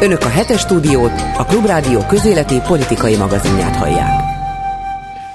Önök 0.00 0.24
a 0.24 0.28
hetes 0.28 0.60
stúdiót, 0.60 1.20
a 1.36 1.44
Klubrádió 1.44 2.06
közéleti 2.06 2.60
politikai 2.66 3.16
magazinját 3.16 3.76
hallják. 3.76 4.20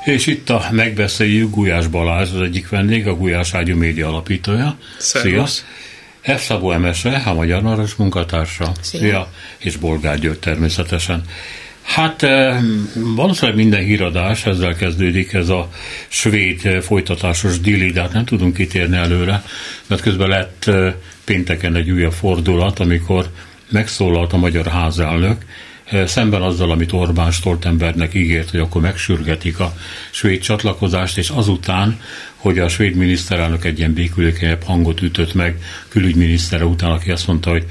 És 0.04 0.28
itt 0.28 0.50
a 0.50 0.66
megbeszéljük 0.72 1.50
Gulyás 1.50 1.88
Balázs, 1.88 2.34
az 2.34 2.42
egyik 2.42 2.70
vendég, 2.70 3.08
a 3.08 3.16
Gulyás 3.16 3.54
Ágyú 3.54 3.78
média 3.78 4.08
alapítója. 4.08 4.78
Szia! 4.98 5.46
F. 6.22 6.42
Szabó 6.42 6.72
Emese, 6.72 7.22
a 7.26 7.34
Magyar 7.34 7.62
Naras 7.62 7.96
munkatársa. 7.96 8.72
Szia! 8.82 9.00
Szia. 9.00 9.32
És 9.58 9.76
Bolgár 9.76 10.20
György 10.20 10.40
természetesen. 10.40 11.24
Hát 11.82 12.26
valószínűleg 12.94 13.60
minden 13.60 13.84
híradás 13.84 14.46
ezzel 14.46 14.76
kezdődik, 14.76 15.34
ez 15.34 15.50
a 15.50 15.70
svéd 16.08 16.82
folytatásos 16.82 17.60
dili, 17.60 17.92
de 17.92 18.02
hát 18.02 18.14
nem 18.14 18.26
tudunk 18.26 18.54
kitérni 18.54 18.98
előre, 18.98 19.44
mert 19.88 20.02
közben 20.02 20.28
lett 20.28 20.70
pénteken 21.24 21.76
egy 21.76 21.92
újabb 21.92 22.14
fordulat, 22.14 22.80
amikor 22.80 23.30
megszólalt 23.72 24.34
a 24.34 24.38
magyar 24.38 24.68
házelnök, 24.68 25.46
szemben 26.06 26.42
azzal, 26.42 26.72
amit 26.72 26.92
Orbán 26.92 27.32
Stoltenbergnek 27.32 28.14
ígért, 28.14 28.50
hogy 28.50 28.60
akkor 28.60 28.82
megsürgetik 28.82 29.60
a 29.60 29.74
svéd 30.12 30.42
csatlakozást, 30.42 31.18
és 31.18 31.30
azután, 31.30 32.00
hogy 32.36 32.60
a 32.60 32.70
svéd 32.70 32.96
miniszterelnök 32.96 33.66
egy 33.66 33.78
ilyen 33.78 33.94
békülékenyebb 33.94 34.64
hangot 34.64 35.02
ütött 35.02 35.34
meg 35.34 35.58
külügyminisztere 35.88 36.66
után, 36.66 36.92
aki 36.92 37.12
azt 37.12 37.28
mondta, 37.28 37.50
hogy 37.50 37.66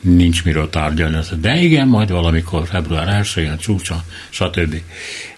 nincs 0.00 0.44
miről 0.44 0.70
tárgyalni. 0.70 1.18
De 1.40 1.60
igen, 1.60 1.88
majd 1.88 2.10
valamikor 2.10 2.66
február 2.66 3.22
1-én 3.22 3.56
csúcsa, 3.56 4.04
stb. 4.28 4.74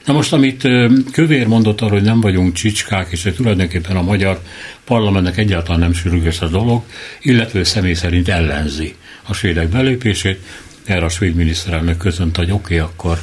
Na 0.04 0.12
most, 0.12 0.32
amit 0.32 0.68
Kövér 1.12 1.46
mondott 1.46 1.80
arról, 1.80 1.98
hogy 1.98 2.08
nem 2.08 2.20
vagyunk 2.20 2.52
csicskák, 2.52 3.08
és 3.10 3.22
hogy 3.22 3.34
tulajdonképpen 3.34 3.96
a 3.96 4.02
magyar 4.02 4.40
parlamentnek 4.84 5.36
egyáltalán 5.36 5.80
nem 5.80 5.92
sürgős 5.92 6.40
a 6.40 6.48
dolog, 6.48 6.82
illetve 7.20 7.64
személy 7.64 7.94
szerint 7.94 8.28
ellenzi 8.28 8.94
a 9.26 9.34
svédek 9.34 9.68
belépését. 9.68 10.38
Erre 10.84 11.04
a 11.04 11.08
svéd 11.08 11.34
miniszterelnök 11.34 11.96
közönt, 11.96 12.36
hogy 12.36 12.50
oké, 12.50 12.74
okay, 12.74 12.78
akkor 12.78 13.22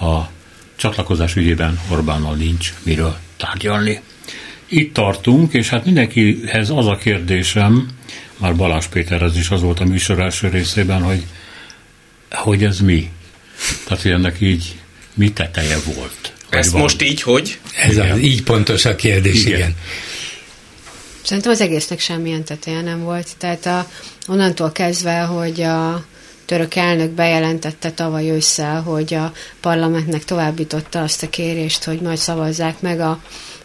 a 0.00 0.30
csatlakozás 0.76 1.36
ügyében 1.36 1.80
Orbánnal 1.88 2.34
nincs 2.34 2.74
miről 2.82 3.16
tárgyalni. 3.36 4.00
Itt 4.68 4.94
tartunk, 4.94 5.52
és 5.52 5.68
hát 5.68 5.84
mindenkihez 5.84 6.70
az 6.70 6.86
a 6.86 6.96
kérdésem, 6.96 7.88
már 8.36 8.56
Balázs 8.56 8.86
Péterhez 8.86 9.36
is 9.36 9.50
az 9.50 9.60
volt 9.60 9.80
a 9.80 9.84
műsor 9.84 10.20
első 10.20 10.48
részében, 10.48 11.02
hogy, 11.02 11.22
hogy 12.30 12.64
ez 12.64 12.80
mi? 12.80 13.10
Tehát, 13.84 14.02
hogy 14.02 14.12
ennek 14.12 14.36
így 14.40 14.76
mi 15.14 15.32
teteje 15.32 15.76
volt? 15.94 16.32
Ezt 16.48 16.70
van? 16.70 16.80
most 16.80 17.02
így, 17.02 17.22
hogy? 17.22 17.58
Ez 17.74 17.96
az, 17.96 18.18
így 18.18 18.42
pontos 18.42 18.84
a 18.84 18.96
kérdés, 18.96 19.44
igen. 19.44 19.58
igen. 19.58 19.74
Szerintem 21.26 21.52
az 21.52 21.60
egésznek 21.60 21.98
semmilyen 21.98 22.44
teteje 22.44 22.80
nem 22.80 23.02
volt. 23.02 23.36
Tehát 23.38 23.66
a, 23.66 23.86
onnantól 24.28 24.72
kezdve, 24.72 25.20
hogy 25.20 25.60
a 25.60 26.04
török 26.44 26.74
elnök 26.74 27.10
bejelentette 27.10 27.90
tavaly 27.90 28.30
ősszel, 28.30 28.82
hogy 28.82 29.14
a 29.14 29.32
parlamentnek 29.60 30.24
továbbította 30.24 31.02
azt 31.02 31.22
a 31.22 31.28
kérést, 31.28 31.84
hogy 31.84 32.00
majd 32.00 32.18
szavazzák 32.18 32.80
meg 32.80 33.00
a 33.00 33.20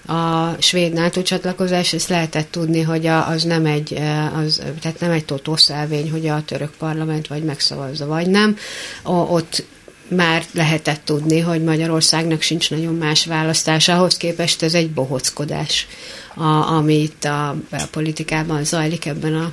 a 0.06 0.56
svéd 0.60 0.94
NATO 0.94 1.22
csatlakozás, 1.22 1.94
ezt 1.94 2.10
lehetett 2.10 2.52
tudni, 2.52 2.82
hogy 2.82 3.06
az 3.06 3.44
nem 3.44 3.66
egy, 3.66 3.94
az, 4.36 4.62
tehát 4.82 5.00
nem 5.00 5.12
egy 5.12 5.26
totószelvény, 5.26 6.12
hogy 6.12 6.28
a 6.28 6.44
török 6.46 6.72
parlament 6.78 7.28
vagy 7.28 7.44
megszavazza, 7.44 8.06
vagy 8.06 8.28
nem. 8.28 8.58
Ott 9.04 9.64
már 10.08 10.44
lehetett 10.52 11.02
tudni, 11.06 11.40
hogy 11.40 11.64
Magyarországnak 11.64 12.42
sincs 12.42 12.72
nagyon 12.72 12.96
más 12.96 13.26
választás. 13.26 13.88
Ahhoz 13.88 14.18
képest 14.18 14.64
ez 14.64 14.74
egy 14.74 14.92
bohockodás, 14.92 15.88
a, 16.36 16.72
ami 16.72 17.02
itt 17.02 17.24
a, 17.24 17.50
a 17.72 17.84
politikában 17.92 18.64
zajlik 18.64 19.06
ebben 19.06 19.36
a 19.36 19.52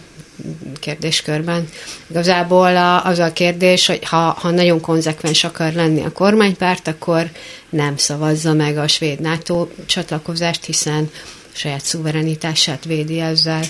kérdéskörben. 0.81 1.69
Igazából 2.11 2.77
a, 2.77 3.05
az 3.05 3.19
a 3.19 3.33
kérdés, 3.33 3.87
hogy 3.87 4.05
ha, 4.05 4.17
ha 4.17 4.51
nagyon 4.51 4.81
konzekvens 4.81 5.45
akar 5.45 5.73
lenni 5.73 6.05
a 6.05 6.13
kormánypárt, 6.13 6.89
akkor 6.89 7.31
nem 7.69 7.97
szavazza 7.97 8.53
meg 8.53 8.77
a 8.77 8.89
svéd 8.89 9.21
NATO 9.21 9.67
csatlakozást, 9.87 10.65
hiszen 10.65 11.11
saját 11.53 11.85
szuverenitását 11.85 12.85
védi 12.85 13.21
ezzel 13.21 13.63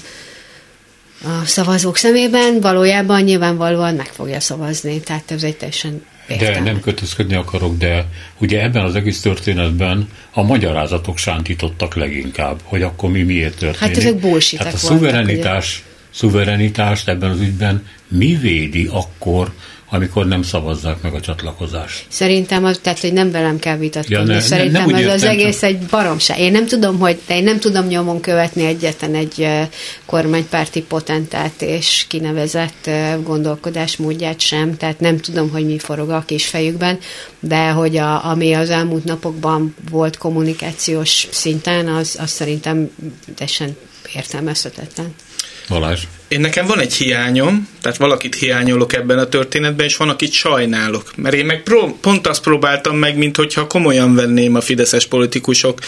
a 1.25 1.45
szavazók 1.45 1.97
szemében, 1.97 2.61
valójában 2.61 3.23
nyilvánvalóan 3.23 3.95
meg 3.95 4.07
fogja 4.07 4.41
szavazni, 4.41 5.01
tehát 5.01 5.31
ez 5.31 5.43
egy 5.43 5.57
teljesen 5.57 6.05
Értem. 6.29 6.53
De 6.53 6.61
nem 6.71 6.81
kötözködni 6.81 7.35
akarok, 7.35 7.79
de 7.79 8.07
ugye 8.39 8.63
ebben 8.63 8.85
az 8.85 8.95
egész 8.95 9.21
történetben 9.21 10.09
a 10.33 10.43
magyarázatok 10.43 11.19
sántítottak 11.19 11.95
leginkább, 11.95 12.61
hogy 12.63 12.83
akkor 12.83 13.11
mi 13.11 13.23
miért 13.23 13.59
történik. 13.59 13.97
Hát 13.97 14.05
ezek 14.05 14.21
bullshitek 14.21 14.67
hát 14.67 14.75
a 14.75 14.79
szuverenitás, 14.79 15.83
voltak, 15.85 16.11
szuverenitást 16.11 17.09
ebben 17.09 17.31
az 17.31 17.41
ügyben 17.41 17.87
mi 18.09 18.35
védi 18.41 18.89
akkor, 18.93 19.53
amikor 19.91 20.27
nem 20.27 20.43
szavazzák 20.43 21.03
meg 21.03 21.15
a 21.15 21.21
csatlakozást. 21.21 22.05
Szerintem 22.09 22.65
az, 22.65 22.79
tehát, 22.83 23.01
hogy 23.01 23.13
nem 23.13 23.31
velem 23.31 23.59
kell 23.59 23.77
vitatkozni. 23.77 24.17
Ja, 24.17 24.23
ne, 24.23 24.41
Szerintem 24.41 24.87
ne, 24.87 24.93
nem 24.93 25.09
ez 25.09 25.15
az 25.15 25.23
egész 25.23 25.61
csak... 25.61 25.69
egy 25.69 25.79
baromság. 25.79 26.39
Én 26.39 26.53
nem 26.53 26.67
tudom, 26.67 26.99
hogy 26.99 27.21
de 27.27 27.37
én 27.37 27.43
nem 27.43 27.59
tudom 27.59 27.87
nyomon 27.87 28.21
követni 28.21 28.65
egyetlen 28.65 29.15
egy 29.15 29.49
kormánypárti 30.07 30.83
potentát 30.83 31.63
és 31.63 32.05
kinevezett 32.09 32.91
gondolkodásmódját 33.23 34.41
sem, 34.41 34.77
tehát 34.77 35.01
nem 35.01 35.19
tudom, 35.19 35.51
hogy 35.51 35.67
mi 35.67 35.79
forog 35.79 36.11
a 36.11 36.23
kis 36.27 36.47
fejükben, 36.47 36.99
de 37.41 37.69
hogy 37.69 37.97
a, 37.97 38.25
ami 38.25 38.53
az 38.53 38.71
elmúlt 38.71 39.05
napokban 39.05 39.75
volt 39.91 40.17
kommunikációs 40.17 41.27
szinten, 41.31 41.89
az, 41.89 42.17
az 42.21 42.31
szerintem 42.31 42.91
teljesen 43.35 43.77
értelmezhetetlen. 44.15 45.15
Balázs? 45.69 46.03
Én 46.29 46.41
nekem 46.41 46.67
van 46.67 46.81
egy 46.81 46.95
hiányom, 46.95 47.69
tehát 47.81 47.97
valakit 47.97 48.35
hiányolok 48.35 48.93
ebben 48.93 49.19
a 49.19 49.29
történetben, 49.29 49.87
és 49.87 49.97
van, 49.97 50.09
akit 50.09 50.33
sajnálok. 50.33 51.13
Mert 51.17 51.35
én 51.35 51.47
meg 51.47 51.63
pró- 51.63 51.99
pont 52.01 52.27
azt 52.27 52.43
próbáltam 52.43 52.97
meg, 52.97 53.17
mint 53.17 53.37
hogyha 53.37 53.67
komolyan 53.67 54.15
venném 54.15 54.55
a 54.55 54.61
fideszes 54.61 55.07
politikusok 55.07 55.79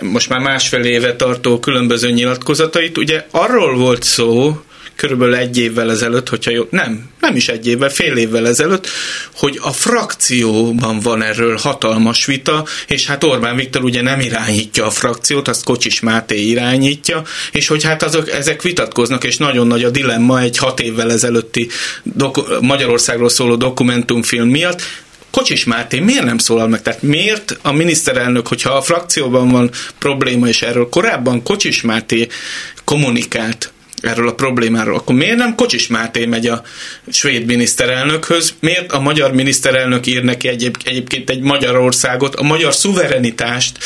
most 0.00 0.28
már 0.28 0.40
másfél 0.40 0.84
éve 0.84 1.16
tartó 1.16 1.58
különböző 1.58 2.10
nyilatkozatait. 2.10 2.98
Ugye 2.98 3.26
arról 3.30 3.76
volt 3.76 4.02
szó, 4.02 4.60
körülbelül 4.96 5.34
egy 5.34 5.58
évvel 5.58 5.90
ezelőtt, 5.90 6.28
hogyha 6.28 6.50
jó, 6.50 6.66
nem, 6.70 7.10
nem 7.20 7.36
is 7.36 7.48
egy 7.48 7.66
évvel, 7.66 7.88
fél 7.88 8.16
évvel 8.16 8.48
ezelőtt, 8.48 8.88
hogy 9.34 9.58
a 9.62 9.72
frakcióban 9.72 11.00
van 11.00 11.22
erről 11.22 11.56
hatalmas 11.56 12.24
vita, 12.24 12.64
és 12.86 13.06
hát 13.06 13.24
Orbán 13.24 13.56
Viktor 13.56 13.84
ugye 13.84 14.02
nem 14.02 14.20
irányítja 14.20 14.86
a 14.86 14.90
frakciót, 14.90 15.48
azt 15.48 15.64
Kocsis 15.64 16.00
Máté 16.00 16.40
irányítja, 16.40 17.22
és 17.52 17.66
hogy 17.66 17.82
hát 17.84 18.02
azok, 18.02 18.30
ezek 18.30 18.62
vitatkoznak, 18.62 19.24
és 19.24 19.36
nagyon 19.36 19.66
nagy 19.66 19.84
a 19.84 19.90
dilemma 19.90 20.40
egy 20.40 20.56
hat 20.56 20.80
évvel 20.80 21.12
ezelőtti 21.12 21.68
doku- 22.02 22.60
Magyarországról 22.60 23.28
szóló 23.28 23.56
dokumentumfilm 23.56 24.48
miatt, 24.48 24.82
Kocsis 25.34 25.64
Máté 25.64 25.98
miért 25.98 26.24
nem 26.24 26.38
szólal 26.38 26.68
meg? 26.68 26.82
Tehát 26.82 27.02
miért 27.02 27.58
a 27.62 27.72
miniszterelnök, 27.72 28.46
hogyha 28.48 28.70
a 28.70 28.82
frakcióban 28.82 29.48
van 29.48 29.70
probléma, 29.98 30.48
és 30.48 30.62
erről 30.62 30.88
korábban 30.88 31.42
Kocsis 31.42 31.82
Máté 31.82 32.28
kommunikált, 32.84 33.72
erről 34.06 34.28
a 34.28 34.34
problémáról, 34.34 34.96
akkor 34.96 35.14
miért 35.14 35.36
nem 35.36 35.54
Kocsis 35.54 35.86
Máté 35.86 36.26
megy 36.26 36.46
a 36.46 36.62
svéd 37.10 37.46
miniszterelnökhöz? 37.46 38.54
Miért 38.60 38.92
a 38.92 39.00
magyar 39.00 39.32
miniszterelnök 39.32 40.06
ír 40.06 40.22
neki 40.22 40.48
egyéb, 40.48 40.76
egyébként 40.84 41.30
egy 41.30 41.40
Magyarországot, 41.40 42.34
a 42.34 42.42
magyar 42.42 42.74
szuverenitást 42.74 43.78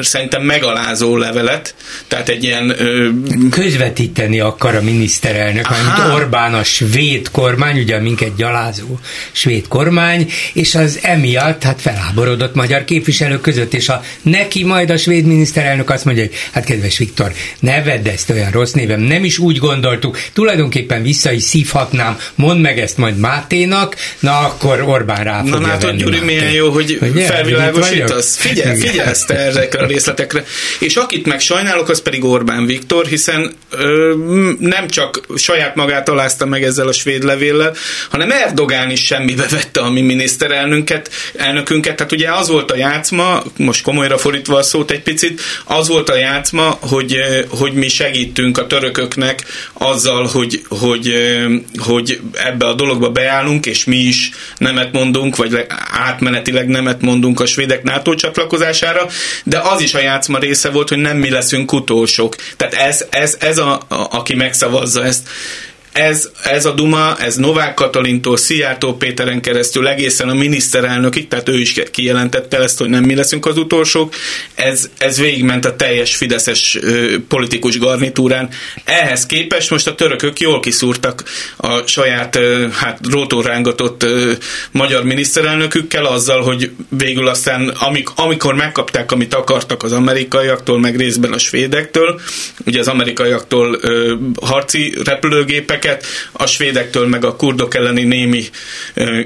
szerintem 0.00 0.42
megalázó 0.42 1.16
levelet, 1.16 1.74
tehát 2.08 2.28
egy 2.28 2.44
ilyen... 2.44 2.74
Ö... 2.78 3.08
Közvetíteni 3.50 4.40
akar 4.40 4.74
a 4.74 4.82
miniszterelnök, 4.82 5.68
mint 5.68 6.14
Orbán 6.14 6.54
a 6.54 6.64
svéd 6.64 7.30
kormány, 7.30 7.78
ugye 7.78 8.00
minket 8.00 8.36
gyalázó 8.36 8.98
svéd 9.32 9.68
kormány, 9.68 10.30
és 10.52 10.74
az 10.74 10.98
emiatt 11.02 11.62
hát 11.62 11.80
feláborodott 11.80 12.54
magyar 12.54 12.84
képviselők 12.84 13.40
között, 13.40 13.74
és 13.74 13.88
a 13.88 14.02
neki 14.22 14.64
majd 14.64 14.90
a 14.90 14.96
svéd 14.96 15.24
miniszterelnök 15.24 15.90
azt 15.90 16.04
mondja, 16.04 16.22
hogy 16.22 16.34
hát 16.52 16.64
kedves 16.64 16.98
Viktor, 16.98 17.32
ne 17.60 17.82
vedd 17.82 18.08
ezt 18.08 18.30
olyan 18.30 18.50
rossz 18.50 18.72
névem, 18.72 19.00
nem 19.00 19.24
is 19.24 19.38
úgy 19.38 19.57
úgy 19.58 19.68
gondoltuk, 19.68 20.18
tulajdonképpen 20.32 21.02
vissza 21.02 21.32
is 21.32 21.42
szívhatnám, 21.42 22.18
mondd 22.34 22.60
meg 22.60 22.78
ezt 22.78 22.96
majd 22.96 23.18
Máténak, 23.18 23.96
na 24.18 24.38
akkor 24.38 24.80
Orbán 24.80 25.24
rá 25.24 25.42
Na 25.42 25.60
látod, 25.60 25.96
Gyuri, 25.96 26.20
milyen 26.20 26.50
jó, 26.50 26.70
hogy 26.70 26.98
Ugye? 27.00 27.24
felvilágosítasz. 27.24 28.36
Figyelj, 28.36 28.80
figyelsz 28.80 29.24
te 29.24 29.34
ezekre 29.34 29.82
a 29.82 29.86
részletekre. 29.86 30.44
És 30.78 30.96
akit 30.96 31.26
meg 31.26 31.40
sajnálok, 31.40 31.88
az 31.88 32.02
pedig 32.02 32.24
Orbán 32.24 32.66
Viktor, 32.66 33.06
hiszen 33.06 33.54
ö, 33.70 34.14
nem 34.58 34.88
csak 34.88 35.20
saját 35.36 35.74
magát 35.74 36.08
alázta 36.08 36.46
meg 36.46 36.62
ezzel 36.62 36.88
a 36.88 36.92
svéd 36.92 37.24
levéllel, 37.24 37.74
hanem 38.10 38.30
Erdogán 38.30 38.90
is 38.90 39.04
semmibe 39.04 39.46
vette 39.50 39.80
a 39.80 39.90
mi 39.90 40.00
miniszterelnöket, 40.00 41.10
elnökünket. 41.36 41.96
Tehát 41.96 42.12
ugye 42.12 42.32
az 42.32 42.48
volt 42.48 42.70
a 42.70 42.76
játszma, 42.76 43.42
most 43.56 43.82
komolyra 43.82 44.18
fordítva 44.18 44.56
a 44.56 44.62
szót 44.62 44.90
egy 44.90 45.02
picit, 45.02 45.40
az 45.64 45.88
volt 45.88 46.08
a 46.08 46.16
játszma, 46.16 46.78
hogy, 46.80 47.16
hogy 47.48 47.72
mi 47.72 47.88
segítünk 47.88 48.58
a 48.58 48.66
törököknek 48.66 49.44
azzal, 49.72 50.26
hogy, 50.26 50.62
hogy, 50.68 51.14
hogy 51.78 52.20
ebbe 52.32 52.66
a 52.66 52.74
dologba 52.74 53.10
beállunk, 53.10 53.66
és 53.66 53.84
mi 53.84 53.96
is 53.96 54.30
nemet 54.58 54.92
mondunk, 54.92 55.36
vagy 55.36 55.66
átmenetileg 55.90 56.68
nemet 56.68 57.00
mondunk 57.00 57.40
a 57.40 57.46
svédek 57.46 57.82
NATO 57.82 58.14
csatlakozására, 58.14 59.06
de 59.44 59.58
az 59.58 59.80
is 59.80 59.94
a 59.94 60.00
játszma 60.00 60.38
része 60.38 60.70
volt, 60.70 60.88
hogy 60.88 60.98
nem 60.98 61.16
mi 61.16 61.30
leszünk 61.30 61.72
utolsók. 61.72 62.36
Tehát 62.56 62.74
ez, 62.74 63.06
ez, 63.10 63.36
ez 63.40 63.58
a, 63.58 63.72
a, 63.72 63.84
aki 63.88 64.34
megszavazza 64.34 65.04
ezt 65.04 65.28
ez, 65.92 66.30
ez 66.44 66.66
a 66.66 66.72
Duma, 66.72 67.16
ez 67.18 67.36
Novák 67.36 67.74
Katalintól, 67.74 68.36
Szijjártó 68.36 68.96
Péteren 68.96 69.40
keresztül 69.40 69.88
egészen 69.88 70.28
a 70.28 70.34
miniszterelnökig, 70.34 71.28
tehát 71.28 71.48
ő 71.48 71.58
is 71.58 71.74
kijelentette 71.90 72.58
ezt, 72.58 72.78
hogy 72.78 72.88
nem 72.88 73.04
mi 73.04 73.14
leszünk 73.14 73.46
az 73.46 73.58
utolsók, 73.58 74.14
ez, 74.54 74.90
ez 74.98 75.18
végigment 75.18 75.64
a 75.64 75.76
teljes 75.76 76.16
fideszes 76.16 76.78
ö, 76.80 77.16
politikus 77.28 77.78
garnitúrán. 77.78 78.48
Ehhez 78.84 79.26
képest 79.26 79.70
most 79.70 79.86
a 79.86 79.94
törökök 79.94 80.40
jól 80.40 80.60
kiszúrtak 80.60 81.24
a 81.56 81.86
saját 81.86 82.36
ö, 82.36 82.66
hát 82.72 82.98
rótórángatott 83.10 84.02
ö, 84.02 84.32
magyar 84.70 85.04
miniszterelnökükkel 85.04 86.04
azzal, 86.04 86.42
hogy 86.42 86.70
végül 86.88 87.28
aztán 87.28 87.68
amik, 87.68 88.08
amikor 88.14 88.54
megkapták, 88.54 89.12
amit 89.12 89.34
akartak 89.34 89.82
az 89.82 89.92
amerikaiaktól, 89.92 90.80
meg 90.80 90.96
részben 90.96 91.32
a 91.32 91.38
svédektől, 91.38 92.20
ugye 92.66 92.78
az 92.78 92.88
amerikaiaktól 92.88 93.78
ö, 93.80 94.14
harci 94.40 94.94
repülőgépeket, 95.04 95.87
őket, 95.88 96.06
a 96.32 96.46
svédektől 96.46 97.06
meg 97.06 97.24
a 97.24 97.36
kurdok 97.36 97.74
elleni 97.74 98.02
némi 98.02 98.44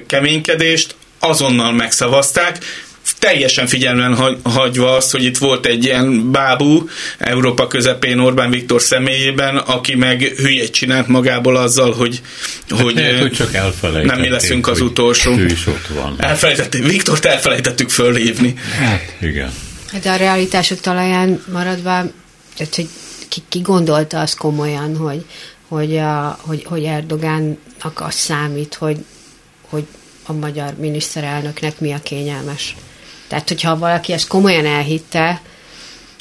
keménykedést, 0.06 0.94
azonnal 1.18 1.72
megszavazták, 1.72 2.58
teljesen 3.18 3.66
figyelmen 3.66 4.38
hagyva 4.42 4.96
azt, 4.96 5.10
hogy 5.10 5.24
itt 5.24 5.38
volt 5.38 5.66
egy 5.66 5.84
ilyen 5.84 6.30
bábú 6.30 6.88
Európa 7.18 7.66
közepén 7.66 8.18
Orbán 8.18 8.50
Viktor 8.50 8.80
személyében, 8.80 9.56
aki 9.56 9.94
meg 9.94 10.20
hülyét 10.22 10.70
csinált 10.70 11.08
magából 11.08 11.56
azzal, 11.56 11.92
hogy, 11.92 12.20
hát 12.70 12.80
hogy, 12.80 12.94
lehet, 12.94 13.20
hogy 13.20 13.32
csak 13.32 13.52
nem 14.04 14.20
mi 14.20 14.28
leszünk 14.28 14.68
az 14.68 14.80
utolsó. 14.80 15.32
Ő 15.36 15.46
is 15.46 15.66
ott 15.66 15.86
van. 15.86 16.14
Elfelejtettük, 16.18 16.86
Viktort 16.86 17.24
elfelejtettük 17.24 17.90
fölhívni. 17.90 18.54
Hát, 18.78 19.16
igen. 19.20 19.52
De 20.02 20.10
a 20.10 20.16
realitások 20.16 20.80
talaján 20.80 21.42
maradva, 21.52 22.04
tehát, 22.56 22.74
hogy 22.74 22.88
ki, 23.32 23.42
ki 23.48 23.60
gondolta 23.60 24.20
azt 24.20 24.36
komolyan, 24.36 24.96
hogy 24.96 25.24
hogy, 25.72 25.96
a, 25.96 26.38
hogy, 26.40 26.64
hogy 26.64 26.84
Erdogánnak 26.84 28.00
az 28.00 28.14
számít, 28.14 28.74
hogy, 28.74 29.04
hogy 29.68 29.86
a 30.26 30.32
magyar 30.32 30.74
miniszterelnöknek 30.78 31.80
mi 31.80 31.92
a 31.92 31.98
kényelmes. 32.02 32.76
Tehát, 33.28 33.48
hogyha 33.48 33.78
valaki 33.78 34.12
ezt 34.12 34.28
komolyan 34.28 34.66
elhitte, 34.66 35.42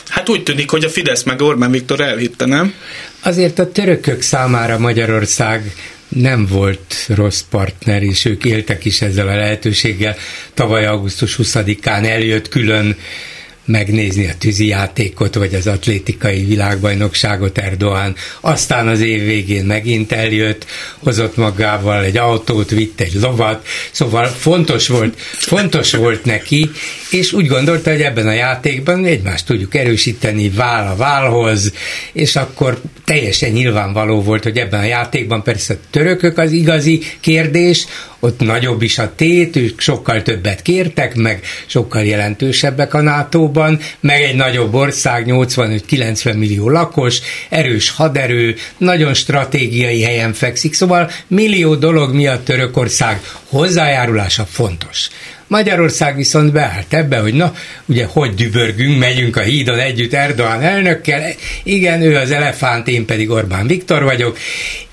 Hát 0.08 0.30
úgy 0.30 0.44
tűnik, 0.44 0.70
hogy 0.70 0.84
a 0.84 0.90
Fidesz 0.90 1.24
meg 1.24 1.42
Orbán 1.42 1.72
Viktor 1.72 2.00
elhitte, 2.00 2.46
nem? 2.46 2.74
Azért 3.22 3.60
a 3.60 3.72
törökök 3.72 4.22
számára 4.22 4.78
Magyarország 4.78 5.76
nem 6.08 6.46
volt 6.46 7.06
rossz 7.08 7.42
partner, 7.50 8.04
és 8.04 8.26
ők 8.26 8.46
éltek 8.46 8.86
is 8.86 9.02
ezzel 9.02 9.28
a 9.28 9.36
lehetőséggel. 9.36 10.16
Tavaly 10.54 10.86
augusztus 10.86 11.40
20-án 11.44 12.06
eljött 12.06 12.48
külön 12.48 12.98
megnézni 13.66 14.28
a 14.28 14.38
tűzijátékot, 14.38 15.36
vagy 15.36 15.54
az 15.54 15.68
atlétikai 15.68 16.46
világbajnokságot 16.46 17.58
Erdoğan. 17.58 18.16
Aztán 18.42 18.88
az 18.88 19.00
év 19.00 19.24
végén 19.24 19.66
megint 19.66 20.12
eljött, 20.12 20.66
hozott 21.00 21.36
magával 21.36 22.04
egy 22.04 22.18
autót, 22.18 22.70
vitt 22.70 23.02
egy 23.02 23.14
lovat, 23.14 23.66
szóval 23.92 24.26
fontos 24.26 24.88
volt, 24.88 25.20
fontos 25.38 25.94
volt 25.94 26.26
neki, 26.26 26.70
és 27.12 27.34
úgy 27.34 27.48
gondolta, 27.48 27.92
hogy 27.92 28.02
ebben 28.02 28.28
a 28.28 28.34
játékban 28.34 29.06
egymást 29.06 29.46
tudjuk 29.46 29.76
erősíteni 29.76 30.50
váll 30.50 30.88
a 30.88 30.96
válhoz, 30.96 31.74
és 32.14 32.36
akkor 32.36 32.82
teljesen 33.06 33.52
nyilvánvaló 33.52 34.22
volt, 34.22 34.44
hogy 34.44 34.58
ebben 34.58 34.80
a 34.80 34.86
játékban 34.86 35.44
persze 35.44 35.74
a 35.74 35.88
törökök 35.90 36.38
az 36.38 36.52
igazi 36.52 37.02
kérdés, 37.20 37.86
ott 38.24 38.40
nagyobb 38.40 38.82
is 38.82 38.98
a 38.98 39.16
tét, 39.16 39.56
ők 39.56 39.80
sokkal 39.80 40.22
többet 40.22 40.62
kértek, 40.62 41.16
meg 41.16 41.46
sokkal 41.66 42.04
jelentősebbek 42.04 42.94
a 42.94 43.02
NATO-ban, 43.02 43.80
meg 44.00 44.22
egy 44.22 44.36
nagyobb 44.36 44.74
ország, 44.74 45.26
85-90 45.28 46.38
millió 46.38 46.70
lakos, 46.70 47.20
erős 47.50 47.90
haderő, 47.90 48.56
nagyon 48.78 49.14
stratégiai 49.14 50.02
helyen 50.04 50.34
fekszik, 50.34 50.74
szóval 50.74 51.10
millió 51.28 51.76
dolog 51.76 52.14
miatt 52.14 52.46
Törökország 52.46 53.22
hozzájárulása 53.50 54.46
fontos. 54.46 55.10
Magyarország 55.52 56.16
viszont 56.16 56.52
beállt 56.52 56.94
ebbe, 56.94 57.20
hogy 57.20 57.34
na, 57.34 57.56
ugye 57.86 58.06
hogy 58.06 58.34
dübörgünk, 58.34 59.00
megyünk 59.00 59.38
a 59.38 59.42
hídon 59.42 59.80
együtt 59.80 60.14
Erdoğan 60.14 60.62
elnökkel, 60.62 61.34
igen, 61.64 62.02
ő 62.02 62.16
az 62.16 62.32
elefánt, 62.32 62.88
én 62.88 63.06
pedig 63.06 63.30
Orbán 63.30 63.68
Viktor 63.68 64.04
vagyok, 64.04 64.38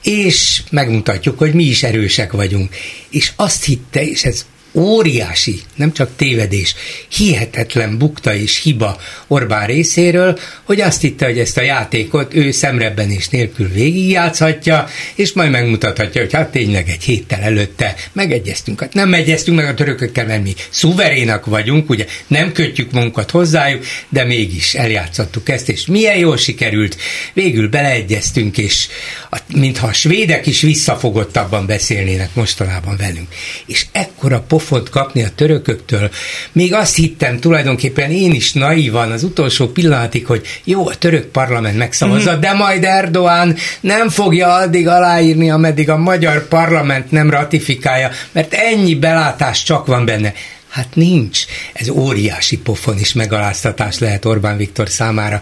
és 0.02 0.62
megmutatjuk, 0.70 1.38
hogy 1.38 1.52
mi 1.52 1.64
is 1.64 1.82
erősek 1.82 2.32
vagyunk. 2.32 2.74
És 3.10 3.32
azt 3.36 3.64
hitte, 3.64 4.02
és 4.02 4.24
ez 4.24 4.46
óriási, 4.72 5.60
nem 5.74 5.92
csak 5.92 6.10
tévedés, 6.16 6.74
hihetetlen 7.08 7.98
bukta 7.98 8.34
és 8.34 8.62
hiba 8.62 9.00
Orbán 9.26 9.66
részéről, 9.66 10.38
hogy 10.62 10.80
azt 10.80 11.00
hitte, 11.00 11.24
hogy 11.24 11.38
ezt 11.38 11.58
a 11.58 11.62
játékot 11.62 12.34
ő 12.34 12.50
szemrebbenés 12.50 13.28
nélkül 13.28 13.68
végigjátszhatja, 13.68 14.86
és 15.14 15.32
majd 15.32 15.50
megmutathatja, 15.50 16.20
hogy 16.20 16.32
hát 16.32 16.50
tényleg 16.50 16.88
egy 16.88 17.02
héttel 17.02 17.40
előtte 17.40 17.94
megegyeztünk. 18.12 18.80
Hát 18.80 18.94
nem 18.94 19.14
egyeztünk 19.14 19.56
meg 19.56 19.66
a 19.66 19.74
törökökkel, 19.74 20.26
mert 20.26 20.42
mi 20.42 20.54
szuverénak 20.68 21.46
vagyunk, 21.46 21.90
ugye 21.90 22.06
nem 22.26 22.52
kötjük 22.52 22.92
magunkat 22.92 23.30
hozzájuk, 23.30 23.84
de 24.08 24.24
mégis 24.24 24.74
eljátszottuk 24.74 25.48
ezt, 25.48 25.68
és 25.68 25.86
milyen 25.86 26.16
jól 26.18 26.36
sikerült, 26.36 26.96
végül 27.32 27.68
beleegyeztünk, 27.68 28.58
és 28.58 28.88
a, 29.30 29.38
mintha 29.54 29.86
a 29.86 29.92
svédek 29.92 30.46
is 30.46 30.60
visszafogottabban 30.60 31.66
beszélnének 31.66 32.34
mostanában 32.34 32.96
velünk. 32.96 33.28
És 33.66 33.86
ekkora 33.92 34.44
pofont 34.68 34.90
kapni 34.90 35.22
a 35.22 35.28
törököktől. 35.34 36.10
Még 36.52 36.74
azt 36.74 36.94
hittem 36.94 37.38
tulajdonképpen 37.38 38.10
én 38.10 38.32
is 38.32 38.52
naívan 38.52 39.10
az 39.10 39.22
utolsó 39.22 39.68
pillanatig, 39.68 40.26
hogy 40.26 40.46
jó, 40.64 40.88
a 40.88 40.94
török 40.94 41.24
parlament 41.24 41.76
megszavazza, 41.76 42.30
mm-hmm. 42.30 42.40
de 42.40 42.52
majd 42.52 42.84
Erdoğan 42.84 43.58
nem 43.80 44.08
fogja 44.08 44.52
addig 44.52 44.88
aláírni, 44.88 45.50
ameddig 45.50 45.90
a 45.90 45.96
magyar 45.96 46.48
parlament 46.48 47.10
nem 47.10 47.30
ratifikálja, 47.30 48.10
mert 48.32 48.54
ennyi 48.54 48.94
belátás 48.94 49.62
csak 49.62 49.86
van 49.86 50.04
benne. 50.04 50.32
Hát 50.68 50.94
nincs. 50.94 51.44
Ez 51.72 51.88
óriási 51.88 52.58
pofon 52.58 52.98
és 52.98 53.12
megaláztatás 53.12 53.98
lehet 53.98 54.24
Orbán 54.24 54.56
Viktor 54.56 54.88
számára. 54.88 55.40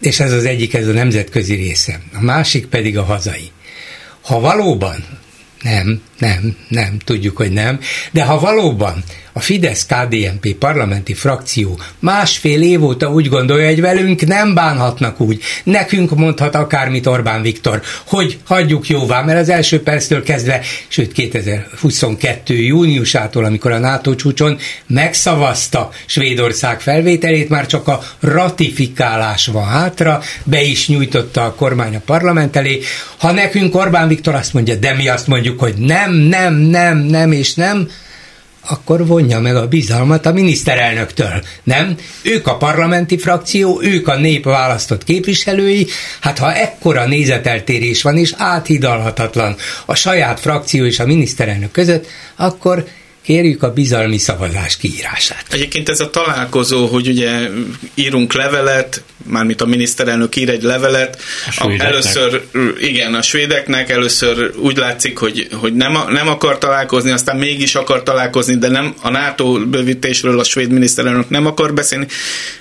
És 0.00 0.20
ez 0.20 0.32
az 0.32 0.44
egyik, 0.44 0.74
ez 0.74 0.86
a 0.86 0.92
nemzetközi 0.92 1.54
része. 1.54 2.00
A 2.14 2.22
másik 2.22 2.66
pedig 2.66 2.98
a 2.98 3.04
hazai. 3.04 3.50
Ha 4.22 4.40
valóban 4.40 5.04
nem, 5.62 6.00
nem, 6.24 6.56
nem, 6.68 6.98
tudjuk, 7.04 7.36
hogy 7.36 7.52
nem. 7.52 7.80
De 8.10 8.24
ha 8.24 8.38
valóban 8.38 9.04
a 9.36 9.40
Fidesz-KDNP 9.40 10.54
parlamenti 10.58 11.14
frakció 11.14 11.78
másfél 11.98 12.62
év 12.62 12.84
óta 12.84 13.12
úgy 13.12 13.28
gondolja, 13.28 13.66
hogy 13.66 13.80
velünk 13.80 14.26
nem 14.26 14.54
bánhatnak 14.54 15.20
úgy, 15.20 15.42
nekünk 15.64 16.16
mondhat 16.16 16.54
akármit 16.54 17.06
Orbán 17.06 17.42
Viktor, 17.42 17.82
hogy 18.06 18.38
hagyjuk 18.44 18.88
jóvá, 18.88 19.22
mert 19.22 19.40
az 19.40 19.48
első 19.48 19.82
perctől 19.82 20.22
kezdve, 20.22 20.60
sőt 20.88 21.12
2022. 21.12 22.54
júniusától, 22.54 23.44
amikor 23.44 23.72
a 23.72 23.78
NATO 23.78 24.14
csúcson 24.14 24.58
megszavazta 24.86 25.90
Svédország 26.06 26.80
felvételét, 26.80 27.48
már 27.48 27.66
csak 27.66 27.88
a 27.88 28.02
ratifikálás 28.20 29.46
van 29.46 29.66
hátra, 29.66 30.20
be 30.44 30.62
is 30.62 30.88
nyújtotta 30.88 31.44
a 31.44 31.54
kormány 31.54 31.94
a 31.94 32.02
parlament 32.06 32.56
elé. 32.56 32.80
Ha 33.18 33.32
nekünk 33.32 33.76
Orbán 33.76 34.08
Viktor 34.08 34.34
azt 34.34 34.52
mondja, 34.52 34.74
de 34.74 34.94
mi 34.94 35.08
azt 35.08 35.26
mondjuk, 35.26 35.60
hogy 35.60 35.74
nem, 35.76 36.13
nem, 36.16 36.54
nem, 36.54 36.98
nem 36.98 37.32
és 37.32 37.54
nem, 37.54 37.88
akkor 38.68 39.06
vonja 39.06 39.40
meg 39.40 39.56
a 39.56 39.68
bizalmat 39.68 40.26
a 40.26 40.32
miniszterelnöktől, 40.32 41.42
nem? 41.62 41.96
Ők 42.22 42.46
a 42.46 42.56
parlamenti 42.56 43.18
frakció, 43.18 43.80
ők 43.82 44.08
a 44.08 44.16
nép 44.16 44.44
választott 44.44 45.04
képviselői, 45.04 45.86
hát 46.20 46.38
ha 46.38 46.54
ekkora 46.54 47.06
nézeteltérés 47.06 48.02
van 48.02 48.16
és 48.16 48.34
áthidalhatatlan 48.36 49.56
a 49.86 49.94
saját 49.94 50.40
frakció 50.40 50.84
és 50.84 50.98
a 50.98 51.06
miniszterelnök 51.06 51.70
között, 51.70 52.06
akkor 52.36 52.84
kérjük 53.24 53.62
a 53.62 53.72
bizalmi 53.72 54.18
szavazás 54.18 54.76
kiírását. 54.76 55.44
Egyébként 55.50 55.88
ez 55.88 56.00
a 56.00 56.10
találkozó, 56.10 56.86
hogy 56.86 57.08
ugye 57.08 57.48
írunk 57.94 58.32
levelet, 58.32 59.02
mármint 59.26 59.60
a 59.60 59.66
miniszterelnök 59.66 60.36
ír 60.36 60.48
egy 60.48 60.62
levelet, 60.62 61.20
a 61.46 61.66
a, 61.66 61.74
először, 61.78 62.42
igen, 62.78 63.14
a 63.14 63.22
svédeknek 63.22 63.90
először 63.90 64.50
úgy 64.56 64.76
látszik, 64.76 65.18
hogy, 65.18 65.48
hogy 65.52 65.74
nem, 65.74 65.98
nem 66.08 66.28
akar 66.28 66.58
találkozni, 66.58 67.10
aztán 67.10 67.36
mégis 67.36 67.74
akar 67.74 68.02
találkozni, 68.02 68.54
de 68.54 68.68
nem 68.68 68.94
a 69.00 69.10
NATO 69.10 69.52
bővítésről 69.52 70.38
a 70.38 70.44
svéd 70.44 70.70
miniszterelnök 70.70 71.28
nem 71.28 71.46
akar 71.46 71.74
beszélni. 71.74 72.06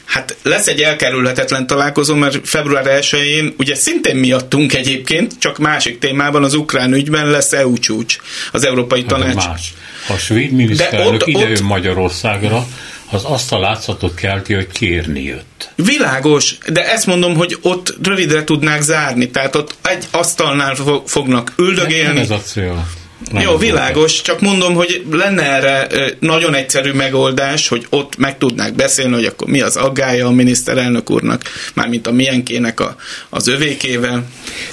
Hát 0.06 0.36
lesz 0.44 0.68
egy 0.68 0.82
elkerülhetetlen 0.82 1.68
találkozó, 1.68 2.16
mert 2.16 2.48
február 2.48 3.00
1-én, 3.02 3.54
ugye 3.58 3.76
szintén 3.76 4.16
miattunk 4.16 4.74
egyébként, 4.74 5.34
csak 5.40 5.58
másik 5.58 6.00
témában 6.00 6.44
az 6.44 6.54
ukrán 6.54 6.94
ügyben 6.94 7.30
lesz 7.30 7.54
EU 7.54 7.78
csúcs, 7.78 8.18
az 8.52 8.66
Európai 8.66 9.00
hát 9.00 9.10
Tanács. 9.10 9.36
Más. 9.36 9.74
A 10.10 10.18
svéd 10.18 10.52
miniszterelnök 10.52 11.28
ide 11.28 11.52
ott... 11.52 11.62
Magyarországra, 11.62 12.66
az 13.12 13.22
azt 13.26 13.52
a 13.52 13.60
látszatot 13.60 14.16
kelti, 14.16 14.54
hogy 14.54 14.68
kérni 14.68 15.24
jött. 15.24 15.70
Világos, 15.76 16.58
de 16.68 16.92
ezt 16.92 17.06
mondom, 17.06 17.36
hogy 17.36 17.58
ott 17.62 17.96
rövidre 18.04 18.44
tudnák 18.44 18.82
zárni, 18.82 19.30
tehát 19.30 19.56
ott 19.56 19.76
egy 19.82 20.08
asztalnál 20.12 20.76
fognak 21.06 21.54
üldögélni. 21.58 22.14
Nem 22.14 22.24
ez 22.24 22.30
a 22.30 22.40
cél. 22.40 22.88
Jó, 23.32 23.58
világos, 23.58 24.22
csak 24.22 24.42
mondom, 24.42 24.74
hogy 24.74 25.06
lenne 25.12 25.44
erre 25.44 25.88
nagyon 26.20 26.56
egyszerű 26.56 26.92
megoldás, 26.92 27.68
hogy 27.68 27.86
ott 27.90 28.18
meg 28.18 28.38
tudnák 28.38 28.74
beszélni, 28.74 29.14
hogy 29.14 29.26
akkor 29.26 29.48
mi 29.48 29.62
az 29.62 29.76
aggája 29.76 30.28
a 30.28 30.32
miniszterelnök 30.32 31.10
úrnak, 31.10 31.42
mármint 31.74 32.08
a 32.08 32.12
milyenkének 32.12 32.80
a, 32.80 32.96
az 33.30 33.48
övékével. 33.48 34.26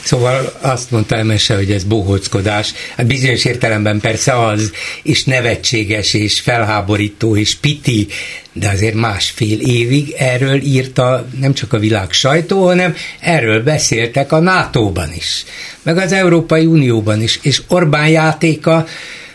Szóval 0.02 0.52
azt 0.60 0.90
mondta 0.90 1.16
Emese, 1.16 1.54
hogy 1.54 1.70
ez 1.70 1.84
bohóckodás. 1.84 2.72
Hát 2.96 3.06
bizonyos 3.06 3.44
értelemben 3.44 4.00
persze 4.00 4.46
az, 4.46 4.72
és 5.02 5.24
nevetséges, 5.24 6.14
és 6.14 6.40
felháborító, 6.40 7.36
és 7.36 7.54
piti, 7.54 8.06
de 8.52 8.68
azért 8.68 8.94
másfél 8.94 9.60
évig 9.60 10.14
erről 10.18 10.60
írta 10.60 11.26
nem 11.40 11.52
csak 11.54 11.72
a 11.72 11.78
világ 11.78 12.12
sajtó, 12.12 12.64
hanem 12.66 12.94
erről 13.20 13.62
beszéltek 13.62 14.32
a 14.32 14.38
NATO-ban 14.38 15.12
is, 15.16 15.44
meg 15.82 15.96
az 15.96 16.12
Európai 16.12 16.66
Unióban 16.66 17.22
is, 17.22 17.38
és 17.42 17.62
Orbán 17.68 18.08
játéka 18.08 18.86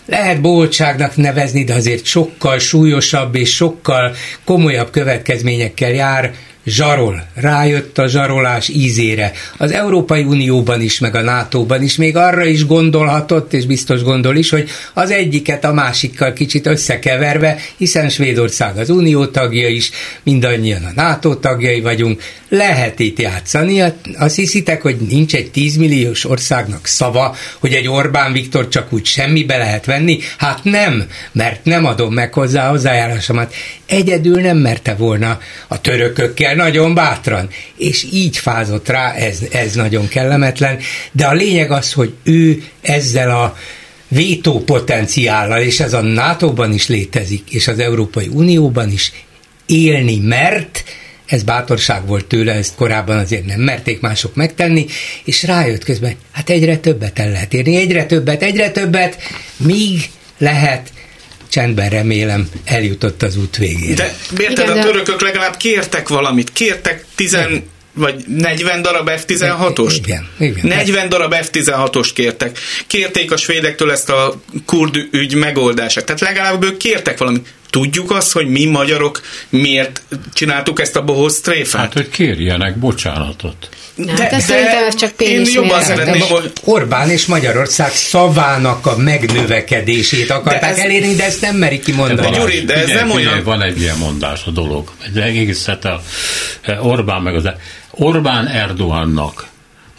lehet 0.06 0.42
boltságnak 0.42 1.16
nevezni, 1.16 1.64
de 1.64 1.74
azért 1.74 2.06
sokkal 2.06 2.60
súlyosabb 2.60 3.36
és 3.36 3.56
sokkal 3.56 4.16
komolyabb 4.44 4.90
következményekkel 4.90 5.92
jár, 5.92 6.34
zsarol, 6.66 7.28
rájött 7.34 7.98
a 7.98 8.08
zsarolás 8.08 8.70
ízére. 8.70 9.32
Az 9.58 9.72
Európai 9.72 10.24
Unióban 10.24 10.82
is, 10.82 11.00
meg 11.00 11.16
a 11.16 11.22
NATO-ban 11.22 11.84
is 11.84 11.96
még 11.96 12.16
arra 12.16 12.46
is 12.46 12.66
gondolhatott, 12.66 13.54
és 13.54 13.66
biztos 13.66 14.04
gondol 14.04 14.36
is, 14.36 14.50
hogy 14.50 14.70
az 14.94 15.12
egyiket 15.12 15.66
a 15.66 15.74
másikkal 15.74 16.34
kicsit 16.34 16.68
összekeverve, 16.68 17.58
hiszen 17.78 18.10
Svédország 18.10 18.78
az 18.78 18.90
Unió 18.90 19.26
tagja 19.26 19.68
is, 19.68 19.92
mindannyian 20.24 20.84
a 20.84 21.02
NATO 21.02 21.36
tagjai 21.36 21.82
vagyunk, 21.82 22.22
lehet 22.50 23.00
itt 23.00 23.20
játszani. 23.20 23.84
Azt 24.18 24.36
hiszitek, 24.36 24.82
hogy 24.82 24.96
nincs 25.10 25.36
egy 25.36 25.52
10 25.52 25.76
milliós 25.76 26.26
országnak 26.26 26.86
szava, 26.86 27.36
hogy 27.60 27.74
egy 27.74 27.88
Orbán 27.88 28.32
Viktor 28.32 28.68
csak 28.68 28.94
úgy 28.94 29.06
semmibe 29.06 29.58
lehet 29.58 29.86
venni? 29.86 30.20
Hát 30.38 30.64
nem, 30.64 31.04
mert 31.32 31.66
nem 31.66 31.86
adom 31.86 32.14
meg 32.14 32.34
hozzá 32.34 32.70
hozzájárásomat. 32.70 33.54
Egyedül 33.86 34.42
nem 34.42 34.58
merte 34.58 34.96
volna 34.96 35.40
a 35.68 35.82
törökökkel 35.82 36.55
nagyon 36.56 36.94
bátran. 36.94 37.50
És 37.78 38.08
így 38.12 38.38
fázott 38.38 38.88
rá, 38.88 39.14
ez, 39.14 39.40
ez 39.52 39.76
nagyon 39.76 40.08
kellemetlen. 40.08 40.78
De 41.12 41.26
a 41.26 41.34
lényeg 41.34 41.72
az, 41.72 41.94
hogy 41.94 42.14
ő 42.24 42.64
ezzel 42.82 43.30
a 43.30 43.58
vétó 44.08 44.60
potenciállal, 44.60 45.62
és 45.62 45.80
ez 45.80 45.94
a 45.94 46.02
NATO-ban 46.02 46.74
is 46.74 46.88
létezik, 46.88 47.50
és 47.50 47.68
az 47.68 47.80
Európai 47.80 48.28
Unióban 48.28 48.92
is 48.92 49.12
élni 49.66 50.18
mert, 50.18 50.84
ez 51.26 51.44
bátorság 51.44 52.08
volt 52.08 52.26
tőle, 52.26 52.54
ezt 52.54 52.76
korábban 52.76 53.18
azért 53.18 53.46
nem 53.46 53.60
merték 53.60 54.00
mások 54.00 54.36
megtenni, 54.36 54.86
és 55.24 55.44
rájött 55.44 55.84
közben, 55.84 56.16
hát 56.32 56.50
egyre 56.50 56.78
többet 56.78 57.20
el 57.20 57.32
lehet 57.32 57.54
érni, 57.54 57.76
egyre 57.76 58.06
többet, 58.06 58.42
egyre 58.42 58.72
többet, 58.72 59.18
míg 59.58 60.10
lehet 60.38 60.94
csendben 61.50 61.90
remélem 61.90 62.50
eljutott 62.66 63.24
az 63.24 63.38
út 63.38 63.58
végére. 63.58 64.16
De 64.30 64.44
érted, 64.44 64.70
a 64.70 64.80
törökök 64.80 65.22
legalább 65.22 65.58
kértek 65.58 66.08
valamit, 66.08 66.54
kértek 66.54 67.06
tizen 67.16 67.64
vagy 67.94 68.24
40 68.28 68.82
darab 68.82 69.10
F-16-ost? 69.10 69.96
Igen, 70.04 70.28
igen. 70.40 70.68
40 70.68 71.10
darab 71.10 71.36
F-16-ost 71.42 72.10
kértek. 72.14 72.60
Kérték 72.88 73.32
a 73.32 73.38
svédektől 73.38 73.92
ezt 73.92 74.10
a 74.10 74.42
kurd 74.66 75.08
ügy 75.12 75.36
megoldását. 75.36 76.06
Tehát 76.06 76.22
legalább 76.22 76.64
ők 76.64 76.78
kértek 76.78 77.18
valamit. 77.18 77.48
Tudjuk 77.76 78.12
azt, 78.12 78.32
hogy 78.32 78.48
mi 78.48 78.66
magyarok 78.66 79.22
miért 79.50 80.02
csináltuk 80.34 80.82
ezt 80.82 80.96
a 80.96 81.04
bohoz 81.04 81.40
tréfát? 81.40 81.82
Hát, 81.82 81.94
hogy 81.94 82.10
kérjenek 82.10 82.78
bocsánatot. 82.78 83.70
De, 83.96 84.12
hát 84.12 84.30
de, 84.30 84.40
szerintem 84.40 84.84
ez 84.84 84.96
csak 84.96 85.12
pénisz 85.12 85.48
Én 85.48 85.54
jobban 85.54 85.82
szeretném, 85.82 86.22
hogy... 86.22 86.52
Orbán 86.64 87.10
és 87.10 87.26
Magyarország 87.26 87.92
szavának 87.92 88.86
a 88.86 88.98
megnövekedését 88.98 90.30
akarták 90.30 90.62
de 90.62 90.68
ez, 90.68 90.78
elérni, 90.78 91.16
de 91.16 91.24
ezt 91.24 91.42
nem 91.42 91.56
merik 91.56 91.84
kimondani. 91.84 92.30
De, 92.30 92.38
Gyuri, 92.38 92.60
de 92.60 92.74
ez 92.74 92.82
figyelj, 92.82 93.00
nem 93.00 93.10
figyelj, 93.10 93.34
olyan... 93.34 93.44
Van 93.44 93.64
egy 93.64 93.80
ilyen 93.80 93.98
mondás 93.98 94.46
a 94.46 94.52
dolog. 94.52 94.92
De 95.14 95.24
egészet 95.24 95.86
a 95.86 96.02
Orbán 96.80 97.22
meg 97.22 97.36
az... 97.36 97.50
Orbán 97.92 98.48
Erdoğannak 98.48 99.48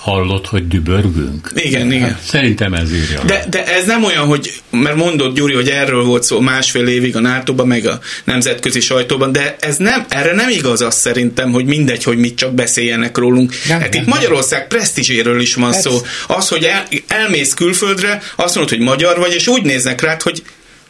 hallott, 0.06 0.46
hogy 0.46 0.68
dübörgünk? 0.68 1.50
Igen, 1.54 1.92
igen. 1.92 2.08
Hát, 2.08 2.22
szerintem 2.22 2.74
ez 2.74 2.92
írja. 2.92 3.22
De, 3.24 3.44
de 3.50 3.64
ez 3.64 3.86
nem 3.86 4.04
olyan, 4.04 4.26
hogy, 4.26 4.52
mert 4.70 4.96
mondott 4.96 5.34
Gyuri, 5.34 5.54
hogy 5.54 5.68
erről 5.68 6.04
volt 6.04 6.22
szó 6.22 6.40
másfél 6.40 6.86
évig 6.86 7.16
a 7.16 7.20
nato 7.20 7.64
meg 7.64 7.86
a 7.86 8.00
nemzetközi 8.24 8.80
sajtóban, 8.80 9.32
de 9.32 9.56
ez 9.60 9.76
nem, 9.76 10.04
erre 10.08 10.34
nem 10.34 10.48
igaz 10.48 10.80
az 10.80 10.94
szerintem, 10.94 11.52
hogy 11.52 11.64
mindegy, 11.64 12.04
hogy 12.04 12.18
mit 12.18 12.36
csak 12.36 12.54
beszéljenek 12.54 13.16
rólunk. 13.16 13.52
Nem, 13.68 13.80
hát 13.80 13.92
nem, 13.92 14.00
itt 14.00 14.06
nem. 14.06 14.16
Magyarország 14.18 14.66
presztízséről 14.66 15.40
is 15.40 15.54
van 15.54 15.74
ez... 15.74 15.80
szó. 15.80 16.00
Az, 16.26 16.48
hogy 16.48 16.64
el, 16.64 16.84
elmész 17.06 17.54
külföldre, 17.54 18.22
azt 18.36 18.54
mondod, 18.54 18.76
hogy 18.76 18.84
magyar 18.84 19.18
vagy, 19.18 19.34
és 19.34 19.46
úgy 19.46 19.62
néznek 19.62 20.00
rád, 20.00 20.22
hogy 20.22 20.42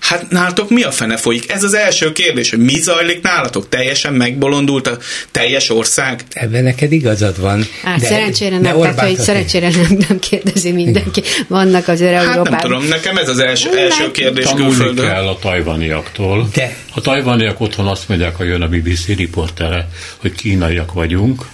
Hát 0.09 0.31
nálatok 0.31 0.71
mi 0.71 0.83
a 0.83 0.91
fene 0.91 1.17
folyik? 1.17 1.51
Ez 1.51 1.63
az 1.63 1.75
első 1.75 2.13
kérdés, 2.13 2.51
hogy 2.51 2.59
mi 2.59 2.79
zajlik 2.81 3.23
nálatok? 3.23 3.69
Teljesen 3.69 4.13
megbolondult 4.13 4.87
a 4.87 4.99
teljes 5.31 5.71
ország? 5.71 6.21
Ebben 6.33 6.63
neked 6.63 6.93
igazad 6.93 7.41
van. 7.41 7.67
Hát 7.83 8.01
de, 8.01 8.07
szerencsére 8.07 8.59
nem, 8.59 8.81
tehát, 8.81 9.01
hogy 9.01 9.17
szerencsére 9.19 9.69
nem, 9.69 9.97
nem 10.09 10.19
kérdezi 10.19 10.73
mindenki. 10.73 11.23
Vannak 11.49 11.85
hát 11.85 12.01
Európában. 12.01 12.51
nem 12.51 12.59
tudom, 12.61 12.85
nekem 12.89 13.17
ez 13.17 13.29
az 13.29 13.39
első, 13.39 13.79
első 13.79 14.11
kérdés 14.11 14.45
Tanulni 14.45 14.75
külföldön. 14.75 15.07
kell 15.07 15.27
a 15.27 15.39
tajvaniaktól. 15.39 16.49
De. 16.55 16.77
A 16.95 17.01
tajvaniak 17.01 17.61
otthon 17.61 17.87
azt 17.87 18.09
mondják, 18.09 18.37
ha 18.37 18.45
jön 18.45 18.63
a 18.63 18.69
BBC 18.69 19.07
riportere, 19.07 19.89
hogy 20.17 20.33
kínaiak 20.35 20.93
vagyunk. 20.93 21.47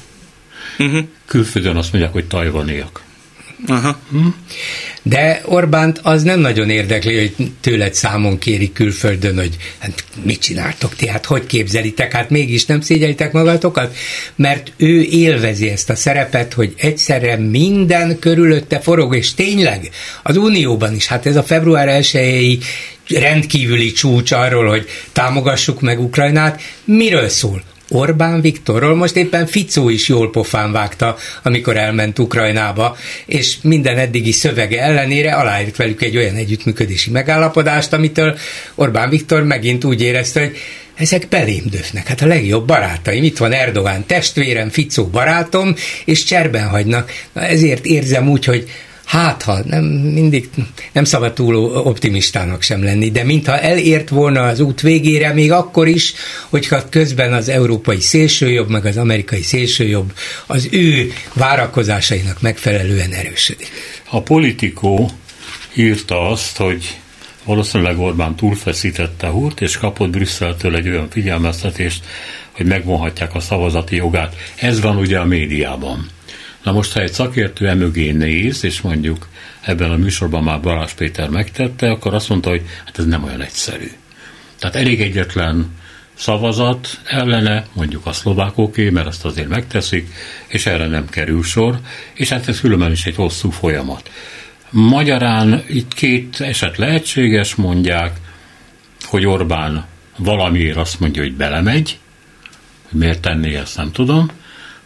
Uh-huh. 0.78 1.04
Külföldön 1.26 1.76
azt 1.76 1.92
mondják, 1.92 2.12
hogy 2.12 2.24
tajvaniak. 2.24 3.02
Aha. 3.66 3.98
Hm? 4.10 4.26
De 5.02 5.42
Orbánt 5.44 6.00
az 6.02 6.22
nem 6.22 6.40
nagyon 6.40 6.70
érdekli, 6.70 7.18
hogy 7.18 7.50
tőled 7.60 7.94
számon 7.94 8.38
kéri 8.38 8.72
külföldön, 8.72 9.36
hogy 9.36 9.56
hát 9.78 10.04
mit 10.22 10.40
csináltok 10.40 10.94
ti, 10.94 11.08
hát 11.08 11.24
hogy 11.24 11.46
képzelitek, 11.46 12.12
hát 12.12 12.30
mégis 12.30 12.66
nem 12.66 12.80
szégyelitek 12.80 13.32
magatokat, 13.32 13.96
mert 14.36 14.72
ő 14.76 15.02
élvezi 15.02 15.68
ezt 15.68 15.90
a 15.90 15.94
szerepet, 15.94 16.52
hogy 16.52 16.74
egyszerre 16.76 17.36
minden 17.36 18.18
körülötte 18.18 18.80
forog, 18.80 19.16
és 19.16 19.34
tényleg 19.34 19.90
az 20.22 20.36
Unióban 20.36 20.94
is, 20.94 21.06
hát 21.06 21.26
ez 21.26 21.36
a 21.36 21.42
február 21.42 21.88
1 21.88 22.64
rendkívüli 23.08 23.92
csúcs 23.92 24.32
arról, 24.32 24.68
hogy 24.68 24.86
támogassuk 25.12 25.80
meg 25.80 26.00
Ukrajnát, 26.00 26.62
miről 26.84 27.28
szól? 27.28 27.62
Orbán 27.92 28.40
Viktorról 28.40 28.94
most 28.94 29.16
éppen 29.16 29.46
Ficó 29.46 29.88
is 29.88 30.08
jól 30.08 30.30
pofán 30.30 30.72
vágta, 30.72 31.16
amikor 31.42 31.76
elment 31.76 32.18
Ukrajnába, 32.18 32.96
és 33.26 33.56
minden 33.62 33.98
eddigi 33.98 34.32
szövege 34.32 34.82
ellenére 34.82 35.32
aláírt 35.32 35.76
velük 35.76 36.02
egy 36.02 36.16
olyan 36.16 36.34
együttműködési 36.34 37.10
megállapodást, 37.10 37.92
amitől 37.92 38.38
Orbán 38.74 39.08
Viktor 39.08 39.42
megint 39.42 39.84
úgy 39.84 40.00
érezte, 40.02 40.40
hogy 40.40 40.56
ezek 40.94 41.28
belém 41.28 41.64
döfnek. 41.70 42.06
Hát 42.06 42.20
a 42.20 42.26
legjobb 42.26 42.66
barátaim, 42.66 43.22
itt 43.22 43.38
van 43.38 43.52
Erdogán 43.52 44.06
testvérem, 44.06 44.68
Ficó 44.68 45.06
barátom, 45.06 45.74
és 46.04 46.24
cserben 46.24 46.68
hagynak. 46.68 47.12
Na 47.32 47.42
ezért 47.42 47.84
érzem 47.84 48.28
úgy, 48.28 48.44
hogy 48.44 48.68
hát 49.04 49.42
ha 49.42 49.58
nem 49.64 49.84
mindig 49.84 50.50
nem 50.92 51.04
szabad 51.04 51.32
túl 51.32 51.54
optimistának 51.64 52.62
sem 52.62 52.82
lenni, 52.82 53.10
de 53.10 53.24
mintha 53.24 53.58
elért 53.58 54.08
volna 54.08 54.42
az 54.42 54.60
út 54.60 54.80
végére, 54.80 55.32
még 55.32 55.52
akkor 55.52 55.88
is, 55.88 56.14
hogyha 56.48 56.88
közben 56.88 57.32
az 57.32 57.48
európai 57.48 58.00
szélsőjobb, 58.00 58.68
meg 58.68 58.86
az 58.86 58.96
amerikai 58.96 59.42
szélsőjobb 59.42 60.12
az 60.46 60.68
ő 60.70 61.12
várakozásainak 61.34 62.40
megfelelően 62.40 63.12
erősödik. 63.12 63.70
A 64.10 64.22
politikó 64.22 65.10
írta 65.74 66.28
azt, 66.28 66.56
hogy 66.56 66.96
valószínűleg 67.44 67.98
Orbán 67.98 68.36
túlfeszítette 68.36 69.26
húrt, 69.26 69.60
és 69.60 69.76
kapott 69.76 70.10
Brüsszeltől 70.10 70.76
egy 70.76 70.88
olyan 70.88 71.10
figyelmeztetést, 71.10 72.04
hogy 72.50 72.66
megvonhatják 72.66 73.34
a 73.34 73.40
szavazati 73.40 73.96
jogát. 73.96 74.36
Ez 74.56 74.80
van 74.80 74.96
ugye 74.96 75.18
a 75.18 75.24
médiában. 75.24 76.08
Na 76.62 76.72
most, 76.72 76.92
ha 76.92 77.00
egy 77.00 77.12
szakértő 77.12 77.68
emögé 77.68 78.10
néz, 78.10 78.64
és 78.64 78.80
mondjuk 78.80 79.28
ebben 79.60 79.90
a 79.90 79.96
műsorban 79.96 80.42
már 80.42 80.60
Balázs 80.60 80.92
Péter 80.92 81.28
megtette, 81.28 81.90
akkor 81.90 82.14
azt 82.14 82.28
mondta, 82.28 82.48
hogy 82.48 82.62
hát 82.84 82.98
ez 82.98 83.04
nem 83.04 83.24
olyan 83.24 83.40
egyszerű. 83.40 83.90
Tehát 84.58 84.76
elég 84.76 85.00
egyetlen 85.00 85.80
szavazat 86.14 87.00
ellene, 87.04 87.66
mondjuk 87.72 88.06
a 88.06 88.12
szlovákoké, 88.12 88.90
mert 88.90 89.06
azt 89.06 89.24
azért 89.24 89.48
megteszik, 89.48 90.12
és 90.46 90.66
erre 90.66 90.86
nem 90.86 91.08
kerül 91.08 91.42
sor, 91.42 91.78
és 92.14 92.28
hát 92.28 92.48
ez 92.48 92.60
különben 92.60 92.90
is 92.90 93.06
egy 93.06 93.14
hosszú 93.14 93.50
folyamat. 93.50 94.10
Magyarán 94.70 95.64
itt 95.68 95.94
két 95.94 96.40
eset 96.40 96.76
lehetséges, 96.76 97.54
mondják, 97.54 98.16
hogy 99.02 99.26
Orbán 99.26 99.86
valamiért 100.16 100.76
azt 100.76 101.00
mondja, 101.00 101.22
hogy 101.22 101.34
belemegy, 101.34 101.98
miért 102.90 103.20
tenné 103.20 103.54
ezt 103.54 103.76
nem 103.76 103.92
tudom, 103.92 104.30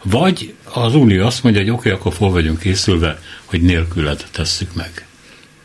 vagy 0.03 0.53
az 0.73 0.95
Unió 0.95 1.25
azt 1.25 1.43
mondja, 1.43 1.61
hogy 1.61 1.71
oké, 1.71 1.89
okay, 1.89 1.99
akkor 1.99 2.13
fel 2.13 2.29
vagyunk 2.29 2.59
készülve, 2.59 3.19
hogy 3.45 3.61
nélküled 3.61 4.25
tesszük 4.31 4.73
meg. 4.73 5.07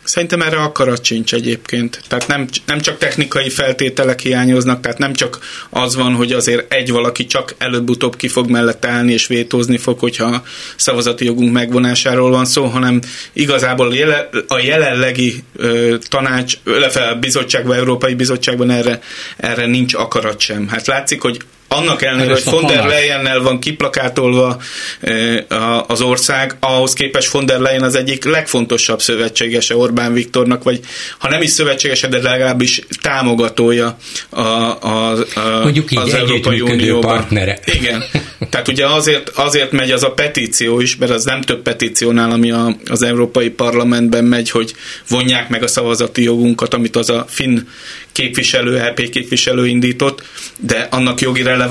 Szerintem 0.04 0.42
erre 0.42 0.56
akarat 0.56 1.04
sincs 1.04 1.34
egyébként. 1.34 2.02
Tehát 2.08 2.26
nem, 2.26 2.48
nem 2.66 2.80
csak 2.80 2.98
technikai 2.98 3.50
feltételek 3.50 4.20
hiányoznak, 4.20 4.80
tehát 4.80 4.98
nem 4.98 5.12
csak 5.12 5.38
az 5.70 5.96
van, 5.96 6.14
hogy 6.14 6.32
azért 6.32 6.72
egy 6.72 6.90
valaki 6.90 7.26
csak 7.26 7.54
előbb-utóbb 7.58 8.16
ki 8.16 8.28
fog 8.28 8.50
mellett 8.50 8.84
állni 8.84 9.12
és 9.12 9.26
vétózni 9.26 9.76
fog, 9.76 9.98
hogyha 9.98 10.42
szavazati 10.76 11.24
jogunk 11.24 11.52
megvonásáról 11.52 12.30
van 12.30 12.44
szó, 12.44 12.64
hanem 12.64 13.00
igazából 13.32 13.94
a 14.48 14.58
jelenlegi 14.58 15.44
ö, 15.56 15.96
tanács, 16.08 16.54
illetve 16.66 17.08
a 17.08 17.18
bizottságban, 17.18 17.76
Európai 17.76 18.14
Bizottságban 18.14 18.70
erre, 18.70 19.00
erre 19.36 19.66
nincs 19.66 19.94
akarat 19.94 20.40
sem. 20.40 20.68
Hát 20.68 20.86
látszik, 20.86 21.20
hogy 21.20 21.40
annak 21.72 22.02
ellenére, 22.02 22.32
hogy 22.32 22.42
von 22.44 22.66
der 22.66 22.86
Leyennel 22.86 23.40
van 23.40 23.60
kiplakátolva 23.60 24.60
az 25.86 26.00
ország, 26.00 26.56
ahhoz 26.60 26.92
képest 26.92 27.30
von 27.30 27.46
der 27.46 27.60
Leyen 27.60 27.82
az 27.82 27.94
egyik 27.94 28.24
legfontosabb 28.24 29.00
szövetségese 29.00 29.76
Orbán 29.76 30.12
Viktornak, 30.12 30.62
vagy 30.62 30.80
ha 31.18 31.28
nem 31.28 31.42
is 31.42 31.50
szövetségese, 31.50 32.08
de 32.08 32.22
legalábbis 32.22 32.80
támogatója 33.02 33.96
a, 34.28 34.40
a, 34.40 35.10
a, 35.34 35.60
Mondjuk 35.62 35.90
így 35.90 35.98
az 35.98 36.14
Európai 36.14 36.60
Unióban. 36.60 37.16
partnere. 37.16 37.58
Igen. 37.78 38.04
Tehát 38.50 38.68
ugye 38.68 38.86
azért, 38.86 39.28
azért 39.28 39.72
megy 39.72 39.90
az 39.90 40.02
a 40.02 40.10
petíció 40.10 40.80
is, 40.80 40.96
mert 40.96 41.12
az 41.12 41.24
nem 41.24 41.40
több 41.40 41.62
petíciónál, 41.62 42.30
ami 42.30 42.50
a, 42.50 42.76
az 42.86 43.02
Európai 43.02 43.50
Parlamentben 43.50 44.24
megy, 44.24 44.50
hogy 44.50 44.74
vonják 45.08 45.48
meg 45.48 45.62
a 45.62 45.66
szavazati 45.66 46.22
jogunkat, 46.22 46.74
amit 46.74 46.96
az 46.96 47.10
a 47.10 47.24
finn 47.28 47.58
képviselő, 48.12 48.76
LP 48.76 49.08
képviselő 49.10 49.66
indított, 49.66 50.22
de 50.58 50.88
annak 50.90 51.20
jogi 51.20 51.42
relevanciája 51.42 51.61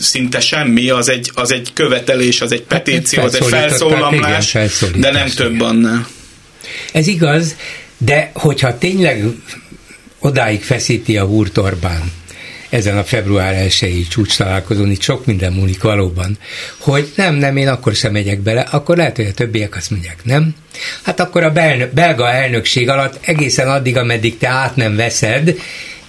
szinte 0.00 0.40
semmi, 0.40 0.90
az 0.90 1.08
egy, 1.08 1.30
az 1.34 1.52
egy 1.52 1.70
követelés, 1.72 2.40
az 2.40 2.52
egy 2.52 2.64
hát 2.68 2.82
petíció, 2.82 3.22
az 3.22 3.34
egy 3.34 3.46
felszólamlás, 3.46 4.54
igen, 4.54 5.00
de 5.00 5.10
nem 5.10 5.28
több 5.28 5.60
annál. 5.60 6.06
Ez 6.92 7.06
igaz, 7.06 7.56
de 7.98 8.30
hogyha 8.34 8.78
tényleg 8.78 9.24
odáig 10.18 10.62
feszíti 10.62 11.16
a 11.16 11.24
húrt 11.24 11.58
Orbán, 11.58 12.12
ezen 12.68 12.98
a 12.98 13.04
február 13.04 13.66
1-i 13.68 14.08
csúcs 14.08 14.36
találkozón, 14.36 14.90
itt 14.90 15.00
sok 15.00 15.26
minden 15.26 15.52
múlik 15.52 15.82
valóban, 15.82 16.38
hogy 16.78 17.12
nem, 17.14 17.34
nem, 17.34 17.56
én 17.56 17.68
akkor 17.68 17.94
sem 17.94 18.12
megyek 18.12 18.40
bele, 18.40 18.60
akkor 18.60 18.96
lehet, 18.96 19.16
hogy 19.16 19.26
a 19.26 19.32
többiek 19.32 19.76
azt 19.76 19.90
mondják, 19.90 20.24
nem. 20.24 20.54
Hát 21.02 21.20
akkor 21.20 21.42
a 21.42 21.52
belga 21.92 22.30
elnökség 22.30 22.88
alatt 22.88 23.18
egészen 23.20 23.68
addig, 23.68 23.96
ameddig 23.96 24.38
te 24.38 24.48
át 24.48 24.76
nem 24.76 24.96
veszed, 24.96 25.54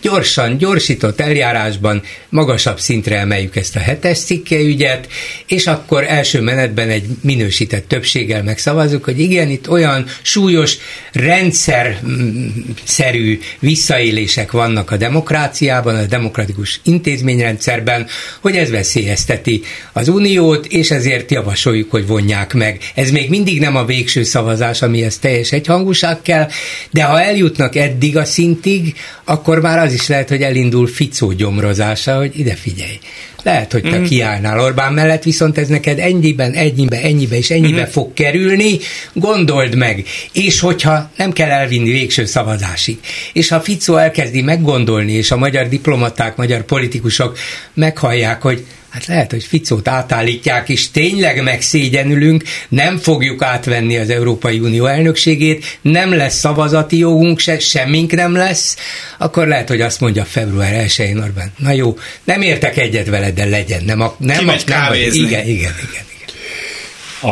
gyorsan, 0.01 0.57
gyorsított 0.57 1.19
eljárásban 1.19 2.01
magasabb 2.29 2.79
szintre 2.79 3.17
emeljük 3.17 3.55
ezt 3.55 3.75
a 3.75 3.79
hetes 3.79 4.19
ügyet, 4.49 5.07
és 5.47 5.65
akkor 5.65 6.03
első 6.03 6.41
menetben 6.41 6.89
egy 6.89 7.05
minősített 7.21 7.87
többséggel 7.87 8.43
megszavazzuk, 8.43 9.03
hogy 9.03 9.19
igen, 9.19 9.49
itt 9.49 9.69
olyan 9.69 10.05
súlyos 10.21 10.77
rendszerszerű 11.11 13.39
visszaélések 13.59 14.51
vannak 14.51 14.91
a 14.91 14.97
demokráciában, 14.97 15.95
a 15.95 16.05
demokratikus 16.05 16.79
intézményrendszerben, 16.83 18.07
hogy 18.39 18.55
ez 18.55 18.69
veszélyezteti 18.69 19.61
az 19.93 20.07
uniót, 20.07 20.65
és 20.65 20.91
ezért 20.91 21.31
javasoljuk, 21.31 21.91
hogy 21.91 22.07
vonják 22.07 22.53
meg. 22.53 22.79
Ez 22.95 23.11
még 23.11 23.29
mindig 23.29 23.59
nem 23.59 23.75
a 23.75 23.85
végső 23.85 24.23
szavazás, 24.23 24.81
amihez 24.81 25.17
teljes 25.17 25.51
egyhangúság 25.51 26.21
kell, 26.21 26.47
de 26.91 27.03
ha 27.03 27.21
eljutnak 27.21 27.75
eddig 27.75 28.17
a 28.17 28.25
szintig, 28.25 28.95
akkor 29.23 29.61
már 29.61 29.79
az 29.79 29.86
is 29.93 30.07
lehet, 30.07 30.29
hogy 30.29 30.41
elindul 30.41 30.87
Ficó 30.87 31.31
gyomrozása, 31.31 32.17
hogy 32.17 32.39
ide 32.39 32.55
figyelj. 32.55 32.99
Lehet, 33.43 33.71
hogy 33.71 33.81
te 33.81 33.97
mm. 33.97 34.03
kiállnál 34.03 34.59
Orbán 34.59 34.93
mellett, 34.93 35.23
viszont 35.23 35.57
ez 35.57 35.67
neked 35.67 35.99
ennyiben, 35.99 36.53
ennyibe, 36.53 37.01
ennyibe 37.01 37.37
és 37.37 37.49
ennyibe 37.49 37.81
mm. 37.81 37.89
fog 37.89 38.13
kerülni, 38.13 38.77
gondold 39.13 39.75
meg. 39.75 40.03
És 40.31 40.59
hogyha 40.59 41.11
nem 41.17 41.31
kell 41.31 41.49
elvinni 41.49 41.91
végső 41.91 42.25
szavazásig, 42.25 42.97
és 43.33 43.47
ha 43.47 43.61
Ficó 43.61 43.95
elkezdi 43.95 44.41
meggondolni, 44.41 45.11
és 45.11 45.31
a 45.31 45.37
magyar 45.37 45.67
diplomaták, 45.67 46.35
magyar 46.35 46.63
politikusok 46.63 47.37
meghallják, 47.73 48.41
hogy 48.41 48.65
hát 48.97 49.05
lehet, 49.05 49.31
hogy 49.31 49.43
Ficót 49.43 49.87
átállítják, 49.87 50.69
és 50.69 50.91
tényleg 50.91 51.43
megszégyenülünk, 51.43 52.43
nem 52.69 52.97
fogjuk 52.97 53.41
átvenni 53.41 53.97
az 53.97 54.09
Európai 54.09 54.59
Unió 54.59 54.85
elnökségét, 54.85 55.79
nem 55.81 56.13
lesz 56.13 56.37
szavazati 56.37 56.97
jogunk, 56.97 57.39
se, 57.39 57.59
semmink 57.59 58.11
nem 58.11 58.35
lesz, 58.35 58.77
akkor 59.17 59.47
lehet, 59.47 59.67
hogy 59.67 59.81
azt 59.81 59.99
mondja 59.99 60.25
február 60.25 60.85
1-én 60.87 61.17
Orbán, 61.17 61.51
na 61.57 61.71
jó, 61.71 61.97
nem 62.23 62.41
értek 62.41 62.77
egyet 62.77 63.07
veled, 63.07 63.35
de 63.35 63.45
legyen, 63.45 63.83
nem, 63.83 64.01
a, 64.01 64.15
nem, 64.17 64.45
nem, 64.45 64.55
nem 64.65 64.87
vagy, 64.87 64.99
igen, 64.99 65.47
igen, 65.47 65.47
igen, 65.47 65.73
igen. 65.81 66.05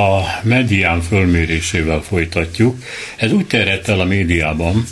A 0.02 0.40
medián 0.44 1.02
fölmérésével 1.02 2.02
folytatjuk. 2.02 2.78
Ez 3.16 3.32
úgy 3.32 3.46
terjedt 3.46 3.90
el 3.90 4.00
a 4.00 4.06
médiában, 4.06 4.86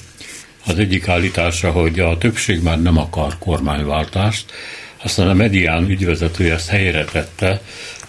az 0.65 0.79
egyik 0.79 1.07
állítása, 1.07 1.71
hogy 1.71 1.99
a 1.99 2.17
többség 2.17 2.61
már 2.61 2.81
nem 2.81 2.97
akar 2.97 3.37
kormányváltást, 3.39 4.45
aztán 5.03 5.29
a 5.29 5.33
medián 5.33 5.89
ügyvezetője 5.89 6.53
ezt 6.53 6.69
helyre 6.69 7.05
tette, 7.05 7.61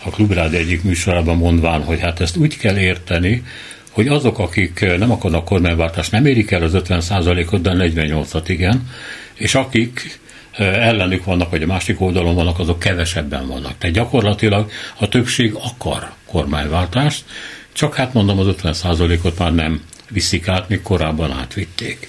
a 0.04 0.10
Klubrád 0.10 0.54
egyik 0.54 0.82
műsorában 0.82 1.36
mondván, 1.36 1.82
hogy 1.82 2.00
hát 2.00 2.20
ezt 2.20 2.36
úgy 2.36 2.56
kell 2.56 2.78
érteni, 2.78 3.42
hogy 3.90 4.08
azok, 4.08 4.38
akik 4.38 4.80
nem 4.98 5.10
akarnak 5.10 5.44
kormányváltást, 5.44 6.10
nem 6.10 6.26
érik 6.26 6.50
el 6.50 6.62
az 6.62 6.72
50%-ot, 6.74 7.60
de 7.60 7.72
48-at 7.74 8.44
igen, 8.46 8.90
és 9.34 9.54
akik 9.54 10.18
ellenük 10.58 11.24
vannak, 11.24 11.50
vagy 11.50 11.62
a 11.62 11.66
másik 11.66 12.00
oldalon 12.00 12.34
vannak, 12.34 12.58
azok 12.58 12.78
kevesebben 12.78 13.46
vannak. 13.46 13.78
Tehát 13.78 13.96
gyakorlatilag 13.96 14.70
a 14.98 15.08
többség 15.08 15.54
akar 15.54 16.12
kormányváltást, 16.26 17.24
csak 17.72 17.94
hát 17.94 18.12
mondom, 18.12 18.38
az 18.38 18.46
50%-ot 18.62 19.38
már 19.38 19.54
nem 19.54 19.82
viszik 20.10 20.48
át, 20.48 20.68
míg 20.68 20.82
korábban 20.82 21.32
átvitték. 21.32 22.08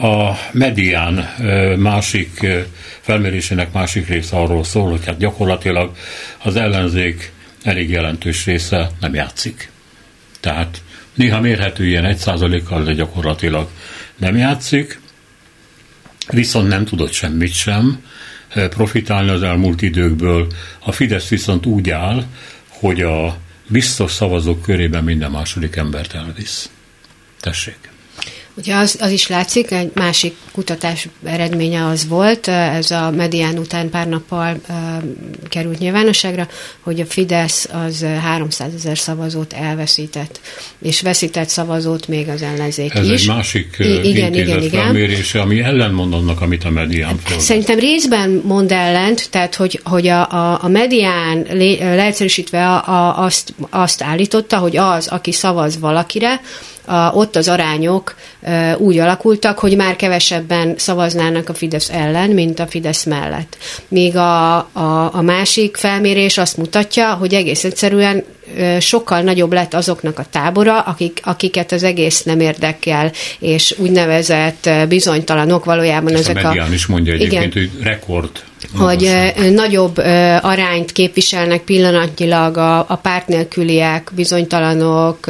A 0.00 0.32
medián 0.52 1.14
másik 1.78 2.46
felmérésének 3.00 3.72
másik 3.72 4.08
része 4.08 4.36
arról 4.36 4.64
szól, 4.64 4.90
hogy 4.90 5.04
hát 5.06 5.18
gyakorlatilag 5.18 5.96
az 6.38 6.56
ellenzék 6.56 7.32
elég 7.62 7.90
jelentős 7.90 8.44
része 8.44 8.90
nem 9.00 9.14
játszik. 9.14 9.70
Tehát 10.40 10.82
néha 11.14 11.40
mérhető 11.40 11.86
ilyen 11.86 12.04
egy 12.04 12.16
százalékkal, 12.16 12.82
de 12.82 12.92
gyakorlatilag 12.92 13.68
nem 14.16 14.36
játszik, 14.36 15.00
viszont 16.28 16.68
nem 16.68 16.84
tudott 16.84 17.12
semmit 17.12 17.52
sem 17.52 18.04
profitálni 18.54 19.30
az 19.30 19.42
elmúlt 19.42 19.82
időkből. 19.82 20.46
A 20.78 20.92
Fidesz 20.92 21.28
viszont 21.28 21.66
úgy 21.66 21.90
áll, 21.90 22.24
hogy 22.68 23.00
a 23.00 23.38
biztos 23.66 24.12
szavazók 24.12 24.62
körében 24.62 25.04
minden 25.04 25.30
második 25.30 25.76
embert 25.76 26.14
elvisz. 26.14 26.70
Tessék. 27.40 27.78
Ugye 28.58 28.74
az, 28.74 28.96
az 29.00 29.10
is 29.10 29.28
látszik, 29.28 29.70
egy 29.70 29.90
másik 29.94 30.34
kutatás 30.52 31.08
eredménye 31.24 31.86
az 31.86 32.08
volt, 32.08 32.48
ez 32.48 32.90
a 32.90 33.10
medián 33.10 33.58
után 33.58 33.90
pár 33.90 34.08
nappal 34.08 34.60
uh, 34.68 34.76
került 35.48 35.78
nyilvánosságra, 35.78 36.48
hogy 36.80 37.00
a 37.00 37.06
Fidesz 37.06 37.68
az 37.72 38.06
300 38.22 38.74
ezer 38.74 38.98
szavazót 38.98 39.52
elveszített, 39.52 40.40
és 40.82 41.00
veszített 41.00 41.48
szavazót 41.48 42.08
még 42.08 42.28
az 42.28 42.42
ellenzék 42.42 42.94
ez 42.94 43.06
is. 43.06 43.12
Ez 43.12 43.20
egy 43.20 43.26
másik 43.26 43.76
I- 43.78 44.08
igen, 44.08 44.34
igen, 44.34 44.62
igen. 44.62 44.82
felmérése, 44.82 45.40
ami 45.40 45.60
ellentmond 45.60 46.14
annak, 46.14 46.40
amit 46.40 46.64
a 46.64 46.70
medián 46.70 47.18
föl. 47.24 47.38
Szerintem 47.38 47.78
részben 47.78 48.42
mond 48.44 48.72
ellent, 48.72 49.30
tehát 49.30 49.54
hogy, 49.54 49.80
hogy 49.84 50.06
a, 50.06 50.30
a, 50.30 50.58
a 50.62 50.68
medián 50.68 51.46
leegyszerűsítve 51.80 52.68
a, 52.68 52.88
a, 52.88 53.24
azt, 53.24 53.54
azt 53.70 54.02
állította, 54.02 54.58
hogy 54.58 54.76
az, 54.76 55.06
aki 55.06 55.32
szavaz 55.32 55.78
valakire, 55.78 56.40
a, 56.88 57.12
ott 57.14 57.36
az 57.36 57.48
arányok 57.48 58.14
e, 58.42 58.76
úgy 58.76 58.98
alakultak, 58.98 59.58
hogy 59.58 59.76
már 59.76 59.96
kevesebben 59.96 60.74
szavaznának 60.76 61.48
a 61.48 61.54
Fidesz 61.54 61.90
ellen, 61.90 62.30
mint 62.30 62.58
a 62.58 62.66
Fidesz 62.66 63.04
mellett. 63.04 63.56
Míg 63.88 64.16
a, 64.16 64.56
a, 64.56 65.14
a 65.14 65.22
másik 65.22 65.76
felmérés 65.76 66.38
azt 66.38 66.56
mutatja, 66.56 67.14
hogy 67.14 67.34
egész 67.34 67.64
egyszerűen 67.64 68.24
sokkal 68.80 69.20
nagyobb 69.20 69.52
lett 69.52 69.74
azoknak 69.74 70.18
a 70.18 70.24
tábora, 70.30 70.80
akik, 70.80 71.20
akiket 71.24 71.72
az 71.72 71.82
egész 71.82 72.22
nem 72.22 72.40
érdekel, 72.40 73.12
és 73.38 73.74
úgynevezett 73.78 74.70
bizonytalanok 74.88 75.64
valójában 75.64 76.12
Ezt 76.12 76.28
ezek 76.28 76.44
a... 76.44 76.48
a 76.48 76.72
is 76.72 76.86
mondja 76.86 77.12
egyébként, 77.12 77.54
igen, 77.54 77.70
hogy 77.70 77.82
rekord 77.84 78.30
hogy 78.76 79.10
nagyobb 79.52 79.96
arányt 80.40 80.92
képviselnek 80.92 81.60
pillanatnyilag 81.62 82.56
a, 82.56 82.78
a 82.78 82.96
párt 83.02 83.28
nélküliek, 83.28 84.10
bizonytalanok, 84.14 85.26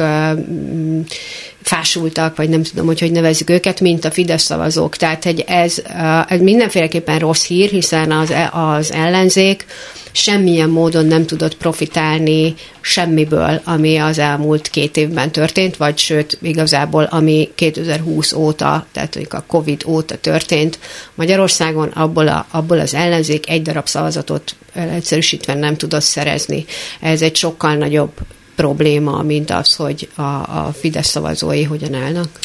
fásultak, 1.61 2.35
vagy 2.35 2.49
nem 2.49 2.63
tudom, 2.63 2.85
hogy 2.85 2.99
hogy 2.99 3.11
nevezzük 3.11 3.49
őket, 3.49 3.79
mint 3.79 4.05
a 4.05 4.11
Fidesz 4.11 4.43
szavazók. 4.43 4.97
Tehát 4.97 5.23
hogy 5.23 5.43
ez, 5.47 5.81
ez 6.27 6.39
mindenféleképpen 6.39 7.19
rossz 7.19 7.45
hír, 7.45 7.69
hiszen 7.69 8.11
az, 8.11 8.33
az 8.51 8.91
ellenzék 8.91 9.65
semmilyen 10.11 10.69
módon 10.69 11.05
nem 11.05 11.25
tudott 11.25 11.57
profitálni 11.57 12.53
semmiből, 12.81 13.61
ami 13.63 13.97
az 13.97 14.19
elmúlt 14.19 14.67
két 14.67 14.97
évben 14.97 15.31
történt, 15.31 15.77
vagy 15.77 15.97
sőt, 15.97 16.37
igazából 16.41 17.03
ami 17.03 17.49
2020 17.55 18.33
óta, 18.33 18.85
tehát 18.91 19.19
a 19.29 19.43
Covid 19.47 19.83
óta 19.85 20.17
történt 20.17 20.79
Magyarországon, 21.15 21.87
abból, 21.87 22.27
a, 22.27 22.45
abból 22.51 22.79
az 22.79 22.93
ellenzék 22.93 23.49
egy 23.49 23.61
darab 23.61 23.87
szavazatot 23.87 24.55
egyszerűsítve 24.73 25.53
nem 25.53 25.75
tudott 25.75 26.01
szerezni. 26.01 26.65
Ez 26.99 27.21
egy 27.21 27.35
sokkal 27.35 27.75
nagyobb 27.75 28.11
probléma, 28.59 29.21
mint 29.21 29.49
az, 29.49 29.75
hogy 29.75 30.09
a, 30.15 30.21
a 30.21 30.73
Fidesz 30.79 31.07
szavazói 31.07 31.63
hogyan 31.63 31.93
állnak. 31.93 32.39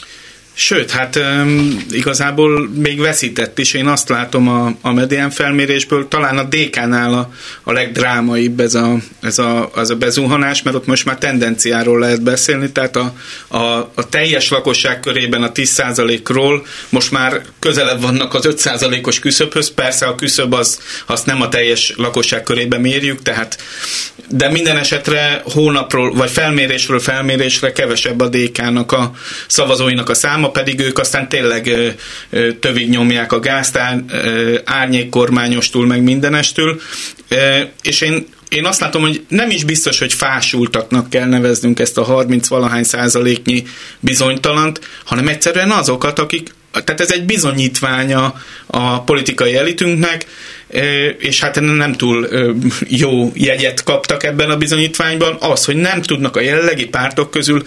Sőt, 0.56 0.90
hát 0.90 1.16
um, 1.16 1.84
igazából 1.90 2.68
még 2.74 3.00
veszített 3.00 3.58
is. 3.58 3.74
Én 3.74 3.86
azt 3.86 4.08
látom 4.08 4.48
a, 4.48 4.74
a 4.80 4.92
medián 4.92 5.30
felmérésből, 5.30 6.08
talán 6.08 6.38
a 6.38 6.42
DK-nál 6.42 7.14
a, 7.14 7.32
a 7.62 7.72
legdrámaibb 7.72 8.60
ez 8.60 8.74
a, 8.74 8.96
ez, 9.20 9.38
a, 9.38 9.70
az 9.74 9.90
a 9.90 9.96
bezuhanás, 9.96 10.62
mert 10.62 10.76
ott 10.76 10.86
most 10.86 11.04
már 11.04 11.18
tendenciáról 11.18 11.98
lehet 11.98 12.22
beszélni, 12.22 12.70
tehát 12.72 12.96
a, 12.96 13.12
a, 13.48 13.90
a 13.94 14.08
teljes 14.08 14.48
lakosság 14.48 15.00
körében 15.00 15.42
a 15.42 15.52
10%-ról 15.52 16.66
most 16.88 17.10
már 17.10 17.42
közelebb 17.58 18.00
vannak 18.00 18.34
az 18.34 18.48
5%-os 18.48 19.18
küszöbhöz, 19.18 19.70
persze 19.70 20.06
a 20.06 20.14
küszöb 20.14 20.52
az, 20.52 20.80
azt 21.06 21.26
nem 21.26 21.40
a 21.40 21.48
teljes 21.48 21.92
lakosság 21.96 22.42
körében 22.42 22.80
mérjük, 22.80 23.22
tehát 23.22 23.58
de 24.28 24.50
minden 24.50 24.76
esetre 24.76 25.42
hónapról, 25.44 26.14
vagy 26.14 26.30
felmérésről 26.30 27.00
felmérésre 27.00 27.72
kevesebb 27.72 28.20
a 28.20 28.28
DK-nak 28.28 28.92
a 28.92 29.10
szavazóinak 29.46 30.08
a 30.08 30.14
száma, 30.14 30.43
pedig 30.50 30.80
ők 30.80 30.98
aztán 30.98 31.28
tényleg 31.28 31.70
tövig 32.60 32.88
nyomják 32.88 33.32
a 33.32 33.40
gázt, 33.40 33.78
árnyékkormányostól, 34.64 35.86
meg 35.86 36.02
mindenestől, 36.02 36.80
és 37.82 38.00
én 38.00 38.26
én 38.54 38.64
azt 38.64 38.80
látom, 38.80 39.02
hogy 39.02 39.24
nem 39.28 39.50
is 39.50 39.64
biztos, 39.64 39.98
hogy 39.98 40.12
fásultaknak 40.12 41.10
kell 41.10 41.28
neveznünk 41.28 41.80
ezt 41.80 41.98
a 41.98 42.02
30 42.02 42.48
valahány 42.48 42.84
százaléknyi 42.84 43.64
bizonytalant, 44.00 44.80
hanem 45.04 45.28
egyszerűen 45.28 45.70
azokat, 45.70 46.18
akik, 46.18 46.54
tehát 46.72 47.00
ez 47.00 47.12
egy 47.12 47.24
bizonyítványa 47.24 48.34
a 48.66 49.02
politikai 49.02 49.56
elitünknek, 49.56 50.26
és 51.18 51.40
hát 51.40 51.60
nem 51.60 51.92
túl 51.92 52.28
jó 52.88 53.32
jegyet 53.34 53.82
kaptak 53.82 54.22
ebben 54.22 54.50
a 54.50 54.56
bizonyítványban, 54.56 55.36
az, 55.40 55.64
hogy 55.64 55.76
nem 55.76 56.02
tudnak 56.02 56.36
a 56.36 56.40
jelenlegi 56.40 56.86
pártok 56.86 57.30
közül 57.30 57.66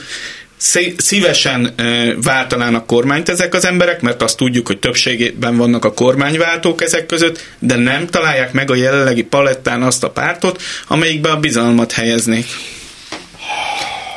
szívesen 0.97 1.73
váltanának 2.21 2.87
kormányt 2.87 3.29
ezek 3.29 3.53
az 3.53 3.65
emberek, 3.65 4.01
mert 4.01 4.21
azt 4.21 4.37
tudjuk, 4.37 4.67
hogy 4.67 4.79
többségében 4.79 5.57
vannak 5.57 5.85
a 5.85 5.93
kormányváltók 5.93 6.81
ezek 6.81 7.05
között, 7.05 7.43
de 7.59 7.75
nem 7.75 8.07
találják 8.07 8.53
meg 8.53 8.71
a 8.71 8.75
jelenlegi 8.75 9.23
palettán 9.23 9.81
azt 9.81 10.03
a 10.03 10.09
pártot, 10.09 10.61
amelyikbe 10.87 11.29
a 11.29 11.39
bizalmat 11.39 11.91
helyeznék. 11.91 12.45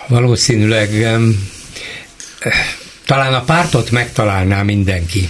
Valószínűleg 0.07 0.91
talán 3.07 3.35
a 3.35 3.45
pártot 3.45 3.91
megtalálná 3.91 4.63
mindenki 4.63 5.29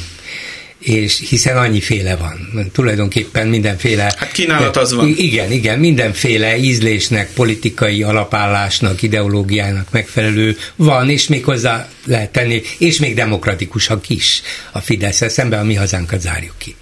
és 0.80 1.28
hiszen 1.28 1.56
annyiféle 1.56 2.16
van. 2.16 2.70
Tulajdonképpen 2.72 3.46
mindenféle... 3.48 4.02
Hát 4.02 4.32
kínálat 4.32 4.76
az 4.76 4.94
van. 4.94 5.14
Igen, 5.16 5.52
igen, 5.52 5.78
mindenféle 5.78 6.56
ízlésnek, 6.56 7.32
politikai 7.32 8.02
alapállásnak, 8.02 9.02
ideológiának 9.02 9.90
megfelelő 9.90 10.56
van, 10.76 11.10
és 11.10 11.26
még 11.26 11.44
hozzá 11.44 11.88
lehet 12.06 12.30
tenni, 12.30 12.62
és 12.78 12.98
még 12.98 13.14
demokratikusak 13.14 14.08
is 14.08 14.42
a 14.72 14.78
fidesz 14.78 15.32
szemben 15.32 15.60
a 15.60 15.64
mi 15.64 15.74
hazánkat 15.74 16.20
zárjuk 16.20 16.54
ki. 16.58 16.74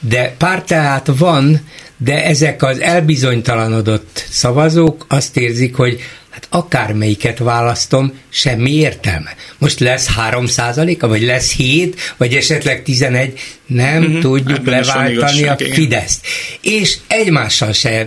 De 0.00 0.34
párt 0.38 0.66
tehát 0.66 1.10
van, 1.18 1.60
de 1.96 2.24
ezek 2.24 2.62
az 2.62 2.80
elbizonytalanodott 2.80 4.24
szavazók 4.30 5.06
azt 5.08 5.36
érzik, 5.36 5.74
hogy 5.74 6.00
hát 6.38 6.46
akármelyiket 6.50 7.38
választom, 7.38 8.12
semmi 8.28 8.70
értelme. 8.70 9.34
Most 9.58 9.78
lesz 9.78 10.06
3 10.06 10.44
a 11.02 11.08
vagy 11.08 11.22
lesz 11.22 11.52
7, 11.52 12.14
vagy 12.16 12.34
esetleg 12.34 12.82
11, 12.82 13.40
nem 13.66 14.02
uh-huh. 14.02 14.20
tudjuk 14.20 14.56
hát 14.56 14.66
leváltani 14.66 15.48
a 15.48 15.56
Fideszt. 15.56 16.26
És 16.68 16.96
egymással 17.06 17.72
se 17.72 18.06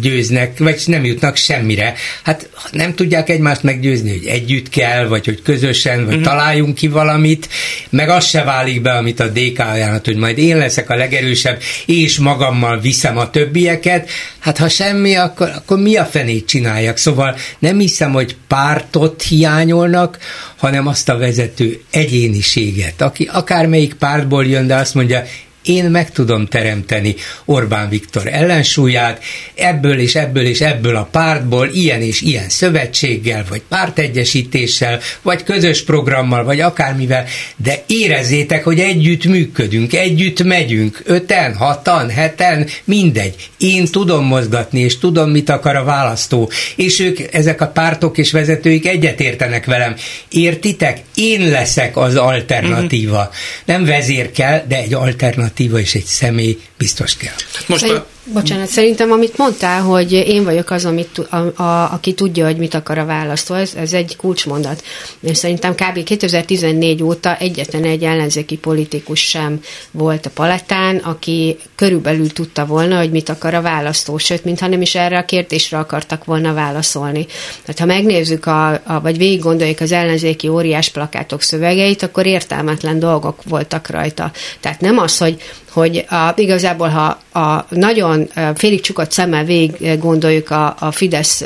győznek, 0.00 0.58
vagy 0.58 0.82
nem 0.86 1.04
jutnak 1.04 1.36
semmire. 1.36 1.94
Hát 2.22 2.48
nem 2.72 2.94
tudják 2.94 3.28
egymást 3.28 3.62
meggyőzni, 3.62 4.10
hogy 4.10 4.26
együtt 4.26 4.68
kell, 4.68 5.06
vagy 5.06 5.24
hogy 5.24 5.42
közösen, 5.42 6.04
vagy 6.04 6.14
uh-huh. 6.14 6.28
találjunk 6.28 6.74
ki 6.74 6.88
valamit, 6.88 7.48
meg 7.90 8.08
az 8.08 8.26
se 8.26 8.44
válik 8.44 8.82
be, 8.82 8.90
amit 8.90 9.20
a 9.20 9.28
DK 9.28 9.58
ajánlat, 9.58 10.04
hogy 10.04 10.16
majd 10.16 10.38
én 10.38 10.56
leszek 10.56 10.90
a 10.90 10.96
legerősebb, 10.96 11.60
és 11.86 12.18
magammal 12.18 12.80
viszem 12.80 13.18
a 13.18 13.30
többieket. 13.30 14.10
Hát 14.38 14.58
ha 14.58 14.68
semmi, 14.68 15.14
akkor, 15.14 15.50
akkor 15.54 15.78
mi 15.78 15.96
a 15.96 16.04
fenét 16.04 16.46
csináljak? 16.46 16.96
Szóval 16.96 17.36
nem 17.58 17.78
hiszem, 17.78 18.12
hogy 18.12 18.36
pártot 18.46 19.22
hiányolnak, 19.22 20.18
hanem 20.56 20.86
azt 20.86 21.08
a 21.08 21.18
vezető 21.18 21.80
egyéniséget, 21.90 23.00
aki 23.00 23.28
akármelyik 23.32 23.94
pártból 23.94 24.46
jön, 24.46 24.66
de 24.66 24.74
azt 24.74 24.94
mondja, 24.94 25.24
én 25.68 25.84
meg 25.84 26.10
tudom 26.10 26.46
teremteni 26.46 27.14
Orbán 27.44 27.88
Viktor 27.88 28.26
ellensúlyát, 28.26 29.22
ebből 29.54 29.98
és 29.98 30.14
ebből 30.14 30.46
és 30.46 30.60
ebből 30.60 30.96
a 30.96 31.08
pártból, 31.10 31.68
ilyen 31.72 32.02
és 32.02 32.20
ilyen 32.20 32.48
szövetséggel, 32.48 33.44
vagy 33.48 33.62
pártegyesítéssel, 33.68 35.00
vagy 35.22 35.42
közös 35.42 35.84
programmal, 35.84 36.44
vagy 36.44 36.60
akármivel, 36.60 37.24
de 37.56 37.82
érezzétek, 37.86 38.64
hogy 38.64 38.80
együtt 38.80 39.24
működünk, 39.24 39.94
együtt 39.94 40.42
megyünk, 40.42 41.02
öten, 41.04 41.54
hatan, 41.54 42.10
heten, 42.10 42.66
mindegy. 42.84 43.34
Én 43.58 43.84
tudom 43.84 44.24
mozgatni, 44.24 44.80
és 44.80 44.98
tudom, 44.98 45.30
mit 45.30 45.50
akar 45.50 45.76
a 45.76 45.84
választó, 45.84 46.50
és 46.76 47.00
ők, 47.00 47.34
ezek 47.34 47.60
a 47.60 47.66
pártok 47.66 48.18
és 48.18 48.32
vezetőik 48.32 48.86
egyetértenek 48.86 49.64
velem. 49.64 49.94
Értitek? 50.30 51.00
Én 51.14 51.48
leszek 51.48 51.96
az 51.96 52.16
alternatíva. 52.16 53.20
Mm-hmm. 53.20 53.64
Nem 53.64 53.84
vezér 53.84 54.30
kell, 54.30 54.64
de 54.68 54.76
egy 54.76 54.94
alternatíva 54.94 55.56
alternatíva 55.58 55.78
és 55.78 55.94
egy 55.94 56.04
személy 56.04 56.58
biztos 56.76 57.16
kell. 57.16 57.34
Most 57.66 57.84
a... 57.84 58.06
Bocsánat, 58.32 58.68
szerintem 58.68 59.10
amit 59.10 59.38
mondtál, 59.38 59.82
hogy 59.82 60.12
én 60.12 60.44
vagyok 60.44 60.70
az, 60.70 60.84
amit, 60.84 61.18
a, 61.18 61.62
a, 61.62 61.92
aki 61.92 62.14
tudja, 62.14 62.44
hogy 62.44 62.56
mit 62.56 62.74
akar 62.74 62.98
a 62.98 63.04
választó, 63.04 63.54
ez, 63.54 63.72
ez 63.76 63.92
egy 63.92 64.16
kulcsmondat. 64.16 64.82
És 65.20 65.36
szerintem 65.36 65.74
kb. 65.74 66.02
2014 66.02 67.02
óta 67.02 67.36
egyetlen 67.36 67.84
egy 67.84 68.04
ellenzéki 68.04 68.56
politikus 68.56 69.20
sem 69.20 69.60
volt 69.90 70.26
a 70.26 70.30
palettán, 70.30 70.96
aki 70.96 71.56
körülbelül 71.74 72.32
tudta 72.32 72.66
volna, 72.66 72.98
hogy 72.98 73.10
mit 73.10 73.28
akar 73.28 73.54
a 73.54 73.62
választó, 73.62 74.18
sőt, 74.18 74.44
mintha 74.44 74.66
nem 74.66 74.82
is 74.82 74.94
erre 74.94 75.18
a 75.18 75.24
kérdésre 75.24 75.78
akartak 75.78 76.24
volna 76.24 76.52
válaszolni. 76.52 77.26
Tehát 77.62 77.78
ha 77.78 77.86
megnézzük, 77.86 78.46
a, 78.46 78.70
a, 78.70 79.00
vagy 79.02 79.18
végig 79.18 79.40
gondoljuk 79.42 79.80
az 79.80 79.92
ellenzéki 79.92 80.48
óriás 80.48 80.88
plakátok 80.88 81.42
szövegeit, 81.42 82.02
akkor 82.02 82.26
értelmetlen 82.26 82.98
dolgok 82.98 83.42
voltak 83.44 83.90
rajta. 83.90 84.30
Tehát 84.60 84.80
nem 84.80 84.98
az, 84.98 85.18
hogy 85.18 85.42
hogy 85.70 86.04
a, 86.08 86.32
igazából, 86.36 86.88
ha 86.88 87.18
a 87.40 87.66
nagyon 87.68 88.28
félig 88.54 88.80
csukott 88.80 89.10
szemmel 89.10 89.44
végig 89.44 89.98
gondoljuk 89.98 90.50
a, 90.50 90.76
a 90.78 90.90
Fidesz 90.90 91.44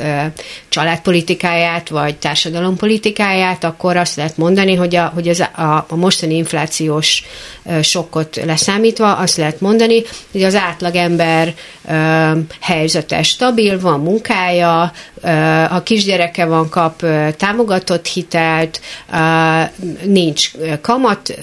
családpolitikáját, 0.69 1.89
vagy 1.89 2.17
társadalompolitikáját, 2.17 3.65
akkor 3.65 3.97
azt 3.97 4.17
lehet 4.17 4.37
mondani, 4.37 4.75
hogy 4.75 4.97
a, 4.97 5.11
hogy 5.15 5.29
az, 5.29 5.41
a, 5.41 5.87
a 5.89 5.97
mostani 5.97 6.35
inflációs 6.35 7.25
sokkot 7.83 8.37
leszámítva, 8.45 9.17
azt 9.17 9.37
lehet 9.37 9.61
mondani, 9.61 10.03
hogy 10.33 10.43
az 10.43 10.55
átlagember 10.55 11.55
helyzete 12.61 13.23
stabil, 13.23 13.81
van 13.81 14.01
munkája, 14.01 14.93
a 15.71 15.83
kisgyereke 15.83 16.45
van, 16.45 16.69
kap 16.69 17.05
támogatott 17.37 18.07
hitelt, 18.07 18.81
nincs 20.05 20.51
kamat, 20.81 21.39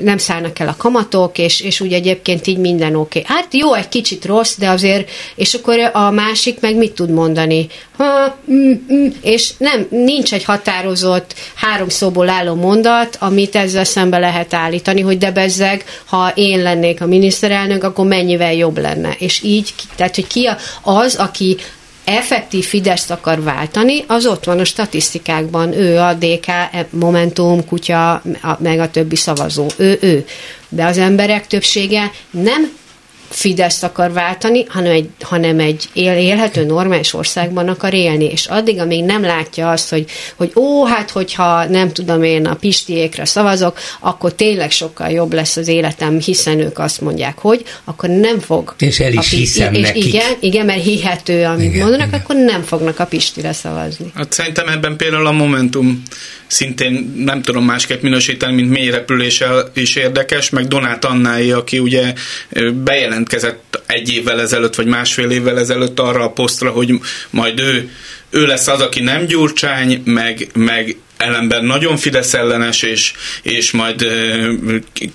nem 0.00 0.18
szállnak 0.18 0.58
el 0.58 0.68
a 0.68 0.76
kamatok, 0.76 1.38
és, 1.38 1.60
és 1.60 1.80
úgy 1.80 1.92
egyébként 2.08 2.46
így 2.46 2.58
minden 2.58 2.94
oké. 2.94 3.18
Okay. 3.18 3.36
Hát 3.36 3.54
jó, 3.54 3.74
egy 3.74 3.88
kicsit 3.88 4.24
rossz, 4.24 4.56
de 4.56 4.68
azért, 4.68 5.10
és 5.34 5.54
akkor 5.54 5.90
a 5.92 6.10
másik 6.10 6.60
meg 6.60 6.76
mit 6.76 6.92
tud 6.92 7.10
mondani? 7.10 7.66
Ha, 7.96 8.38
mm, 8.50 8.72
mm, 8.92 9.06
és 9.22 9.52
nem, 9.58 9.86
nincs 9.90 10.32
egy 10.32 10.44
határozott 10.44 11.34
három 11.54 11.88
szóból 11.88 12.28
álló 12.28 12.54
mondat, 12.54 13.16
amit 13.20 13.56
ezzel 13.56 13.84
szembe 13.84 14.18
lehet 14.18 14.54
állítani, 14.54 15.00
hogy 15.00 15.18
de 15.18 15.30
bezzeg, 15.30 15.84
ha 16.04 16.32
én 16.34 16.62
lennék 16.62 17.02
a 17.02 17.06
miniszterelnök, 17.06 17.84
akkor 17.84 18.06
mennyivel 18.06 18.54
jobb 18.54 18.78
lenne. 18.78 19.14
És 19.18 19.42
így, 19.42 19.74
tehát, 19.96 20.14
hogy 20.14 20.26
ki 20.26 20.48
az, 20.82 21.16
aki 21.16 21.56
effektív 22.08 22.64
Fideszt 22.64 23.10
akar 23.10 23.42
váltani, 23.42 24.04
az 24.06 24.26
ott 24.26 24.44
van 24.44 24.58
a 24.58 24.64
statisztikákban. 24.64 25.72
Ő 25.72 25.98
a 25.98 26.14
DK, 26.14 26.46
Momentum, 26.90 27.66
Kutya, 27.66 28.22
meg 28.58 28.78
a 28.78 28.90
többi 28.90 29.16
szavazó. 29.16 29.66
Ő, 29.76 29.98
ő. 30.00 30.24
De 30.68 30.84
az 30.84 30.98
emberek 30.98 31.46
többsége 31.46 32.10
nem 32.30 32.77
Fideszt 33.28 33.84
akar 33.84 34.12
váltani, 34.12 34.64
hanem 34.68 34.92
egy, 34.92 35.08
hanem 35.20 35.58
egy 35.58 35.88
él, 35.92 36.16
élhető 36.16 36.64
normális 36.64 37.14
országban 37.14 37.68
akar 37.68 37.94
élni, 37.94 38.24
és 38.24 38.46
addig, 38.46 38.80
amíg 38.80 39.04
nem 39.04 39.22
látja 39.22 39.70
azt, 39.70 39.90
hogy, 39.90 40.04
hogy 40.36 40.52
ó, 40.54 40.84
hát 40.84 41.10
hogyha 41.10 41.64
nem 41.64 41.92
tudom 41.92 42.22
én 42.22 42.46
a 42.46 42.54
pistiékre 42.54 43.24
szavazok, 43.24 43.78
akkor 44.00 44.32
tényleg 44.32 44.70
sokkal 44.70 45.10
jobb 45.10 45.32
lesz 45.32 45.56
az 45.56 45.68
életem, 45.68 46.20
hiszen 46.20 46.58
ők 46.58 46.78
azt 46.78 47.00
mondják, 47.00 47.38
hogy 47.38 47.64
akkor 47.84 48.08
nem 48.08 48.38
fog. 48.38 48.74
És 48.78 49.00
el 49.00 49.12
is 49.12 49.30
hiszem 49.30 49.74
és 49.74 49.80
nekik. 49.80 50.04
Igen, 50.04 50.36
igen, 50.40 50.66
mert 50.66 50.82
hihető, 50.82 51.44
amit 51.44 51.64
igen, 51.64 51.80
mondanak, 51.80 52.06
igen. 52.06 52.20
akkor 52.20 52.36
nem 52.36 52.62
fognak 52.62 52.98
a 52.98 53.06
pistire 53.06 53.52
szavazni. 53.52 54.12
Hát 54.14 54.32
szerintem 54.32 54.68
ebben 54.68 54.96
például 54.96 55.26
a 55.26 55.32
Momentum 55.32 56.02
szintén 56.46 57.14
nem 57.16 57.42
tudom 57.42 57.64
másképp 57.64 58.02
minősíteni, 58.02 58.54
mint 58.54 58.70
mély 58.70 58.90
repüléssel 58.90 59.70
is 59.74 59.96
érdekes, 59.96 60.50
meg 60.50 60.66
Donát 60.66 61.04
Annái, 61.04 61.52
aki 61.52 61.78
ugye 61.78 62.12
bejelent 62.84 63.17
jelentkezett 63.18 63.82
egy 63.86 64.12
évvel 64.12 64.40
ezelőtt, 64.40 64.74
vagy 64.74 64.86
másfél 64.86 65.30
évvel 65.30 65.58
ezelőtt 65.58 66.00
arra 66.00 66.24
a 66.24 66.30
posztra, 66.30 66.70
hogy 66.70 67.00
majd 67.30 67.60
ő, 67.60 67.90
ő 68.30 68.46
lesz 68.46 68.68
az, 68.68 68.80
aki 68.80 69.00
nem 69.00 69.24
Gyurcsány, 69.26 70.02
meg, 70.04 70.48
meg 70.54 70.96
ellenben 71.18 71.64
nagyon 71.64 71.96
Fidesz 71.96 72.34
ellenes, 72.34 72.82
és, 72.82 73.12
és 73.42 73.70
majd 73.70 74.06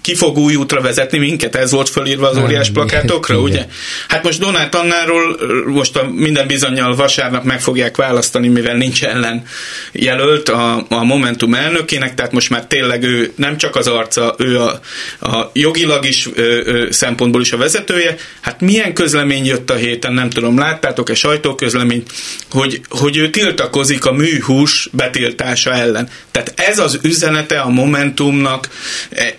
ki 0.01 0.15
fog 0.15 0.37
új 0.37 0.55
útra 0.55 0.81
vezetni 0.81 1.17
minket, 1.17 1.55
ez 1.55 1.71
volt 1.71 1.89
fölírva 1.89 2.29
az 2.29 2.37
óriás 2.37 2.69
plakátokra, 2.69 3.39
ugye? 3.39 3.65
Hát 4.07 4.23
most 4.23 4.39
Donát 4.39 4.75
Annáról 4.75 5.37
most 5.65 5.97
a 5.97 6.09
minden 6.09 6.47
bizonyal 6.47 6.95
vasárnap 6.95 7.43
meg 7.43 7.61
fogják 7.61 7.97
választani, 7.97 8.47
mivel 8.47 8.75
nincs 8.75 9.03
ellen 9.03 9.43
jelölt 9.91 10.49
a, 10.49 10.85
a 10.89 11.03
Momentum 11.03 11.53
elnökének, 11.53 12.13
tehát 12.13 12.31
most 12.31 12.49
már 12.49 12.65
tényleg 12.65 13.03
ő 13.03 13.31
nem 13.35 13.57
csak 13.57 13.75
az 13.75 13.87
arca, 13.87 14.35
ő 14.37 14.59
a, 14.59 14.79
a 15.19 15.49
jogilag 15.53 16.05
is 16.05 16.27
ö, 16.33 16.61
ö, 16.65 16.91
szempontból 16.91 17.41
is 17.41 17.51
a 17.51 17.57
vezetője. 17.57 18.15
Hát 18.41 18.61
milyen 18.61 18.93
közlemény 18.93 19.45
jött 19.45 19.69
a 19.69 19.75
héten, 19.75 20.13
nem 20.13 20.29
tudom, 20.29 20.57
láttátok-e 20.57 21.13
sajtóközleményt, 21.13 22.11
hogy, 22.51 22.81
hogy 22.89 23.17
ő 23.17 23.29
tiltakozik 23.29 24.05
a 24.05 24.11
műhús 24.11 24.89
betiltása 24.91 25.73
ellen 25.73 25.92
ellen. 25.93 26.09
Tehát 26.31 26.53
ez 26.55 26.79
az 26.79 26.99
üzenete 27.01 27.59
a 27.59 27.69
Momentumnak 27.69 28.69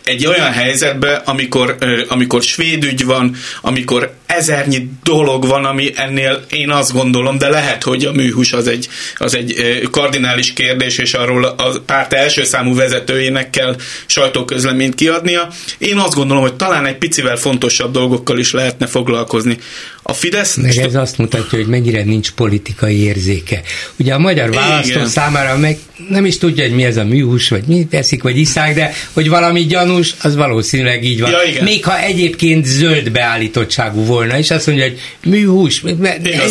egy 0.05 0.27
olyan 0.27 0.53
helyzetben, 0.53 1.21
amikor, 1.25 1.77
amikor 2.09 2.43
svéd 2.43 2.85
ügy 2.85 3.05
van, 3.05 3.37
amikor 3.61 4.13
ezernyi 4.27 4.89
dolog 5.03 5.47
van, 5.47 5.65
ami 5.65 5.93
ennél 5.97 6.45
én 6.51 6.71
azt 6.71 6.93
gondolom, 6.93 7.39
de 7.39 7.49
lehet, 7.49 7.83
hogy 7.83 8.05
a 8.05 8.13
műhús 8.13 8.53
az 8.53 8.69
egy, 8.69 8.89
az 9.17 9.37
egy 9.37 9.55
kardinális 9.91 10.53
kérdés, 10.53 10.99
és 10.99 11.15
arról 11.15 11.45
a 11.45 11.81
párt 11.87 12.13
első 12.13 12.45
számú 12.45 12.75
vezetőjének 12.75 13.51
kell 13.51 13.77
sajtóközleményt 14.07 14.95
kiadnia. 14.95 15.49
Én 15.79 15.97
azt 15.97 16.15
gondolom, 16.15 16.43
hogy 16.43 16.55
talán 16.55 16.87
egy 16.87 16.97
picivel 16.97 17.37
fontosabb 17.37 17.93
dolgokkal 17.93 18.39
is 18.39 18.53
lehetne 18.53 18.87
foglalkozni. 18.87 19.59
A 20.03 20.13
Fidesz... 20.13 20.55
Meg 20.55 20.77
ez 20.77 20.95
azt 20.95 21.19
mutatja, 21.19 21.59
hogy 21.59 21.67
mennyire 21.67 22.05
nincs 22.05 22.31
politikai 22.31 23.03
érzéke. 23.03 23.63
Ugye 23.97 24.15
a 24.15 24.19
magyar 24.19 24.51
választó 24.51 25.05
számára 25.05 25.57
meg 25.59 25.79
nem 26.09 26.25
is 26.25 26.39
tudja, 26.45 26.65
hogy 26.65 26.75
mi 26.75 26.85
ez 26.85 26.97
a 26.97 27.05
műhús, 27.05 27.49
vagy 27.49 27.65
mi 27.67 27.87
teszik, 27.91 28.23
vagy 28.23 28.39
iszák, 28.39 28.75
de 28.75 28.93
hogy 29.13 29.29
valami 29.29 29.61
gyanús, 29.61 30.15
az 30.23 30.37
valószínűleg 30.37 31.05
így 31.05 31.21
van. 31.21 31.31
Ja, 31.31 31.63
Még 31.63 31.85
ha 31.85 31.99
egyébként 31.99 32.67
zöld 32.67 33.11
beállítottságú 33.11 34.05
volna, 34.05 34.39
és 34.39 34.51
azt 34.51 34.67
mondja, 34.67 34.85
hogy 34.85 34.99
műhús, 35.31 35.83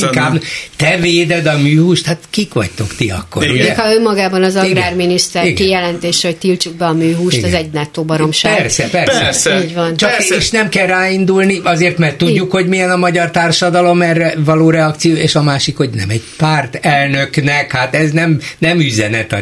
inkább 0.01 0.41
te 0.75 0.97
véded 0.97 1.45
a 1.45 1.57
műhúst, 1.57 2.05
hát 2.05 2.19
kik 2.29 2.53
vagytok 2.53 2.95
ti 2.95 3.09
akkor? 3.09 3.43
Igen. 3.43 3.55
Ugye? 3.55 3.75
Ha 3.75 3.93
önmagában 3.93 4.43
az 4.43 4.55
agrárminiszter 4.55 5.43
Igen. 5.43 5.55
kijelentése, 5.55 6.27
hogy 6.27 6.37
tiltsuk 6.37 6.75
be 6.75 6.85
a 6.85 6.93
műhúst, 6.93 7.37
Igen. 7.37 7.49
az 7.49 7.55
egy 7.55 7.71
nettó 7.71 8.03
baromság. 8.03 8.57
Persze, 8.57 8.89
persze. 8.89 9.19
persze. 9.19 9.63
Így 9.63 9.73
van. 9.73 9.95
Csak 9.95 10.09
persze. 10.09 10.35
és 10.35 10.49
nem 10.49 10.69
kell 10.69 10.87
ráindulni, 10.87 11.61
azért, 11.63 11.97
mert 11.97 12.17
tudjuk, 12.17 12.51
hogy 12.51 12.67
milyen 12.67 12.91
a 12.91 12.97
magyar 12.97 13.31
társadalom 13.31 14.01
erre 14.01 14.33
való 14.37 14.69
reakció, 14.69 15.15
és 15.15 15.35
a 15.35 15.43
másik, 15.43 15.77
hogy 15.77 15.89
nem 15.89 16.09
egy 16.09 16.23
párt 16.37 16.75
elnöknek, 16.81 17.71
hát 17.71 17.95
ez 17.95 18.11
nem, 18.11 18.39
nem 18.57 18.79
üzenet 18.79 19.33
a 19.33 19.39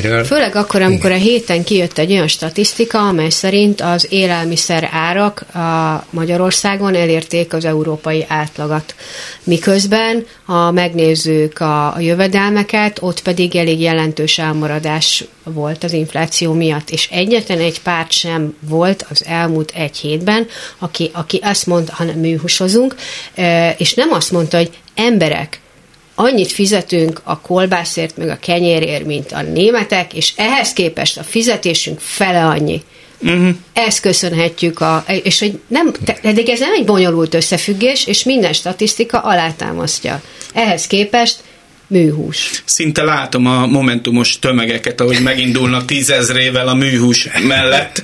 részéről. 0.00 0.24
Főleg 0.24 0.56
akkor, 0.56 0.82
amikor 0.82 1.10
Igen. 1.10 1.20
a 1.20 1.24
héten 1.24 1.64
kijött 1.64 1.98
egy 1.98 2.12
olyan 2.12 2.28
statisztika, 2.28 2.98
amely 3.08 3.28
szerint 3.28 3.80
az 3.80 4.06
élelmiszer 4.10 4.88
árak 4.92 5.40
a 5.54 6.06
Magyarországon 6.10 6.94
elérték 6.94 7.52
az 7.52 7.64
európai 7.64 8.24
átlagat. 8.28 8.94
Miközben, 9.44 10.26
ha 10.44 10.70
megnézzük 10.70 11.60
a, 11.60 11.94
a 11.94 12.00
jövedelmeket, 12.00 12.98
ott 13.02 13.22
pedig 13.22 13.56
elég 13.56 13.80
jelentős 13.80 14.38
elmaradás 14.38 15.24
volt 15.42 15.84
az 15.84 15.92
infláció 15.92 16.52
miatt, 16.52 16.90
és 16.90 17.08
egyetlen 17.10 17.58
egy 17.58 17.80
párt 17.82 18.10
sem 18.12 18.56
volt 18.60 19.06
az 19.10 19.24
elmúlt 19.26 19.72
egy 19.74 19.96
hétben, 19.96 20.46
aki, 20.78 21.10
aki 21.12 21.40
azt 21.42 21.66
mondta, 21.66 21.92
hanem 21.94 22.18
műhúsozunk, 22.18 22.94
és 23.76 23.94
nem 23.94 24.12
azt 24.12 24.30
mondta, 24.30 24.56
hogy 24.56 24.70
emberek, 24.94 25.60
annyit 26.14 26.52
fizetünk 26.52 27.20
a 27.24 27.40
kolbászért, 27.40 28.16
meg 28.16 28.28
a 28.28 28.38
kenyérért, 28.40 29.04
mint 29.04 29.32
a 29.32 29.42
németek, 29.42 30.14
és 30.14 30.32
ehhez 30.36 30.72
képest 30.72 31.18
a 31.18 31.22
fizetésünk 31.22 32.00
fele 32.00 32.44
annyi. 32.44 32.82
Uh-huh. 33.22 33.48
Ezt 33.72 34.00
köszönhetjük, 34.00 34.80
a, 34.80 35.04
és 35.22 35.38
hogy 35.38 35.60
nem, 35.66 35.92
eddig 36.22 36.48
ez 36.48 36.58
nem 36.58 36.72
egy 36.72 36.84
bonyolult 36.84 37.34
összefüggés, 37.34 38.06
és 38.06 38.24
minden 38.24 38.52
statisztika 38.52 39.18
alátámasztja. 39.18 40.22
Ehhez 40.54 40.86
képest 40.86 41.36
műhús. 41.86 42.62
Szinte 42.64 43.02
látom 43.02 43.46
a 43.46 43.66
momentumos 43.66 44.38
tömegeket, 44.38 45.00
ahogy 45.00 45.20
megindulnak 45.20 45.84
tízezrével 45.84 46.68
a 46.68 46.74
műhús 46.74 47.28
mellett 47.46 48.02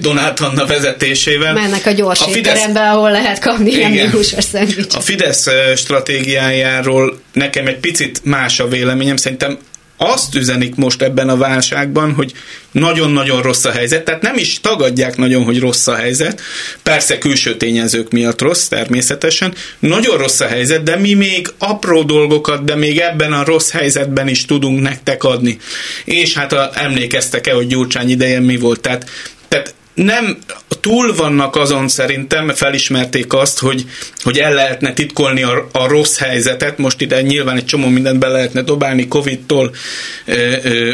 Donát 0.00 0.40
Anna 0.40 0.66
vezetésével. 0.66 1.52
Mennek 1.52 1.86
a 1.86 1.90
gyors 1.90 2.20
a 2.20 2.24
Fidesz... 2.24 2.52
étterembe, 2.52 2.90
ahol 2.90 3.10
lehet 3.10 3.38
kapni 3.38 3.70
ilyen 3.70 3.90
műhúsos 3.90 4.44
szendvicset. 4.44 4.94
A 4.94 5.00
Fidesz 5.00 5.46
stratégiájáról 5.76 7.20
nekem 7.32 7.66
egy 7.66 7.78
picit 7.78 8.20
más 8.24 8.60
a 8.60 8.68
véleményem. 8.68 9.16
Szerintem 9.16 9.58
azt 10.02 10.34
üzenik 10.34 10.74
most 10.74 11.02
ebben 11.02 11.28
a 11.28 11.36
válságban, 11.36 12.14
hogy 12.14 12.32
nagyon-nagyon 12.72 13.42
rossz 13.42 13.64
a 13.64 13.70
helyzet, 13.70 14.04
tehát 14.04 14.22
nem 14.22 14.36
is 14.36 14.60
tagadják 14.60 15.16
nagyon, 15.16 15.44
hogy 15.44 15.58
rossz 15.58 15.86
a 15.86 15.94
helyzet, 15.94 16.40
persze 16.82 17.18
külső 17.18 17.56
tényezők 17.56 18.10
miatt 18.10 18.40
rossz, 18.40 18.66
természetesen, 18.66 19.54
nagyon 19.78 20.16
rossz 20.16 20.40
a 20.40 20.46
helyzet, 20.46 20.82
de 20.82 20.96
mi 20.96 21.14
még 21.14 21.48
apró 21.58 22.02
dolgokat, 22.02 22.64
de 22.64 22.74
még 22.74 22.98
ebben 22.98 23.32
a 23.32 23.44
rossz 23.44 23.70
helyzetben 23.70 24.28
is 24.28 24.44
tudunk 24.44 24.80
nektek 24.80 25.24
adni. 25.24 25.58
És 26.04 26.34
hát 26.34 26.52
a, 26.52 26.70
emlékeztek-e, 26.74 27.52
hogy 27.52 27.66
Gyurcsány 27.66 28.10
idején 28.10 28.42
mi 28.42 28.56
volt, 28.56 28.80
tehát, 28.80 29.10
tehát 29.48 29.74
nem 29.94 30.38
túl 30.80 31.14
vannak 31.14 31.56
azon 31.56 31.88
szerintem, 31.88 32.48
felismerték 32.48 33.32
azt, 33.32 33.58
hogy, 33.58 33.84
hogy 34.22 34.38
el 34.38 34.54
lehetne 34.54 34.92
titkolni 34.92 35.42
a, 35.42 35.68
a 35.72 35.86
rossz 35.86 36.18
helyzetet, 36.18 36.78
most 36.78 37.00
ide 37.00 37.22
nyilván 37.22 37.56
egy 37.56 37.64
csomó 37.64 37.88
mindent 37.88 38.18
be 38.18 38.28
lehetne 38.28 38.62
dobálni, 38.62 39.08
Covid-tól 39.08 39.74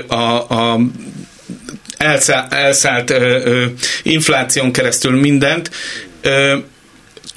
a, 0.07 0.15
a 0.55 0.81
elszállt, 1.97 2.53
elszállt 2.53 3.15
infláción 4.03 4.73
keresztül 4.73 5.21
mindent. 5.21 5.71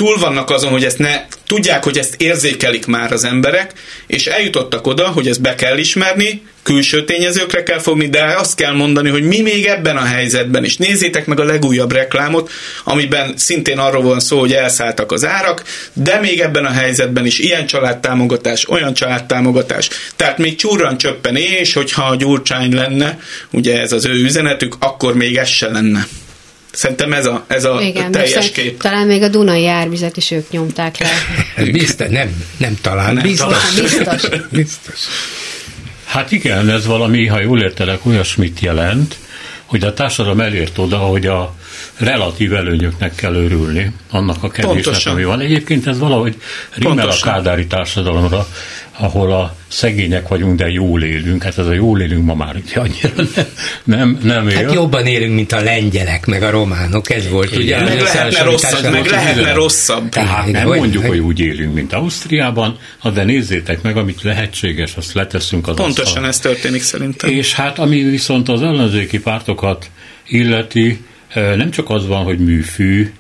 Túl 0.02 0.18
vannak 0.18 0.50
azon, 0.50 0.72
hogy 0.72 0.84
ezt 0.84 0.98
ne, 0.98 1.26
tudják, 1.48 1.84
hogy 1.84 1.98
ezt 1.98 2.16
érzékelik 2.18 2.86
már 2.86 3.12
az 3.12 3.24
emberek, 3.24 3.74
és 4.08 4.26
eljutottak 4.26 4.88
oda, 4.88 5.08
hogy 5.08 5.28
ezt 5.28 5.42
be 5.42 5.56
kell 5.56 5.78
ismerni, 5.78 6.42
külső 6.64 7.04
tényezőkre 7.04 7.64
kell 7.64 7.80
fogni, 7.80 8.10
de 8.10 8.24
azt 8.24 8.56
kell 8.56 8.74
mondani, 8.74 9.10
hogy 9.10 9.24
mi 9.24 9.42
még 9.42 9.66
ebben 9.66 9.98
a 9.98 10.04
helyzetben 10.04 10.64
is. 10.64 10.78
Nézzétek 10.78 11.26
meg 11.26 11.40
a 11.40 11.44
legújabb 11.44 11.92
reklámot, 11.92 12.52
amiben 12.84 13.34
szintén 13.38 13.78
arról 13.78 14.02
van 14.02 14.20
szó, 14.20 14.40
hogy 14.40 14.54
elszálltak 14.54 15.12
az 15.12 15.26
árak, 15.26 15.64
de 15.94 16.20
még 16.20 16.40
ebben 16.40 16.66
a 16.66 16.72
helyzetben 16.72 17.26
is 17.26 17.40
ilyen 17.40 17.66
családtámogatás, 17.66 18.70
olyan 18.70 18.94
családtámogatás. 18.94 19.90
Tehát 20.16 20.38
még 20.38 20.56
csúran 20.56 20.98
csöppen, 20.98 21.36
és 21.36 21.74
hogyha 21.74 22.04
a 22.04 22.16
gyurcsány 22.16 22.74
lenne, 22.74 23.20
ugye 23.52 23.80
ez 23.80 23.92
az 23.92 24.06
ő 24.06 24.24
üzenetük, 24.24 24.76
akkor 24.80 25.16
még 25.16 25.38
ez 25.38 25.50
se 25.50 25.68
lenne. 25.68 26.08
Szerintem 26.72 27.14
ez 27.14 27.26
a, 27.26 27.46
ez 27.48 27.66
a 27.66 27.82
Igen, 27.82 28.12
teljes 28.12 28.52
kép. 28.52 28.82
Talán 28.82 29.08
még 29.08 29.22
a 29.22 29.28
Dunai 29.28 29.68
árvizet 29.68 30.18
is 30.18 30.32
ők 30.32 30.50
nyomták 30.50 30.98
le. 30.98 31.10
biztos, 31.72 32.08
nem, 32.10 32.44
nem 32.58 32.78
talán, 32.82 33.14
nem, 33.14 33.24
biztos. 33.24 33.48
Talán. 33.48 33.74
biztos. 33.82 34.40
biztos. 34.62 35.00
Hát 36.06 36.32
igen, 36.32 36.70
ez 36.70 36.86
valami, 36.86 37.28
ha 37.28 37.42
jól 37.42 37.62
értelek, 37.62 38.06
olyasmit 38.06 38.60
jelent, 38.60 39.16
hogy 39.66 39.84
a 39.84 39.94
társadalom 39.94 40.40
elért 40.40 40.78
oda, 40.78 40.98
hogy 40.98 41.26
a 41.26 41.56
relatív 41.98 42.54
előnyöknek 42.54 43.16
kell 43.16 43.36
örülni, 43.36 43.92
annak 44.10 44.44
a 44.44 44.50
kevésnek, 44.50 45.06
ami 45.06 45.24
van. 45.24 45.40
Egyébként 45.40 45.88
ez 45.88 46.00
valahogy 46.00 46.36
rimmel 46.74 47.10
a 47.10 47.16
kádári 47.22 47.68
társadalomra, 47.68 48.48
ahol 49.02 49.32
a 49.32 49.56
szegények 49.68 50.28
vagyunk, 50.28 50.58
de 50.58 50.68
jól 50.68 51.04
élünk. 51.04 51.44
Hát 51.44 51.58
ez 51.58 51.66
a 51.66 51.74
jól 51.74 52.02
élünk 52.02 52.26
ma 52.26 52.36
már 52.36 52.62
annyira 52.76 53.14
nem, 53.84 54.20
nem 54.24 54.48
él. 54.48 54.56
Hát 54.56 54.74
jobban 54.74 55.06
élünk, 55.06 55.36
mint 55.36 55.52
a 55.52 55.62
lengyelek, 55.62 56.26
meg 56.26 56.44
a 56.44 56.50
románok, 56.50 57.10
ez 57.10 57.30
volt 57.30 57.56
ugye. 57.56 57.84
Meg 57.84 58.02
lehetne 58.02 58.44
rosszabb, 58.44 58.92
meg 58.92 59.06
lehetne 59.06 59.54
rosszabb. 59.54 60.10
Tehát 60.10 60.52
nem 60.52 60.68
vagy, 60.68 60.80
mondjuk, 60.80 61.06
hogy 61.06 61.20
úgy 61.20 61.40
élünk, 61.40 61.74
mint 61.74 61.94
Ausztriában, 61.94 62.78
de 63.14 63.24
nézzétek 63.24 63.82
meg, 63.82 63.98
amit 63.98 64.22
lehetséges, 64.22 64.96
azt 64.96 65.14
leteszünk 65.14 65.68
az 65.68 65.76
Pontosan 65.76 66.06
asztal. 66.06 66.28
ez 66.28 66.40
történik 66.40 66.82
szerintem. 66.82 67.30
És 67.30 67.54
hát 67.54 67.80
ami 67.80 68.04
viszont 68.04 68.50
az 68.50 68.62
ellenzéki 68.62 69.20
pártokat 69.20 69.90
illeti, 70.28 71.06
nem 71.34 71.72
csak 71.72 71.90
az 71.90 72.08
van, 72.08 72.24
hogy 72.24 72.40
műfű, 72.40 73.12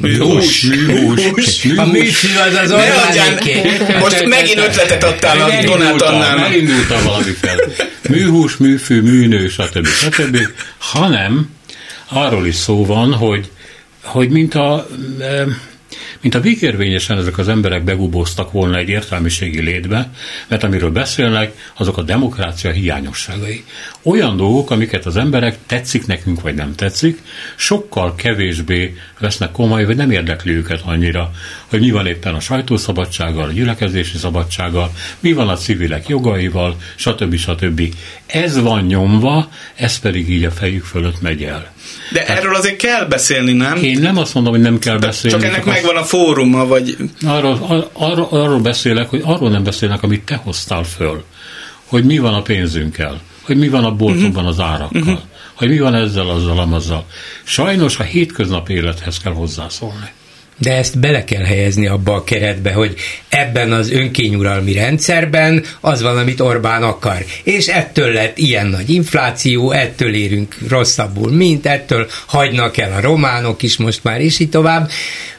Műhús. 0.00 0.62
Műhús. 0.62 1.64
A 1.76 1.84
műfű 1.86 2.28
az 2.38 2.54
az 2.54 2.72
Orbánéké. 2.72 3.60
Most 3.98 4.24
megint 4.26 4.58
ötletet 4.58 5.04
adtál 5.04 5.40
a 5.40 5.64
Donát 5.64 6.02
Annának. 6.02 6.46
Elindultam 6.46 7.02
valami 7.04 7.30
fel. 7.40 7.56
Műhús, 8.08 8.56
műfű, 8.56 9.00
műnő, 9.00 9.48
stb. 9.48 9.86
stb. 9.86 10.38
Hanem 10.78 11.50
arról 12.08 12.46
is 12.46 12.54
szó 12.54 12.86
van, 12.86 13.14
hogy, 13.14 13.50
hogy 14.02 14.28
mint 14.28 14.54
a 14.54 14.86
mint 16.20 16.34
a 16.34 16.40
végérvényesen 16.40 17.18
ezek 17.18 17.38
az 17.38 17.48
emberek 17.48 17.84
begubóztak 17.84 18.52
volna 18.52 18.76
egy 18.76 18.88
értelmiségi 18.88 19.60
létbe, 19.60 20.10
mert 20.48 20.62
amiről 20.62 20.90
beszélnek, 20.90 21.72
azok 21.76 21.98
a 21.98 22.02
demokrácia 22.02 22.70
hiányosságai. 22.70 23.64
Olyan 24.02 24.36
dolgok, 24.36 24.70
amiket 24.70 25.06
az 25.06 25.16
emberek 25.16 25.58
tetszik 25.66 26.06
nekünk, 26.06 26.40
vagy 26.40 26.54
nem 26.54 26.74
tetszik, 26.74 27.18
sokkal 27.56 28.14
kevésbé 28.14 28.96
vesznek 29.18 29.52
komoly, 29.52 29.84
vagy 29.84 29.96
nem 29.96 30.10
érdekli 30.10 30.52
őket 30.52 30.80
annyira, 30.84 31.30
hogy 31.66 31.80
mi 31.80 31.90
van 31.90 32.06
éppen 32.06 32.34
a 32.34 32.40
sajtószabadsággal, 32.40 33.48
a 33.48 33.52
gyülekezési 33.52 34.16
szabadsággal, 34.16 34.92
mi 35.20 35.32
van 35.32 35.48
a 35.48 35.56
civilek 35.56 36.08
jogaival, 36.08 36.76
stb. 36.94 37.36
stb. 37.36 37.94
Ez 38.26 38.60
van 38.60 38.84
nyomva, 38.84 39.48
ez 39.74 39.98
pedig 39.98 40.30
így 40.30 40.44
a 40.44 40.50
fejük 40.50 40.84
fölött 40.84 41.20
megy 41.20 41.42
el. 41.42 41.71
De 42.12 42.22
Tehát 42.22 42.42
erről 42.42 42.54
azért 42.54 42.76
kell 42.76 43.04
beszélni, 43.04 43.52
nem? 43.52 43.76
Én 43.76 44.00
nem 44.00 44.18
azt 44.18 44.34
mondom, 44.34 44.52
hogy 44.52 44.62
nem 44.62 44.78
kell 44.78 44.98
beszélni. 44.98 45.36
Csak 45.36 45.46
ennek 45.46 45.64
megvan 45.64 45.96
a 45.96 46.04
fóruma, 46.04 46.66
vagy... 46.66 46.96
Arról, 47.26 47.90
arról, 47.92 48.28
arról 48.30 48.60
beszélek, 48.60 49.08
hogy 49.08 49.20
arról 49.24 49.50
nem 49.50 49.64
beszélnek, 49.64 50.02
amit 50.02 50.24
te 50.24 50.34
hoztál 50.34 50.82
föl. 50.82 51.24
Hogy 51.84 52.04
mi 52.04 52.18
van 52.18 52.34
a 52.34 52.42
pénzünkkel, 52.42 53.20
hogy 53.42 53.56
mi 53.56 53.68
van 53.68 53.84
a 53.84 53.94
boltokban 53.94 54.46
az 54.46 54.60
árakkal, 54.60 55.00
uh-huh. 55.00 55.18
hogy 55.54 55.68
mi 55.68 55.78
van 55.78 55.94
ezzel, 55.94 56.28
azzal, 56.28 56.58
amazzal. 56.58 57.06
Sajnos 57.42 57.98
a 57.98 58.02
hétköznap 58.02 58.68
élethez 58.68 59.18
kell 59.18 59.32
hozzászólni 59.32 60.10
de 60.58 60.72
ezt 60.72 60.98
bele 60.98 61.24
kell 61.24 61.44
helyezni 61.44 61.86
abba 61.86 62.14
a 62.14 62.24
keretbe, 62.24 62.72
hogy 62.72 62.94
ebben 63.28 63.72
az 63.72 63.90
önkényuralmi 63.90 64.72
rendszerben 64.72 65.64
az 65.80 66.02
van, 66.02 66.18
amit 66.18 66.40
Orbán 66.40 66.82
akar. 66.82 67.24
És 67.42 67.66
ettől 67.66 68.12
lett 68.12 68.38
ilyen 68.38 68.66
nagy 68.66 68.90
infláció, 68.90 69.70
ettől 69.70 70.14
érünk 70.14 70.56
rosszabbul, 70.68 71.32
mint 71.32 71.66
ettől 71.66 72.08
hagynak 72.26 72.76
el 72.76 72.92
a 72.92 73.00
románok 73.00 73.62
is 73.62 73.76
most 73.76 74.04
már, 74.04 74.20
és 74.20 74.38
így 74.38 74.48
tovább. 74.48 74.90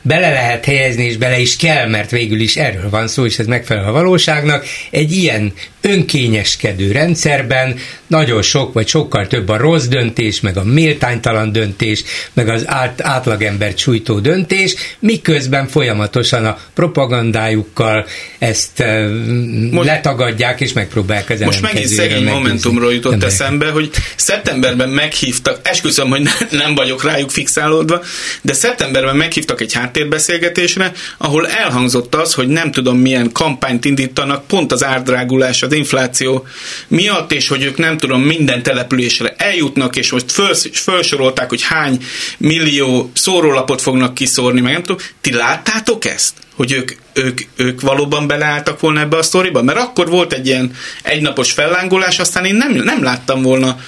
Bele 0.01 0.31
lehet 0.31 0.65
helyezni, 0.65 1.03
és 1.05 1.17
bele 1.17 1.39
is 1.39 1.55
kell, 1.55 1.87
mert 1.87 2.11
végül 2.11 2.39
is 2.39 2.55
erről 2.55 2.89
van 2.89 3.07
szó, 3.07 3.25
és 3.25 3.39
ez 3.39 3.45
megfelel 3.45 3.87
a 3.87 3.91
valóságnak. 3.91 4.65
Egy 4.89 5.11
ilyen 5.11 5.53
önkényeskedő 5.81 6.91
rendszerben 6.91 7.75
nagyon 8.07 8.41
sok, 8.41 8.73
vagy 8.73 8.87
sokkal 8.87 9.27
több 9.27 9.49
a 9.49 9.57
rossz 9.57 9.85
döntés, 9.85 10.41
meg 10.41 10.57
a 10.57 10.63
méltánytalan 10.63 11.51
döntés, 11.51 12.03
meg 12.33 12.49
az 12.49 12.63
át, 12.67 13.01
átlagember 13.01 13.73
csújtó 13.73 14.19
döntés, 14.19 14.75
miközben 15.03 15.67
folyamatosan 15.67 16.45
a 16.45 16.57
propagandájukkal 16.73 18.05
ezt 18.39 18.79
uh, 18.79 19.71
most, 19.71 19.87
letagadják, 19.87 20.61
és 20.61 20.73
megpróbálják 20.73 21.29
az 21.29 21.39
Most 21.39 21.61
megint 21.61 21.87
szegény 21.87 22.23
momentumról 22.23 22.93
jutott 22.93 23.13
emberek. 23.13 23.33
eszembe, 23.33 23.69
hogy 23.69 23.89
szeptemberben 24.15 24.89
meghívtak, 24.89 25.59
esküszöm, 25.63 26.09
hogy 26.09 26.29
nem 26.51 26.75
vagyok 26.75 27.03
rájuk 27.03 27.29
fixálódva, 27.29 28.01
de 28.41 28.53
szeptemberben 28.53 29.15
meghívtak 29.15 29.61
egy 29.61 29.73
háttérbeszélgetésre, 29.73 30.91
ahol 31.17 31.47
elhangzott 31.47 32.15
az, 32.15 32.33
hogy 32.33 32.47
nem 32.47 32.71
tudom 32.71 32.97
milyen 32.97 33.31
kampányt 33.31 33.85
indítanak 33.85 34.47
pont 34.47 34.71
az 34.71 34.83
árdrágulás, 34.83 35.63
az 35.63 35.73
infláció 35.73 36.47
miatt, 36.87 37.31
és 37.31 37.47
hogy 37.47 37.63
ők 37.63 37.77
nem 37.77 37.97
tudom 37.97 38.21
minden 38.21 38.63
településre 38.63 39.33
eljutnak, 39.37 39.95
és 39.95 40.11
most 40.11 40.31
föl, 40.31 40.53
felsorolták, 40.71 41.49
hogy 41.49 41.61
hány 41.61 42.03
millió 42.37 43.11
szórólapot 43.13 43.81
fognak 43.81 44.13
kiszórni, 44.13 44.61
meg 44.61 44.71
nem 44.71 44.81
tudom. 44.81 44.92
Ti 45.21 45.33
láttátok 45.33 46.05
ezt? 46.05 46.33
hogy 46.55 46.71
ők, 46.71 46.91
ők, 47.13 47.39
ők 47.55 47.81
valóban 47.81 48.27
beleálltak 48.27 48.79
volna 48.79 48.99
ebbe 48.99 49.17
a 49.17 49.23
sztoriba? 49.23 49.61
Mert 49.61 49.77
akkor 49.77 50.09
volt 50.09 50.33
egy 50.33 50.47
ilyen 50.47 50.71
egynapos 51.03 51.51
fellángolás, 51.51 52.19
aztán 52.19 52.45
én 52.45 52.55
nem, 52.55 52.71
nem 52.71 53.03
láttam 53.03 53.41
volna 53.41 53.79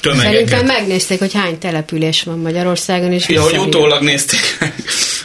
tömegeket. 0.00 0.32
Szerintem 0.32 0.66
megnézték, 0.66 1.18
hogy 1.18 1.32
hány 1.32 1.58
település 1.58 2.22
van 2.22 2.38
Magyarországon, 2.38 3.12
és 3.12 3.28
Ja, 3.28 3.42
hogy 3.42 3.58
utólag 3.58 4.02
nézték. 4.02 4.58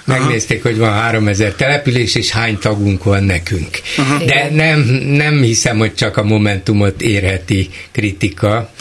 Megnézték, 0.03 0.61
hogy 0.63 0.77
van 0.77 0.91
3000 0.91 1.53
település, 1.53 2.15
és 2.15 2.29
hány 2.29 2.57
tagunk 2.57 3.03
van 3.03 3.23
nekünk. 3.23 3.79
Aha. 3.97 4.23
De 4.25 4.49
nem, 4.51 4.79
nem 5.05 5.41
hiszem, 5.41 5.77
hogy 5.77 5.93
csak 5.95 6.17
a 6.17 6.23
Momentumot 6.23 7.01
érheti 7.01 7.69
kritika 7.91 8.71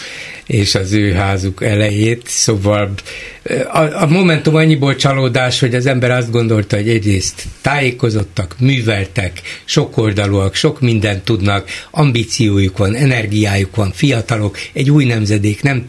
és 0.47 0.75
az 0.75 0.93
ő 0.93 1.13
házuk 1.13 1.63
elejét, 1.65 2.23
szóval 2.27 2.91
a, 3.73 4.03
a 4.03 4.07
Momentum 4.07 4.55
annyiból 4.55 4.97
csalódás, 4.97 5.61
hogy 5.61 5.75
az 5.75 5.87
ember 5.87 6.11
azt 6.11 6.31
gondolta, 6.31 6.77
hogy 6.77 6.89
egyrészt 6.89 7.43
tájékozottak, 7.61 8.57
műveltek, 8.59 9.41
sokoldalúak, 9.65 10.55
sok 10.55 10.81
mindent 10.81 11.25
tudnak, 11.25 11.69
ambíciójuk 11.91 12.79
van, 12.79 12.95
energiájuk 12.95 13.77
van, 13.77 13.93
fiatalok, 13.93 14.59
egy 14.73 14.91
új 14.91 15.05
nemzedék, 15.05 15.63
nem, 15.63 15.85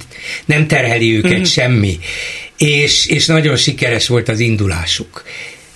nem 0.46 0.68
terheli 0.68 1.15
őket 1.15 1.39
mm. 1.39 1.44
semmi, 1.44 2.00
és, 2.58 3.08
és 3.08 3.26
nagyon 3.26 3.56
sikeres 3.56 4.08
volt 4.08 4.30
az 4.30 4.39
indulásuk 4.39 5.24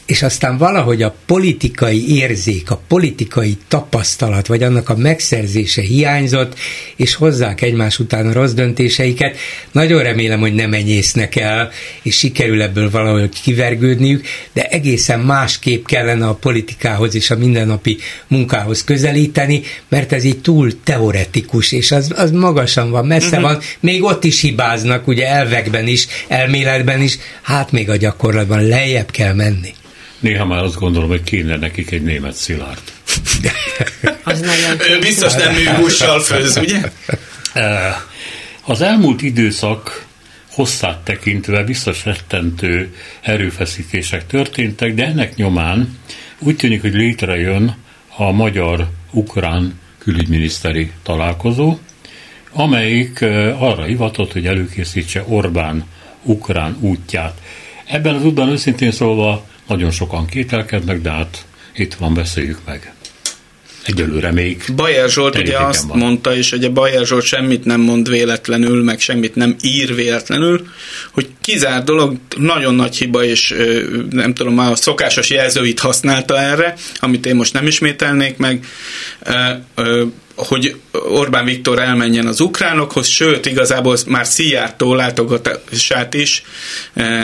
és 0.10 0.22
aztán 0.22 0.58
valahogy 0.58 1.02
a 1.02 1.16
politikai 1.26 2.16
érzék, 2.16 2.72
a 2.72 2.82
politikai 2.88 3.58
tapasztalat, 3.68 4.48
vagy 4.48 4.64
annak 4.64 4.90
a 4.90 4.96
megszerzése 4.96 5.82
hiányzott, 5.82 6.58
és 6.96 7.16
hozzák 7.16 7.62
egymás 7.62 8.00
után 8.00 8.28
a 8.28 8.34
rossz 8.34 8.52
döntéseiket. 8.52 9.38
Nagyon 9.72 10.04
remélem, 10.04 10.40
hogy 10.40 10.54
nem 10.54 10.74
enyésznek 10.74 11.36
el, 11.36 11.72
és 12.02 12.18
sikerül 12.18 12.62
ebből 12.62 12.90
valahogy 12.90 13.42
kivergődniük, 13.42 14.26
de 14.54 14.64
egészen 14.64 15.20
másképp 15.20 15.86
kellene 15.86 16.28
a 16.28 16.34
politikához 16.34 17.16
és 17.16 17.30
a 17.30 17.38
mindennapi 17.38 17.98
munkához 18.28 18.84
közelíteni, 18.84 19.62
mert 19.90 20.12
ez 20.12 20.24
így 20.24 20.42
túl 20.42 20.84
teoretikus, 20.84 21.72
és 21.72 21.92
az, 21.92 22.14
az 22.16 22.32
magasan 22.32 22.92
van, 22.92 23.06
messze 23.06 23.38
uh-huh. 23.38 23.52
van, 23.52 23.62
még 23.80 24.04
ott 24.04 24.24
is 24.24 24.42
hibáznak, 24.42 25.08
ugye 25.08 25.28
elvekben 25.28 25.88
is, 25.88 26.08
elméletben 26.28 27.02
is, 27.02 27.18
hát 27.42 27.72
még 27.72 27.90
a 27.90 27.96
gyakorlatban 27.96 28.68
lejjebb 28.68 29.12
kell 29.12 29.34
menni. 29.34 29.78
Néha 30.20 30.46
már 30.46 30.64
azt 30.64 30.76
gondolom, 30.76 31.10
hogy 31.10 31.24
kéne 31.24 31.58
nekik 31.58 31.92
egy 31.92 32.02
német 32.02 32.34
szilárd. 32.34 32.82
Az 34.24 34.40
nagyon 34.40 35.00
Biztos 35.00 35.34
nem 35.34 35.54
műhússal 35.54 36.20
főz, 36.20 36.58
ugye? 36.58 36.82
Az 38.66 38.82
elmúlt 38.82 39.22
időszak 39.22 40.06
hosszát 40.52 40.98
tekintve 40.98 41.64
biztos 41.64 42.06
rettentő 42.06 42.96
erőfeszítések 43.22 44.28
történtek, 44.28 44.94
de 44.94 45.06
ennek 45.06 45.36
nyomán 45.36 45.98
úgy 46.40 46.56
tűnik, 46.56 46.82
hogy 46.82 46.94
létrejön 46.94 47.76
a 48.16 48.32
magyar-ukrán 48.32 49.80
külügyminiszteri 49.98 50.92
találkozó, 51.04 51.78
amelyik 52.52 53.22
arra 53.60 53.84
hivatott, 53.84 54.32
hogy 54.32 54.48
előkészítse 54.48 55.24
Orbán 55.28 55.86
ukrán 56.24 56.78
útját. 56.80 57.42
Ebben 57.86 58.16
az 58.16 58.26
útban 58.26 58.50
őszintén 58.50 58.92
szólva 58.92 59.48
nagyon 59.70 59.92
sokan 59.92 60.26
kételkednek, 60.26 61.02
de 61.02 61.10
hát 61.10 61.46
itt 61.76 61.94
van, 61.94 62.14
beszéljük 62.14 62.60
meg. 62.66 62.94
Egyelőre 63.84 64.32
még. 64.32 64.64
Bajer 64.76 65.10
Zsolt 65.10 65.38
ugye 65.38 65.58
azt 65.58 65.88
van. 65.88 65.98
mondta, 65.98 66.36
és 66.36 66.52
ugye 66.52 66.70
Bajer 66.70 67.06
Zsolt 67.06 67.24
semmit 67.24 67.66
nem 67.66 67.82
mond 67.82 68.10
véletlenül, 68.10 68.84
meg 68.84 69.00
semmit 69.00 69.36
nem 69.36 69.56
ír 69.62 69.96
véletlenül, 69.96 70.68
hogy 71.12 71.28
kizár 71.42 71.84
dolog, 71.84 72.18
nagyon 72.38 72.76
nagy 72.76 72.98
hiba, 72.98 73.24
és 73.24 73.56
nem 74.10 74.34
tudom, 74.34 74.54
már 74.54 74.72
a 74.72 74.76
szokásos 74.76 75.30
jelzőit 75.30 75.80
használta 75.80 76.40
erre, 76.40 76.74
amit 77.00 77.26
én 77.26 77.36
most 77.36 77.54
nem 77.54 77.68
ismételnék 77.68 78.38
meg, 78.38 78.66
hogy 80.36 80.76
Orbán 80.92 81.46
Viktor 81.46 81.80
elmenjen 81.80 82.28
az 82.28 82.40
ukránokhoz, 82.40 83.08
sőt, 83.08 83.46
igazából 83.46 83.98
már 84.08 84.26
Szijjártó 84.26 84.94
látogatását 84.94 86.14
is 86.14 86.44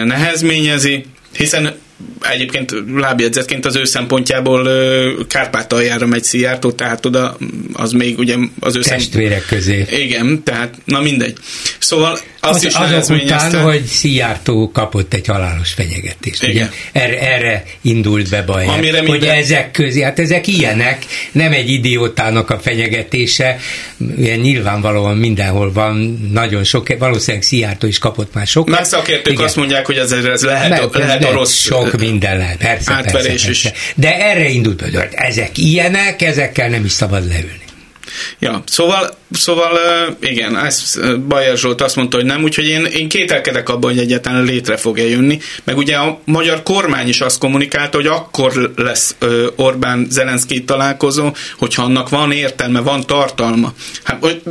nehezményezi, 0.04 1.06
hiszen 1.38 1.76
egyébként 2.22 2.74
lábjegyzetként 2.96 3.66
az 3.66 3.76
ő 3.76 3.84
szempontjából 3.84 4.70
Kárpátaljára 5.28 6.06
megy 6.06 6.24
Szijjártó, 6.24 6.72
tehát 6.72 7.06
oda 7.06 7.38
az 7.74 7.92
még 7.92 8.18
ugye 8.18 8.36
az 8.60 8.76
ő 8.76 8.82
Testvérek 8.82 9.46
szem... 9.46 9.58
közé. 9.58 9.86
Igen, 9.90 10.44
tehát 10.44 10.76
na 10.86 11.02
mindegy. 11.02 11.38
Szóval 11.80 12.20
azt 12.40 12.56
az, 12.56 12.64
is 12.64 12.74
azok 12.74 13.22
után, 13.22 13.62
hogy 13.64 13.84
Szijjártó 13.84 14.72
kapott 14.74 15.14
egy 15.14 15.28
halálos 15.28 15.74
fenyegetést. 15.74 16.44
Igen. 16.44 16.56
Ugye? 16.56 16.68
Erre, 16.92 17.20
erre 17.20 17.64
indult 17.82 18.30
be 18.30 18.42
baj. 18.42 18.66
Amire 18.66 19.00
hogy 19.00 19.10
minden... 19.10 19.30
ezek 19.30 19.72
közé, 19.72 20.02
hát 20.02 20.20
ezek 20.20 20.48
ilyenek, 20.48 21.06
nem 21.32 21.52
egy 21.52 21.70
idiótának 21.70 22.50
a 22.50 22.60
fenyegetése, 22.60 23.58
ilyen 24.18 24.40
nyilvánvalóan 24.40 25.18
mindenhol 25.18 25.72
van, 25.72 26.28
nagyon 26.32 26.64
sok, 26.64 26.98
valószínűleg 27.00 27.44
Szijjártó 27.44 27.88
is 27.88 27.98
kapott 27.98 28.34
már 28.34 28.48
sokat. 28.48 28.76
Már 28.76 28.86
szakértők 28.86 29.34
Igen. 29.34 29.46
azt 29.46 29.56
mondják, 29.56 29.86
hogy 29.86 29.98
ez, 29.98 30.12
ez 30.12 30.44
lehet, 30.44 30.70
Mert, 30.70 30.98
lehet 30.98 31.24
a 31.24 31.32
rossz 31.32 31.54
sok 31.54 31.85
minden 31.98 32.38
lehet, 32.38 32.58
persze, 32.58 32.94
persze, 32.94 33.12
persze. 33.12 33.50
Is. 33.50 33.72
De 33.96 34.18
erre 34.18 34.50
indult 34.50 34.92
be, 34.92 35.10
ezek 35.12 35.58
ilyenek, 35.58 36.22
ezekkel 36.22 36.70
nem 36.70 36.86
is 36.86 36.92
szabad 36.92 37.28
leülni. 37.28 37.64
Ja, 38.40 38.64
szóval, 38.66 39.18
szóval 39.32 39.80
igen, 40.22 40.58
ezt 40.66 41.20
Bajer 41.20 41.58
Zsolt 41.58 41.82
azt 41.82 41.96
mondta, 41.96 42.18
hogy 42.18 42.26
nem, 42.26 42.44
úgyhogy 42.44 42.68
én, 42.68 42.86
én 42.86 43.10
kételkedek 43.10 43.70
abban, 43.70 43.92
hogy 43.92 44.00
egyáltalán 44.00 44.44
létre 44.44 44.78
fog-e 44.78 45.08
jönni. 45.08 45.40
Meg 45.64 45.78
ugye 45.78 45.96
a 45.96 46.20
magyar 46.26 46.64
kormány 46.64 47.08
is 47.08 47.22
azt 47.22 47.40
kommunikálta, 47.40 47.98
hogy 47.98 48.08
akkor 48.08 48.72
lesz 48.76 49.16
Orbán 49.56 50.08
Zelenszky 50.10 50.64
találkozó, 50.64 51.36
hogyha 51.58 51.84
annak 51.84 52.10
van 52.10 52.32
értelme, 52.32 52.80
van 52.80 53.06
tartalma. 53.06 53.74
Hát 54.04 54.18
hogy 54.20 54.42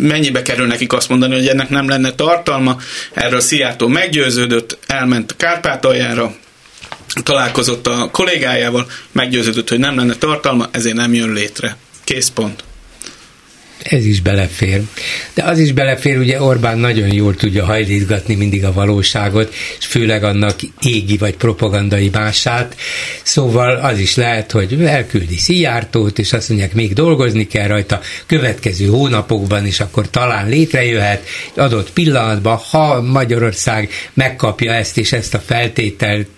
mennyibe 0.00 0.42
kerül 0.42 0.66
nekik 0.66 0.92
azt 0.92 1.08
mondani, 1.08 1.34
hogy 1.34 1.48
ennek 1.48 1.68
nem 1.68 1.88
lenne 1.88 2.10
tartalma? 2.10 2.76
Erről 3.14 3.40
Szijjártó 3.40 3.88
meggyőződött, 3.88 4.78
elment 4.86 5.34
Kárpátaljára, 5.36 6.34
találkozott 7.22 7.86
a 7.86 8.08
kollégájával, 8.10 8.90
meggyőződött, 9.12 9.68
hogy 9.68 9.78
nem 9.78 9.96
lenne 9.96 10.14
tartalma, 10.14 10.68
ezért 10.70 10.96
nem 10.96 11.14
jön 11.14 11.32
létre. 11.32 11.76
Kész 12.04 12.28
pont 12.28 12.64
ez 13.88 14.04
is 14.04 14.20
belefér. 14.20 14.82
De 15.34 15.42
az 15.42 15.58
is 15.58 15.72
belefér, 15.72 16.18
ugye 16.18 16.42
Orbán 16.42 16.78
nagyon 16.78 17.12
jól 17.12 17.34
tudja 17.34 17.64
hajlítgatni 17.64 18.34
mindig 18.34 18.64
a 18.64 18.72
valóságot, 18.72 19.54
és 19.78 19.86
főleg 19.86 20.24
annak 20.24 20.56
égi 20.82 21.16
vagy 21.16 21.36
propagandai 21.36 22.10
mását. 22.12 22.76
Szóval 23.22 23.76
az 23.76 23.98
is 23.98 24.16
lehet, 24.16 24.52
hogy 24.52 24.82
elküldi 24.84 25.36
Szijjártót, 25.36 26.18
és 26.18 26.32
azt 26.32 26.48
mondják, 26.48 26.74
még 26.74 26.92
dolgozni 26.92 27.46
kell 27.46 27.66
rajta 27.66 28.00
következő 28.26 28.86
hónapokban, 28.86 29.66
és 29.66 29.80
akkor 29.80 30.10
talán 30.10 30.48
létrejöhet 30.48 31.26
adott 31.56 31.92
pillanatban, 31.92 32.56
ha 32.56 33.02
Magyarország 33.02 33.90
megkapja 34.14 34.72
ezt 34.72 34.98
és 34.98 35.12
ezt 35.12 35.34
a 35.34 35.38
feltételt, 35.38 36.28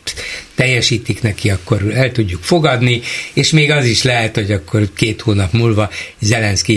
teljesítik 0.61 1.23
neki, 1.23 1.51
akkor 1.51 1.93
el 1.95 2.13
tudjuk 2.13 2.43
fogadni, 2.43 3.01
és 3.33 3.51
még 3.51 3.71
az 3.71 3.85
is 3.85 4.03
lehet, 4.03 4.35
hogy 4.35 4.53
akkor 4.53 4.89
két 4.95 5.21
hónap 5.21 5.53
múlva 5.53 5.91
Zelenszky 6.21 6.75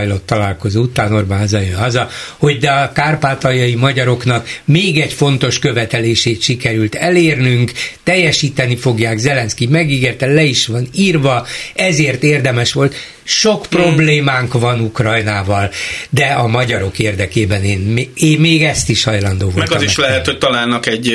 zajlott 0.00 0.26
találkozó 0.26 0.82
után 0.82 1.12
Orbán 1.14 1.38
hazajön 1.38 1.76
haza, 1.76 2.08
hogy 2.36 2.58
de 2.58 2.70
a 2.70 2.92
kárpátaljai 2.92 3.74
magyaroknak 3.74 4.48
még 4.64 5.00
egy 5.00 5.12
fontos 5.12 5.58
követelését 5.58 6.42
sikerült 6.42 6.94
elérnünk, 6.94 7.72
teljesíteni 8.02 8.76
fogják, 8.76 9.18
Zelenszky 9.18 9.66
megígérte, 9.66 10.26
le 10.26 10.42
is 10.42 10.66
van 10.66 10.88
írva, 10.94 11.46
ezért 11.74 12.22
érdemes 12.22 12.72
volt 12.72 12.94
sok 13.22 13.66
problémánk 13.70 14.52
van 14.52 14.80
Ukrajnával, 14.80 15.70
de 16.10 16.24
a 16.24 16.46
magyarok 16.46 16.98
érdekében 16.98 17.64
én, 17.64 18.10
én 18.14 18.40
még 18.40 18.62
ezt 18.64 18.88
is 18.88 19.04
hajlandó 19.04 19.50
voltam. 19.50 19.64
Meg 19.68 19.76
az 19.76 19.82
is 19.82 19.96
lehet, 19.96 20.26
hogy 20.26 20.38
találnak 20.38 20.86
egy 20.86 21.08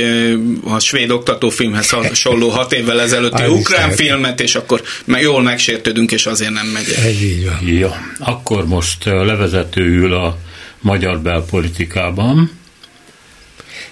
a 0.64 0.80
svéd 0.80 1.10
oktatófilmhez 1.10 1.90
hasonló 1.90 2.50
hat 2.50 2.74
évvel 2.74 3.02
ezelőtti 3.02 3.42
az 3.44 3.50
ukrán 3.52 3.92
filmet, 3.92 4.42
és 4.42 4.56
akkor 4.56 4.82
jól 5.06 5.42
megsértődünk, 5.42 6.12
és 6.12 6.26
azért 6.26 6.54
nem 6.54 6.68
megy. 6.68 6.96
Ez 7.06 7.22
így 7.22 7.46
van. 7.46 7.68
Ja, 7.68 7.96
akkor 8.20 8.68
most 8.68 9.06
levezetőül 9.06 10.14
a 10.14 10.38
magyar 10.80 11.20
belpolitikában. 11.20 12.52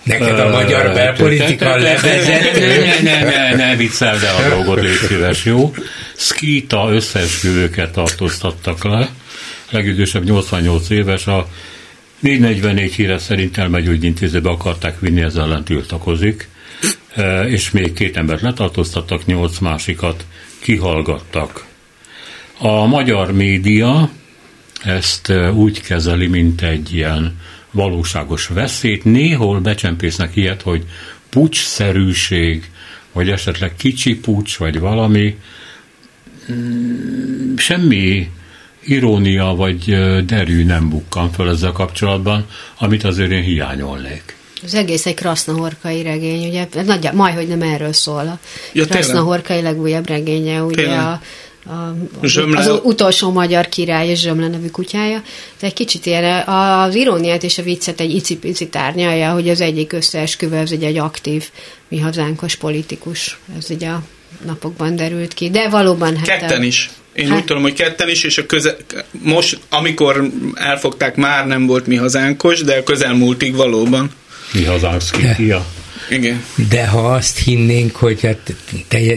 Neked 0.04 0.40
a 0.40 0.50
magyar 0.50 0.94
belpolitika 0.94 1.76
levezető? 1.76 2.86
Ne, 3.04 3.24
ne, 3.24 3.56
ne, 3.56 3.76
viccel, 3.76 4.20
de 4.20 4.30
a 4.30 4.50
dolgot 4.50 4.82
légy 4.82 4.98
szíves, 5.08 5.46
jó? 5.46 5.74
Skita 6.16 6.90
összeesküvőket 6.92 7.92
tartóztattak 7.92 8.84
le, 8.84 9.10
legidősebb 9.70 10.24
88 10.24 10.90
éves, 10.90 11.28
a 11.28 11.48
444 12.20 12.94
híre 12.94 13.18
szerint 13.18 13.58
elmegyógyintézőbe 13.58 14.50
akarták 14.50 15.00
vinni, 15.00 15.22
ez 15.22 15.36
ellen 15.36 15.64
tiltakozik, 15.64 16.50
és 17.46 17.72
még 17.72 17.94
két 17.94 18.18
embert 18.18 18.42
letartóztattak, 18.42 19.26
nyolc 19.26 19.60
másikat 19.60 20.26
kihallgattak. 20.60 21.66
A 22.58 22.86
magyar 22.86 23.32
média 23.32 24.10
ezt 24.84 25.34
úgy 25.54 25.82
kezeli, 25.82 26.28
mint 26.28 26.62
egy 26.62 26.94
ilyen 26.94 27.40
valóságos 27.74 28.48
veszélyt, 28.48 29.04
néhol 29.04 29.60
becsempésznek 29.60 30.36
ilyet, 30.36 30.62
hogy 30.62 30.84
pucsszerűség, 31.30 32.70
vagy 33.12 33.30
esetleg 33.30 33.76
kicsi 33.76 34.16
pucs, 34.16 34.58
vagy 34.58 34.80
valami, 34.80 35.36
Mm, 36.52 37.56
semmi 37.56 38.30
irónia 38.80 39.46
vagy 39.46 39.96
derű 40.26 40.66
nem 40.66 40.90
bukkan 40.90 41.32
föl 41.32 41.50
ezzel 41.50 41.72
kapcsolatban, 41.72 42.46
amit 42.80 43.04
azért 43.04 43.32
én 43.32 43.44
hiányolnék. 43.44 44.36
Az 44.64 44.74
egész 44.74 45.06
egy 45.06 45.14
Krasznahorkai 45.14 46.02
regény, 46.02 46.48
ugye, 46.48 46.68
nagy, 46.86 47.10
majd, 47.14 47.36
hogy 47.36 47.48
nem 47.48 47.62
erről 47.62 47.94
szól. 47.94 48.28
A 48.28 48.40
ja, 48.74 48.86
Krasznahorkai 48.86 49.62
legújabb 49.62 50.08
regénye, 50.08 50.64
ugye 50.64 50.76
tényleg. 50.76 51.00
a, 51.00 51.22
a, 51.66 52.26
Zsömle. 52.28 52.60
az 52.60 52.80
utolsó 52.84 53.32
magyar 53.32 53.70
király 53.70 54.10
és 54.10 54.20
Zsömle 54.20 54.48
nevű 54.48 54.68
kutyája. 54.68 55.22
De 55.60 55.68
egy 55.68 55.74
kicsit 55.74 56.06
ilyen 56.06 56.48
az 56.48 56.96
iróniát 56.96 57.44
és 57.44 57.58
a 57.58 57.64
viccet 57.64 58.00
egy 58.00 58.16
icipici 58.16 58.68
tárnyalja, 58.68 59.32
hogy 59.32 59.50
az 59.50 59.62
egyik 59.62 59.94
összeesküvő, 59.94 60.58
az 60.58 60.72
egy, 60.72 60.84
egy 60.84 60.98
aktív 60.98 61.50
mi 61.88 62.00
hazánkos 62.00 62.56
politikus. 62.56 63.38
Ez 63.58 63.70
ugye 63.70 63.88
a 63.88 64.04
napokban 64.46 64.96
derült 64.96 65.34
ki, 65.34 65.50
de 65.50 65.70
valóban... 65.70 66.18
Hát 66.18 66.26
ketten 66.26 66.62
a... 66.62 66.64
is. 66.64 66.90
Én 67.14 67.28
hát... 67.28 67.38
úgy 67.38 67.46
tudom, 67.46 67.62
hogy 67.62 67.74
ketten 67.74 68.10
is, 68.10 68.24
és 68.24 68.38
a 68.38 68.46
köze... 68.46 68.76
most, 69.12 69.60
amikor 69.70 70.30
elfogták, 70.54 71.16
már 71.16 71.48
nem 71.48 71.66
volt 71.66 71.88
mi 71.88 71.96
hazánkos, 71.96 72.62
de 72.62 72.78
a 72.78 72.84
közelmúltig 72.84 73.56
valóban. 73.56 74.12
Mi 74.54 74.64
hazánk 74.64 75.02
ja. 75.38 75.66
Igen. 76.10 76.44
De 76.70 76.88
ha 76.88 77.14
azt 77.14 77.38
hinnénk, 77.38 77.96
hogy 77.96 78.22
hát 78.22 78.54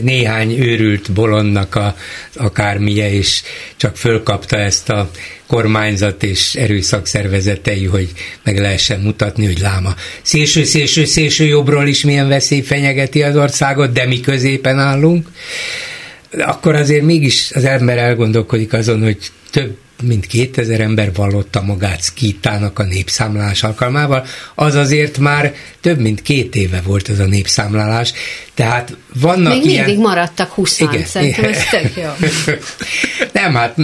néhány 0.02 0.52
őrült 0.52 1.12
bolondnak 1.12 1.74
a, 1.74 1.96
akármilyen, 2.34 3.10
és 3.10 3.42
csak 3.76 3.96
fölkapta 3.96 4.56
ezt 4.56 4.88
a 4.88 5.10
kormányzat 5.46 6.22
és 6.22 6.54
erőszakszervezetei, 6.54 7.84
hogy 7.84 8.12
meg 8.42 8.58
lehessen 8.58 9.00
mutatni, 9.00 9.44
hogy 9.46 9.58
láma 9.58 9.94
szélső, 10.22 10.64
szélső, 10.64 11.04
szélső 11.04 11.44
jobbról 11.44 11.86
is 11.86 12.04
milyen 12.04 12.28
veszély 12.28 12.60
fenyegeti 12.60 13.22
az 13.22 13.36
országot, 13.36 13.92
de 13.92 14.06
mi 14.06 14.20
középen 14.20 14.78
állunk, 14.78 15.28
akkor 16.38 16.74
azért 16.74 17.04
mégis 17.04 17.50
az 17.54 17.64
ember 17.64 17.98
elgondolkodik 17.98 18.72
azon, 18.72 19.02
hogy 19.02 19.18
több 19.50 19.76
mint 20.02 20.26
2000 20.26 20.80
ember 20.80 21.12
vallotta 21.14 21.62
magát 21.62 22.02
Szkítának 22.02 22.78
a 22.78 22.82
népszámlálás 22.82 23.62
alkalmával, 23.62 24.26
az 24.54 24.74
azért 24.74 25.18
már 25.18 25.54
több 25.80 26.00
mint 26.00 26.22
két 26.22 26.54
éve 26.54 26.80
volt 26.84 27.08
ez 27.08 27.18
a 27.18 27.26
népszámlálás, 27.26 28.12
tehát 28.56 28.96
vannak 29.14 29.52
Még 29.52 29.64
ilyen... 29.64 29.84
mindig 29.84 30.04
maradtak 30.04 30.50
20 30.50 30.80
Igen. 30.80 31.04
szerintem 31.04 31.44
ez 31.44 31.64
tök 31.70 31.96
jó. 32.02 32.26
Nem, 33.32 33.54
hát 33.54 33.74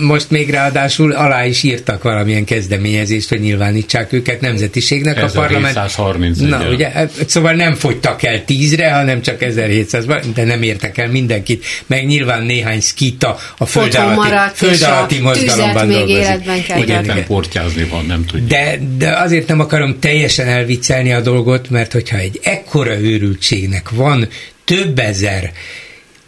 most 0.00 0.30
még 0.30 0.50
ráadásul 0.50 1.12
alá 1.12 1.46
is 1.46 1.62
írtak 1.62 2.02
valamilyen 2.02 2.44
kezdeményezést, 2.44 3.28
hogy 3.28 3.40
nyilvánítsák 3.40 4.12
őket 4.12 4.40
nemzetiségnek 4.40 5.22
a 5.22 5.26
parlament. 5.26 5.76
1730 5.76 6.38
Na, 6.38 6.68
ugye, 6.68 6.88
hát, 6.88 7.12
szóval 7.26 7.52
nem 7.52 7.74
fogytak 7.74 8.22
el 8.22 8.44
tízre, 8.44 8.92
hanem 8.92 9.22
csak 9.22 9.42
1700 9.42 10.04
de 10.34 10.44
nem 10.44 10.62
értek 10.62 10.98
el 10.98 11.08
mindenkit, 11.08 11.64
meg 11.86 12.06
nyilván 12.06 12.42
néhány 12.42 12.80
skita 12.80 13.38
a 13.58 13.66
föld 13.66 13.94
alatti, 13.94 14.54
föld 14.54 14.82
alatti 14.82 15.20
mozgalomban 15.66 16.06
még 16.06 16.16
életben 16.16 16.62
kell 16.62 16.82
Igen, 16.82 17.24
portyázni 17.24 17.84
van, 17.84 18.04
nem 18.06 18.24
tudja. 18.26 18.46
De, 18.46 18.78
de 18.96 19.16
azért 19.16 19.48
nem 19.48 19.60
akarom 19.60 19.98
teljesen 19.98 20.46
elviccelni 20.46 21.12
a 21.12 21.20
dolgot, 21.20 21.70
mert 21.70 21.92
hogyha 21.92 22.16
egy 22.16 22.40
ekkora 22.42 22.98
őrültségnek 23.00 23.90
van 23.90 24.28
több 24.64 24.98
ezer 24.98 25.52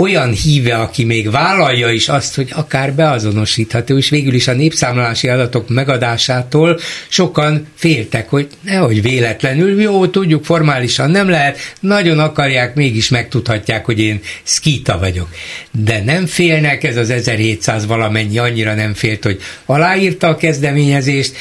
olyan 0.04 0.32
híve, 0.32 0.74
aki 0.74 1.04
még 1.04 1.30
vállalja 1.30 1.90
is 1.90 2.08
azt, 2.08 2.34
hogy 2.34 2.48
akár 2.52 2.92
beazonosítható, 2.92 3.96
és 3.96 4.08
végül 4.08 4.34
is 4.34 4.48
a 4.48 4.52
népszámlálási 4.52 5.28
adatok 5.28 5.68
megadásától 5.68 6.78
sokan 7.08 7.66
féltek, 7.74 8.28
hogy 8.28 8.48
nehogy 8.60 9.02
véletlenül, 9.02 9.80
jó, 9.80 10.06
tudjuk, 10.06 10.44
formálisan 10.44 11.10
nem 11.10 11.28
lehet, 11.28 11.58
nagyon 11.80 12.18
akarják, 12.18 12.74
mégis 12.74 13.08
megtudhatják, 13.08 13.84
hogy 13.84 14.00
én 14.00 14.20
skita 14.42 14.98
vagyok. 14.98 15.28
De 15.70 16.02
nem 16.04 16.26
félnek, 16.26 16.84
ez 16.84 16.96
az 16.96 17.10
1700 17.10 17.86
valamennyi 17.86 18.38
annyira 18.38 18.74
nem 18.74 18.94
félt, 18.94 19.24
hogy 19.24 19.40
aláírta 19.66 20.28
a 20.28 20.36
kezdeményezést, 20.36 21.36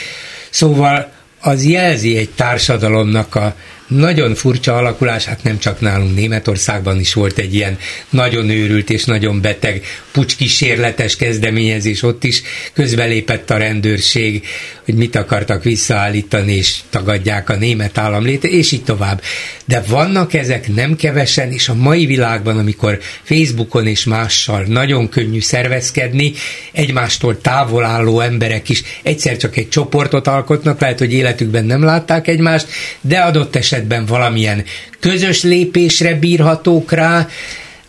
szóval 0.49 1.11
az 1.39 1.65
jelzi 1.65 2.17
egy 2.17 2.29
társadalomnak 2.29 3.35
a 3.35 3.55
nagyon 3.87 4.35
furcsa 4.35 4.75
alakulás, 4.75 5.25
hát 5.25 5.43
nem 5.43 5.59
csak 5.59 5.79
nálunk 5.79 6.15
Németországban 6.15 6.99
is 6.99 7.13
volt 7.13 7.37
egy 7.37 7.53
ilyen 7.53 7.77
nagyon 8.09 8.49
őrült 8.49 8.89
és 8.89 9.03
nagyon 9.03 9.41
beteg 9.41 9.83
pucskísérletes 10.11 11.15
kezdeményezés, 11.15 12.03
ott 12.03 12.23
is 12.23 12.41
közbelépett 12.73 13.49
a 13.49 13.57
rendőrség, 13.57 14.45
hogy 14.85 14.95
mit 14.95 15.15
akartak 15.15 15.63
visszaállítani, 15.63 16.53
és 16.53 16.77
tagadják 16.89 17.49
a 17.49 17.55
német 17.55 17.97
államlét, 17.97 18.43
és 18.43 18.71
így 18.71 18.83
tovább. 18.83 19.21
De 19.65 19.83
vannak 19.87 20.33
ezek 20.33 20.73
nem 20.75 20.95
kevesen, 20.95 21.51
és 21.51 21.69
a 21.69 21.73
mai 21.73 22.05
világban, 22.05 22.57
amikor 22.57 22.99
Facebookon 23.23 23.87
és 23.87 24.03
mással 24.03 24.63
nagyon 24.67 25.09
könnyű 25.09 25.41
szervezkedni, 25.41 26.33
egymástól 26.71 27.41
távol 27.41 27.83
álló 27.83 28.19
emberek 28.19 28.69
is 28.69 28.83
egyszer 29.03 29.37
csak 29.37 29.57
egy 29.57 29.69
csoportot 29.69 30.27
alkotnak, 30.27 30.79
lehet, 30.79 30.99
hogy 30.99 31.13
életükben 31.13 31.65
nem 31.65 31.83
látták 31.83 32.27
egymást, 32.27 32.67
de 33.01 33.19
adott 33.19 33.55
esetben 33.55 33.72
valamilyen 34.07 34.63
közös 34.99 35.43
lépésre 35.43 36.15
bírhatók 36.15 36.91
rá, 36.91 37.27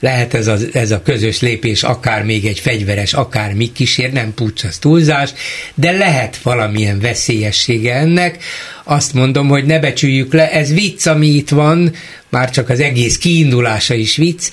lehet 0.05 0.35
ez 0.35 0.47
a, 0.47 0.57
ez 0.73 0.91
a 0.91 1.03
közös 1.03 1.41
lépés 1.41 1.83
akár 1.83 2.23
még 2.23 2.47
egy 2.47 2.59
fegyveres, 2.59 3.13
akár 3.13 3.53
mi 3.53 3.73
kísér, 3.73 4.13
nem 4.13 4.35
pucs, 4.35 4.65
az 4.65 4.79
túlzás, 4.79 5.31
de 5.75 5.93
lehet 5.93 6.39
valamilyen 6.43 7.01
veszélyessége 7.01 7.95
ennek. 7.95 8.43
Azt 8.85 9.15
mondom, 9.15 9.49
hogy 9.49 9.65
ne 9.65 9.79
becsüljük 9.79 10.33
le, 10.33 10.51
ez 10.51 10.73
vicc, 10.73 11.07
ami 11.07 11.27
itt 11.27 11.49
van, 11.49 11.93
már 12.29 12.51
csak 12.51 12.69
az 12.69 12.81
egész 12.81 13.19
kiindulása 13.19 13.95
is 13.95 14.17
vicc, 14.17 14.51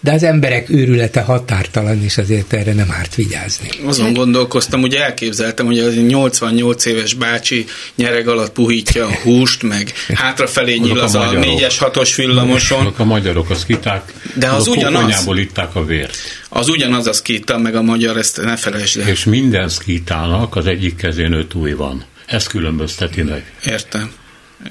de 0.00 0.12
az 0.12 0.22
emberek 0.22 0.70
őrülete 0.70 1.20
határtalan, 1.20 2.02
és 2.02 2.18
azért 2.18 2.52
erre 2.52 2.72
nem 2.72 2.90
árt 2.90 3.14
vigyázni. 3.14 3.68
Azon 3.86 4.12
gondolkoztam, 4.12 4.80
hogy 4.80 4.94
elképzeltem, 4.94 5.66
hogy 5.66 5.78
az 5.78 5.94
88 5.94 6.84
éves 6.84 7.14
bácsi 7.14 7.64
nyereg 7.94 8.28
alatt 8.28 8.52
puhítja 8.52 9.06
a 9.06 9.14
húst, 9.22 9.62
meg 9.62 9.92
hátrafelé 10.14 10.76
nyíl 10.76 10.98
az 10.98 11.14
a, 11.14 11.28
a 11.28 11.32
4-es 11.32 11.74
6-os 11.80 12.12
villamoson. 12.16 12.80
Azok 12.80 12.98
a 12.98 13.04
magyarok, 13.04 13.50
az 13.50 13.64
kiták, 13.64 14.12
de 14.34 14.48
az, 14.48 14.56
az 14.56 14.66
ugyanaz. 14.66 15.26
itták 15.34 15.74
a 15.74 15.84
vért. 15.84 16.16
Az 16.48 16.68
ugyanaz 16.68 17.06
a 17.06 17.12
szkíta, 17.12 17.58
meg 17.58 17.74
a 17.74 17.82
magyar, 17.82 18.16
ezt 18.16 18.42
ne 18.42 18.56
felejtsd 18.56 19.00
el. 19.00 19.08
És 19.08 19.24
minden 19.24 19.68
szkítának 19.68 20.56
az 20.56 20.66
egyik 20.66 20.96
kezén 20.96 21.32
öt 21.32 21.54
új 21.54 21.72
van. 21.72 22.04
Ez 22.26 22.46
különbözteti 22.46 23.22
meg. 23.22 23.52
Értem. 23.64 24.10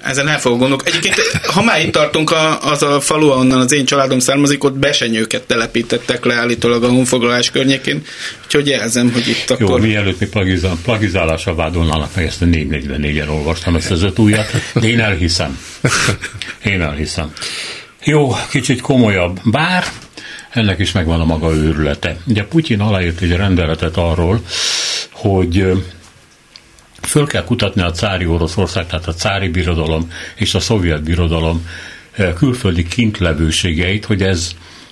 Ezen 0.04 0.28
el 0.28 0.40
fogok 0.40 0.60
gondolni. 0.60 0.84
Egyébként, 0.86 1.16
ha 1.44 1.64
már 1.64 1.82
itt 1.82 1.92
tartunk, 1.92 2.32
a, 2.32 2.62
az 2.62 2.84
a 2.84 3.00
falu, 3.00 3.30
ahonnan 3.30 3.60
az 3.60 3.72
én 3.72 3.86
családom 3.86 4.20
származik, 4.20 4.64
ott 4.64 4.78
besenyőket 4.78 5.44
telepítettek 5.44 6.26
le 6.26 6.34
állítólag 6.34 6.84
a 6.84 6.88
honfoglalás 6.88 7.52
környékén, 7.52 8.02
úgyhogy 8.46 8.68
jelzem, 8.68 9.12
hogy 9.12 9.28
itt 9.28 9.50
akkor... 9.50 9.80
Jó, 9.80 9.88
mielőtt 9.88 10.20
mi 10.20 10.26
plagizál, 10.26 10.78
plagizálásra 10.84 11.56
vádolnának 11.56 12.16
meg, 12.16 12.26
ezt 12.26 12.42
a 12.42 12.46
444-en 12.46 13.30
olvastam 13.30 13.76
ezt 13.76 13.92
az 13.92 14.04
öt 14.04 14.20
újat, 14.20 14.52
de 14.74 14.88
én 14.88 15.00
elhiszem. 15.00 15.60
Én 16.64 16.82
elhiszem. 16.82 17.34
Jó, 18.04 18.36
kicsit 18.50 18.82
komolyabb. 18.82 19.40
Bár 19.44 19.84
ennek 20.50 20.80
is 20.80 20.92
megvan 20.92 21.20
a 21.20 21.26
maga 21.26 21.54
őrülete. 21.54 22.18
Ugye 22.28 22.44
Putyin 22.44 22.80
aláírt 22.80 23.22
egy 23.22 23.32
rendeletet 23.32 23.98
arról, 23.98 24.42
hogy 25.12 25.66
föl 27.10 27.28
kell 27.28 27.44
kutatni 27.44 27.82
a 27.82 27.92
cári 27.92 28.26
Oroszország, 28.26 28.86
tehát 28.86 29.08
a 29.08 29.14
cári 29.14 29.48
birodalom 29.48 30.12
és 30.36 30.54
a 30.54 30.60
szovjet 30.60 31.04
birodalom 31.04 31.66
külföldi 32.36 32.88
kintlevőségeit, 32.88 34.06
hogy 34.06 34.22
ez 34.22 34.52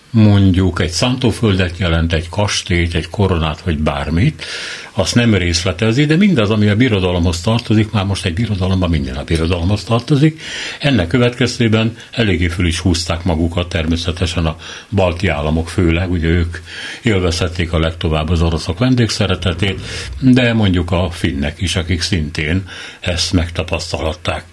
mondjuk 0.10 0.82
egy 0.82 0.90
szántóföldet 0.90 1.78
jelent, 1.78 2.14
egy 2.14 2.30
kastélyt, 2.30 2.96
egy 2.96 3.10
koronát, 3.10 3.62
vagy 3.62 3.78
bármit, 3.78 4.46
azt 4.92 5.16
nem 5.16 5.34
részletezi, 5.36 6.06
de 6.06 6.16
mindaz, 6.16 6.50
ami 6.50 6.68
a 6.68 6.76
birodalomhoz 6.76 7.42
tartozik, 7.42 7.92
már 7.92 8.06
most 8.06 8.26
egy 8.26 8.34
birodalomban 8.34 8.90
minden 8.90 9.16
a 9.16 9.24
birodalomhoz 9.24 9.84
tartozik, 9.84 10.42
ennek 10.80 11.08
következtében 11.08 11.98
eléggé 12.12 12.48
föl 12.48 12.68
is 12.68 12.80
húzták 12.80 13.24
magukat 13.24 13.70
természetesen 13.70 14.46
a 14.46 14.58
balti 14.90 15.28
államok 15.28 15.70
főleg, 15.70 16.12
ugye 16.12 16.28
ők 16.28 16.58
élvezhették 17.02 17.74
a 17.74 17.80
legtovább 17.80 18.30
az 18.30 18.42
oroszok 18.42 18.80
vendégszeretetét, 18.80 19.82
de 20.20 20.54
mondjuk 20.54 20.92
a 20.92 21.10
finnek 21.10 21.62
is, 21.62 21.76
akik 21.76 22.02
szintén 22.02 22.68
ezt 23.00 23.34
megtapasztalatták. 23.34 24.44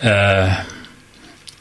E- 0.00 0.78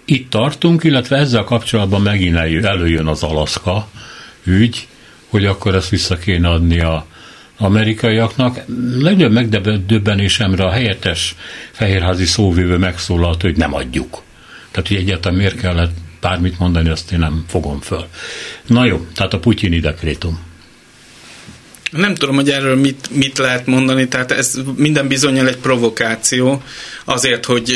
itt 0.09 0.29
tartunk, 0.29 0.83
illetve 0.83 1.17
ezzel 1.17 1.43
kapcsolatban 1.43 2.01
megint 2.01 2.35
előjön 2.65 3.07
az 3.07 3.23
Alaszka 3.23 3.87
ügy, 4.43 4.87
hogy 5.27 5.45
akkor 5.45 5.75
ezt 5.75 5.89
vissza 5.89 6.17
kéne 6.17 6.49
adni 6.49 6.79
a 6.79 7.05
amerikaiaknak. 7.57 8.59
Nagyon 8.99 9.31
megdöbbenésemre 9.31 10.63
a 10.63 10.71
helyettes 10.71 11.35
fehérházi 11.71 12.25
szóvívő 12.25 12.77
megszólalt, 12.77 13.41
hogy 13.41 13.57
nem 13.57 13.73
adjuk. 13.73 14.21
Tehát, 14.71 14.87
hogy 14.87 14.97
egyáltalán 14.97 15.37
miért 15.37 15.59
kellett 15.59 15.97
bármit 16.21 16.59
mondani, 16.59 16.89
azt 16.89 17.11
én 17.11 17.19
nem 17.19 17.43
fogom 17.47 17.79
föl. 17.79 18.05
Na 18.67 18.85
jó, 18.85 19.05
tehát 19.13 19.33
a 19.33 19.39
putyini 19.39 19.79
dekrétum. 19.79 20.39
Nem 21.89 22.15
tudom, 22.15 22.35
hogy 22.35 22.49
erről 22.49 22.75
mit, 22.75 23.09
mit 23.11 23.37
lehet 23.37 23.65
mondani, 23.65 24.07
tehát 24.07 24.31
ez 24.31 24.55
minden 24.75 25.07
bizonyal 25.07 25.47
egy 25.47 25.57
provokáció, 25.57 26.63
azért, 27.05 27.45
hogy 27.45 27.73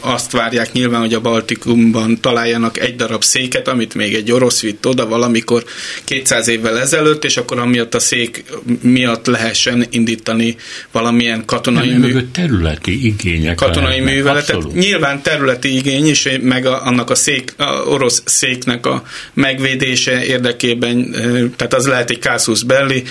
azt 0.00 0.32
várják 0.32 0.72
nyilván, 0.72 1.00
hogy 1.00 1.14
a 1.14 1.20
Baltikumban 1.20 2.20
találjanak 2.20 2.78
egy 2.78 2.96
darab 2.96 3.22
széket, 3.22 3.68
amit 3.68 3.94
még 3.94 4.14
egy 4.14 4.32
orosz 4.32 4.60
vitt 4.60 4.86
oda 4.86 5.06
valamikor 5.06 5.64
200 6.04 6.48
évvel 6.48 6.78
ezelőtt, 6.78 7.24
és 7.24 7.36
akkor 7.36 7.58
amiatt 7.58 7.94
a 7.94 7.98
szék 7.98 8.44
miatt 8.80 9.26
lehessen 9.26 9.86
indítani 9.90 10.56
valamilyen 10.92 11.44
katonai 11.44 11.88
Nem, 11.88 12.00
mű... 12.00 12.20
területi 12.32 13.06
igények. 13.06 13.54
Katonai 13.54 14.00
műveletet. 14.00 14.54
Abszolút. 14.54 14.76
Nyilván 14.76 15.22
területi 15.22 15.76
igény 15.76 16.08
is, 16.08 16.28
meg 16.40 16.66
a, 16.66 16.86
annak 16.86 17.10
a, 17.10 17.14
szék, 17.14 17.54
a 17.56 17.64
orosz 17.64 18.22
széknek 18.24 18.86
a 18.86 19.02
megvédése 19.34 20.24
érdekében, 20.24 21.10
tehát 21.56 21.74
az 21.74 21.86
lehet 21.86 22.10
egy 22.10 22.20
Casus 22.20 22.62
Belli, 22.64 23.02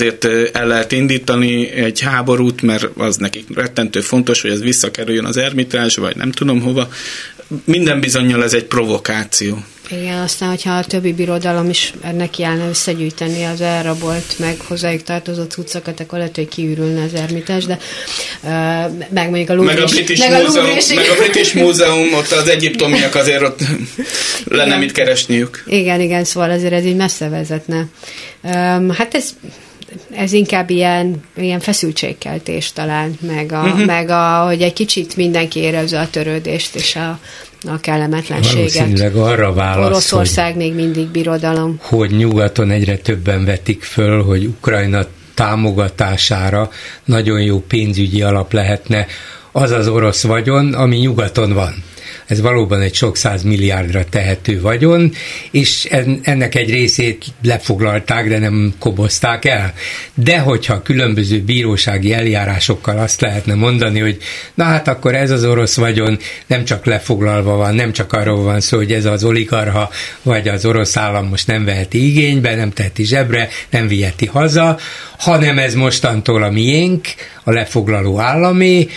azért 0.00 0.54
el 0.56 0.66
lehet 0.66 0.92
indítani 0.92 1.70
egy 1.70 2.00
háborút, 2.00 2.62
mert 2.62 2.88
az 2.96 3.16
nekik 3.16 3.46
rettentő 3.54 4.00
fontos, 4.00 4.40
hogy 4.40 4.50
ez 4.50 4.60
visszakerüljön 4.60 5.08
kerüljön 5.10 5.24
az 5.24 5.36
ermitás, 5.36 5.96
vagy 5.96 6.16
nem 6.16 6.30
tudom 6.30 6.60
hova. 6.60 6.88
Minden 7.64 8.00
bizonyal 8.00 8.44
ez 8.44 8.52
egy 8.52 8.64
provokáció. 8.64 9.64
Igen, 9.90 10.18
aztán, 10.18 10.48
hogyha 10.48 10.72
a 10.72 10.84
többi 10.84 11.12
birodalom 11.12 11.68
is 11.68 11.92
neki 12.16 12.44
állna 12.44 12.68
összegyűjteni 12.68 13.44
az 13.44 13.60
elrabolt, 13.60 14.38
meg 14.38 14.56
hozzájuk 14.60 15.02
tartozott 15.02 15.50
cuccokat, 15.50 16.00
akkor 16.00 16.18
lehet, 16.18 16.36
hogy 16.36 16.48
kiürülne 16.48 17.02
az 17.02 17.14
ermitás, 17.14 17.64
de 17.64 17.78
uh, 18.42 18.50
meg 19.10 19.28
mondjuk 19.28 19.50
a 19.50 19.54
Louvre 19.54 19.74
meg 19.74 19.82
a 19.82 19.86
British, 19.86 20.30
meg 20.30 20.44
a, 20.44 20.62
meg 20.94 21.08
a 21.10 21.14
British 21.14 21.56
Múzeum, 21.56 22.14
ott 22.14 22.30
az 22.30 22.48
egyiptomiak 22.48 23.14
azért 23.14 23.42
ott 23.42 23.60
lenne 24.44 24.66
igen. 24.66 24.78
mit 24.78 24.92
keresniük. 24.92 25.64
Igen, 25.66 26.00
igen, 26.00 26.24
szóval 26.24 26.50
azért 26.50 26.72
ez 26.72 26.84
így 26.84 26.96
messze 26.96 27.28
vezetne. 27.28 27.86
Um, 28.42 28.90
hát 28.90 29.14
ez 29.14 29.34
ez 30.16 30.32
inkább 30.32 30.70
ilyen, 30.70 31.22
ilyen 31.36 31.60
feszültségkeltés 31.60 32.72
talán, 32.72 33.18
meg, 33.20 33.52
a, 33.52 33.62
uh-huh. 33.62 33.84
meg 33.84 34.08
a, 34.08 34.44
hogy 34.46 34.62
egy 34.62 34.72
kicsit 34.72 35.16
mindenki 35.16 35.60
érezze 35.60 36.00
a 36.00 36.10
törődést 36.10 36.74
és 36.74 36.96
a, 36.96 37.18
a 37.68 37.80
kellemetlenséget. 37.80 38.72
Valószínűleg 38.74 39.14
arra 39.14 39.52
válasz, 39.52 39.86
Oroszország 39.86 40.54
hogy, 40.54 40.62
még 40.62 40.74
mindig 40.74 41.08
birodalom. 41.08 41.78
Hogy 41.82 42.10
nyugaton 42.10 42.70
egyre 42.70 42.96
többen 42.96 43.44
vetik 43.44 43.82
föl, 43.82 44.22
hogy 44.22 44.44
Ukrajna 44.44 45.04
támogatására 45.34 46.70
nagyon 47.04 47.40
jó 47.40 47.60
pénzügyi 47.60 48.22
alap 48.22 48.52
lehetne 48.52 49.06
az 49.52 49.70
az 49.70 49.88
orosz 49.88 50.22
vagyon, 50.22 50.74
ami 50.74 50.96
nyugaton 50.96 51.52
van 51.52 51.84
ez 52.30 52.40
valóban 52.40 52.80
egy 52.80 52.94
sok 52.94 53.16
száz 53.16 53.42
milliárdra 53.42 54.04
tehető 54.04 54.60
vagyon, 54.60 55.12
és 55.50 55.88
ennek 56.22 56.54
egy 56.54 56.70
részét 56.70 57.24
lefoglalták, 57.42 58.28
de 58.28 58.38
nem 58.38 58.74
kobozták 58.78 59.44
el. 59.44 59.74
De 60.14 60.38
hogyha 60.38 60.82
különböző 60.82 61.40
bírósági 61.40 62.12
eljárásokkal 62.12 62.98
azt 62.98 63.20
lehetne 63.20 63.54
mondani, 63.54 64.00
hogy 64.00 64.16
na 64.54 64.64
hát 64.64 64.88
akkor 64.88 65.14
ez 65.14 65.30
az 65.30 65.44
orosz 65.44 65.76
vagyon 65.76 66.18
nem 66.46 66.64
csak 66.64 66.84
lefoglalva 66.84 67.56
van, 67.56 67.74
nem 67.74 67.92
csak 67.92 68.12
arról 68.12 68.42
van 68.42 68.60
szó, 68.60 68.76
hogy 68.76 68.92
ez 68.92 69.04
az 69.04 69.24
oligarha 69.24 69.90
vagy 70.22 70.48
az 70.48 70.64
orosz 70.64 70.96
állam 70.96 71.26
most 71.26 71.46
nem 71.46 71.64
veheti 71.64 72.06
igénybe, 72.06 72.54
nem 72.54 72.70
teheti 72.70 73.04
zsebre, 73.04 73.48
nem 73.70 73.88
viheti 73.88 74.26
haza, 74.26 74.78
hanem 75.18 75.58
ez 75.58 75.74
mostantól 75.74 76.42
a 76.42 76.50
miénk, 76.50 77.06
a 77.44 77.50
lefoglaló 77.50 78.18
állami, 78.18 78.88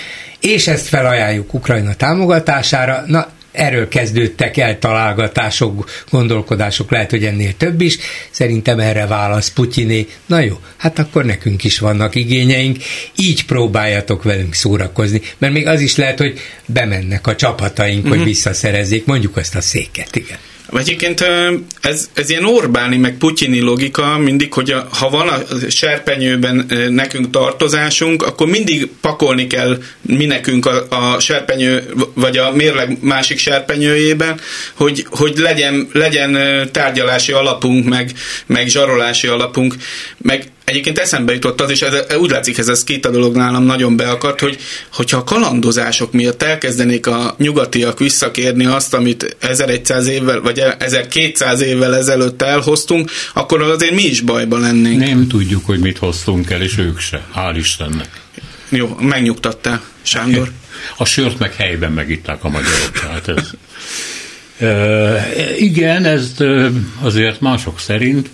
és 0.44 0.68
ezt 0.68 0.88
felajánljuk 0.88 1.54
Ukrajna 1.54 1.94
támogatására. 1.94 3.04
Na, 3.08 3.28
erről 3.52 3.88
kezdődtek 3.88 4.58
el 4.58 4.80
találgatások, 4.80 5.90
gondolkodások, 6.10 6.92
lehet, 6.92 7.10
hogy 7.10 7.26
ennél 7.26 7.58
több 7.58 7.82
is. 7.82 7.98
Szerintem 8.32 8.80
erre 8.80 9.06
válasz 9.06 9.50
Putyiné. 9.50 10.08
Na 10.26 10.40
jó, 10.40 10.60
hát 10.78 11.00
akkor 11.00 11.26
nekünk 11.26 11.64
is 11.64 11.80
vannak 11.80 12.16
igényeink, 12.16 12.78
így 13.16 13.46
próbáljatok 13.46 14.24
velünk 14.24 14.54
szórakozni, 14.54 15.22
mert 15.38 15.54
még 15.54 15.68
az 15.68 15.82
is 15.82 15.96
lehet, 15.96 16.18
hogy 16.18 16.40
bemennek 16.66 17.28
a 17.28 17.36
csapataink, 17.36 17.98
uh-huh. 17.98 18.10
hogy 18.10 18.20
mhm. 18.20 18.28
visszaszerezzék 18.28 19.06
mondjuk 19.06 19.38
ezt 19.38 19.56
a 19.56 19.62
széket, 19.62 20.16
igen. 20.16 20.38
Egyébként 20.72 21.26
ez, 21.82 22.10
ez 22.14 22.30
ilyen 22.30 22.46
Orbáni, 22.46 22.98
meg 22.98 23.18
putyini 23.18 23.60
logika 23.60 24.18
mindig, 24.18 24.54
hogy 24.54 24.72
a, 24.72 24.88
ha 24.92 25.10
van 25.10 25.28
a 25.28 25.70
serpenyőben 25.70 26.66
nekünk 26.90 27.30
tartozásunk, 27.30 28.24
akkor 28.24 28.48
mindig 28.48 28.90
pakolni 29.02 29.48
kell 29.48 29.78
mi 30.02 30.26
nekünk 30.26 30.66
a, 30.66 30.86
a 30.90 31.20
serpenyő, 31.20 31.94
vagy 32.14 32.38
a 32.38 32.52
mérleg 32.52 32.98
másik 33.02 33.38
serpenyőjében, 33.38 34.40
hogy, 34.74 35.06
hogy 35.10 35.38
legyen, 35.38 35.88
legyen 35.92 36.38
tárgyalási 36.72 37.32
alapunk, 37.32 37.86
meg, 37.86 38.12
meg 38.46 38.68
zsarolási 38.68 39.28
alapunk, 39.28 39.76
meg 40.18 40.52
Egyébként 40.66 40.98
eszembe 40.98 41.34
jutott 41.34 41.62
az, 41.62 41.70
és 41.70 41.82
ez, 41.82 42.16
úgy 42.18 42.30
látszik, 42.30 42.58
ez, 42.58 42.84
a 43.02 43.10
dolog 43.10 43.36
nálam 43.36 43.64
nagyon 43.64 43.96
beakadt, 43.96 44.40
hogy 44.40 44.58
hogyha 44.94 45.18
a 45.18 45.24
kalandozások 45.24 46.12
miatt 46.12 46.44
elkezdenék 46.44 47.08
a 47.08 47.36
nyugatiak 47.38 48.00
visszakérni 48.00 48.66
azt, 48.66 48.94
amit 48.94 49.36
1100 49.40 50.08
évvel, 50.08 50.42
vagy 50.42 50.64
1200 50.78 51.62
évvel 51.62 51.96
ezelőtt 51.96 52.42
elhoztunk, 52.42 53.12
akkor 53.34 53.62
azért 53.62 53.94
mi 53.94 54.04
is 54.04 54.22
bajban 54.22 54.62
lennénk. 54.62 55.00
Nem 55.00 55.28
tudjuk, 55.28 55.66
hogy 55.66 55.80
mit 55.80 55.98
hoztunk 55.98 56.50
el, 56.50 56.62
és 56.62 56.78
ők 56.78 57.00
se. 57.00 57.26
Hál' 57.36 57.56
Istennek. 57.58 58.10
Jó, 58.70 58.98
megnyugtattál, 59.00 59.82
Sándor. 60.02 60.52
A 60.98 61.06
sört 61.06 61.40
meg 61.40 61.56
helyben 61.56 61.92
megitták 61.92 62.44
a 62.44 62.50
magyarok, 62.50 62.92
tehát 63.02 63.28
ez... 63.28 63.50
E, 64.58 65.58
igen, 65.58 66.06
ez 66.06 66.32
azért 67.02 67.42
mások 67.42 67.80
szerint 67.80 68.30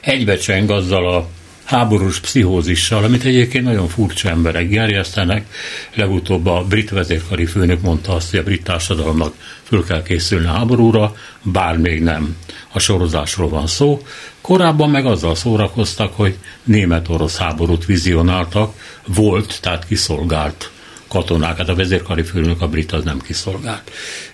egybecseng 0.00 0.70
azzal 0.70 1.14
a 1.14 1.28
háborús 1.72 2.20
pszichózissal, 2.20 3.04
amit 3.04 3.24
egyébként 3.24 3.64
nagyon 3.64 3.88
furcsa 3.88 4.28
emberek 4.28 4.68
gerjesztenek. 4.68 5.46
Legutóbb 5.94 6.46
a 6.46 6.64
brit 6.68 6.90
vezérkari 6.90 7.46
főnök 7.46 7.80
mondta 7.80 8.14
azt, 8.14 8.30
hogy 8.30 8.38
a 8.38 8.42
brit 8.42 8.64
társadalomnak 8.64 9.34
föl 9.62 9.84
kell 9.84 10.02
készülni 10.02 10.46
a 10.46 10.52
háborúra, 10.52 11.14
bár 11.42 11.76
még 11.76 12.02
nem 12.02 12.36
a 12.72 12.78
sorozásról 12.78 13.48
van 13.48 13.66
szó. 13.66 14.02
Korábban 14.40 14.90
meg 14.90 15.06
azzal 15.06 15.34
szórakoztak, 15.34 16.16
hogy 16.16 16.36
német-orosz 16.64 17.36
háborút 17.36 17.84
vizionáltak, 17.84 18.74
volt, 19.06 19.58
tehát 19.60 19.86
kiszolgált 19.86 20.70
katonákat, 21.08 21.68
a 21.68 21.74
vezérkari 21.74 22.22
főnök 22.22 22.60
a 22.60 22.68
brit 22.68 22.92
az 22.92 23.04
nem 23.04 23.18
kiszolgált. 23.18 23.90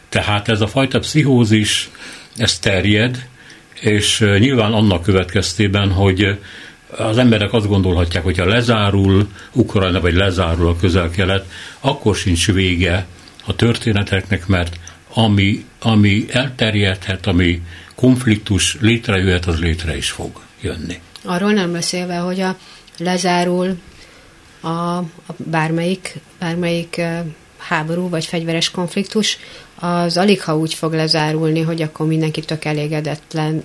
Tehát 0.08 0.48
ez 0.48 0.60
a 0.60 0.66
fajta 0.66 0.98
pszichózis, 0.98 1.90
ez 2.36 2.58
terjed, 2.58 3.28
és 3.80 4.18
nyilván 4.38 4.72
annak 4.72 5.02
következtében, 5.02 5.92
hogy 5.92 6.38
az 6.96 7.18
emberek 7.18 7.52
azt 7.52 7.66
gondolhatják, 7.66 8.22
hogy 8.22 8.38
ha 8.38 8.44
lezárul 8.44 9.28
Ukrajna, 9.52 10.00
vagy 10.00 10.14
lezárul 10.14 10.68
a 10.68 10.76
közel-kelet, 10.76 11.50
akkor 11.80 12.16
sincs 12.16 12.52
vége 12.52 13.06
a 13.46 13.54
történeteknek, 13.54 14.46
mert 14.46 14.76
ami, 15.14 15.64
ami 15.80 16.26
elterjedhet, 16.30 17.26
ami 17.26 17.62
konfliktus 17.94 18.76
létrejöhet, 18.80 19.46
az 19.46 19.58
létre 19.58 19.96
is 19.96 20.10
fog 20.10 20.40
jönni. 20.60 21.00
Arról 21.24 21.52
nem 21.52 21.72
beszélve, 21.72 22.16
hogy 22.16 22.40
a 22.40 22.56
lezárul 22.98 23.78
a, 24.60 24.68
a 24.68 25.04
bármelyik, 25.36 26.14
bármelyik 26.38 27.00
háború 27.56 28.08
vagy 28.08 28.24
fegyveres 28.24 28.70
konfliktus, 28.70 29.38
az 29.80 30.16
alig 30.16 30.42
ha 30.42 30.56
úgy 30.56 30.74
fog 30.74 30.92
lezárulni, 30.92 31.60
hogy 31.60 31.82
akkor 31.82 32.06
mindenki 32.06 32.40
tök 32.40 32.64
elégedetlen 32.64 33.62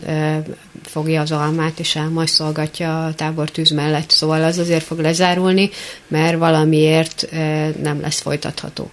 fogja 0.84 1.22
az 1.22 1.32
almát, 1.32 1.80
és 1.80 1.96
elmajszolgatja 1.96 3.06
a 3.06 3.14
tábor 3.14 3.50
tűz 3.50 3.70
mellett. 3.70 4.10
Szóval 4.10 4.44
az 4.44 4.58
azért 4.58 4.84
fog 4.84 5.00
lezárulni, 5.00 5.70
mert 6.08 6.38
valamiért 6.38 7.28
nem 7.82 8.02
lesz 8.02 8.22
folytatható. 8.22 8.92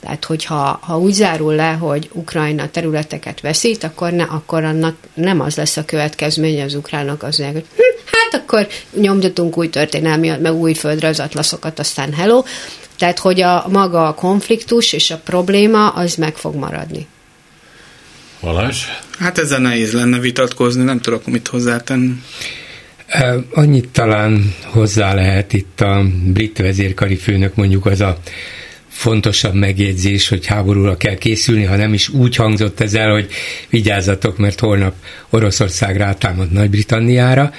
Tehát, 0.00 0.24
hogyha 0.24 0.78
ha 0.82 0.98
úgy 0.98 1.12
zárul 1.12 1.54
le, 1.54 1.70
hogy 1.70 2.10
Ukrajna 2.12 2.70
területeket 2.70 3.40
veszít, 3.40 3.84
akkor, 3.84 4.12
ne, 4.12 4.22
akkor 4.22 4.64
annak 4.64 4.96
nem 5.14 5.40
az 5.40 5.56
lesz 5.56 5.76
a 5.76 5.84
következménye 5.84 6.64
az 6.64 6.74
ukránok 6.74 7.22
az, 7.22 7.36
hogy 7.36 7.64
hm, 7.76 8.10
hát 8.12 8.42
akkor 8.42 8.68
nyomtatunk 9.00 9.58
új 9.58 9.70
történelmi, 9.70 10.28
meg 10.28 10.54
új 10.54 10.74
atlaszokat, 11.00 11.78
aztán 11.78 12.12
hello. 12.12 12.42
Tehát, 13.00 13.18
hogy 13.18 13.40
a 13.40 13.64
maga 13.68 14.06
a 14.06 14.14
konfliktus 14.14 14.92
és 14.92 15.10
a 15.10 15.16
probléma 15.16 15.88
az 15.88 16.14
meg 16.14 16.36
fog 16.36 16.54
maradni. 16.54 17.06
Valás? 18.40 18.88
Hát 19.18 19.38
ezzel 19.38 19.60
nehéz 19.60 19.92
lenne 19.92 20.18
vitatkozni, 20.18 20.84
nem 20.84 21.00
tudok 21.00 21.26
mit 21.26 21.48
hozzátenni. 21.48 22.12
Annyit 23.50 23.88
talán 23.88 24.54
hozzá 24.64 25.14
lehet 25.14 25.52
itt 25.52 25.80
a 25.80 26.04
brit 26.24 26.58
vezérkari 26.58 27.16
főnök 27.16 27.54
mondjuk 27.54 27.86
az 27.86 28.00
a 28.00 28.18
fontosabb 28.88 29.54
megjegyzés, 29.54 30.28
hogy 30.28 30.46
háborúra 30.46 30.96
kell 30.96 31.16
készülni, 31.16 31.64
ha 31.64 31.76
nem 31.76 31.92
is 31.92 32.08
úgy 32.08 32.36
hangzott 32.36 32.80
ez 32.80 32.94
el, 32.94 33.10
hogy 33.10 33.28
vigyázzatok, 33.68 34.38
mert 34.38 34.60
holnap 34.60 34.94
Oroszország 35.30 35.96
rátámad 35.96 36.50
Nagy-Britanniára, 36.50 37.52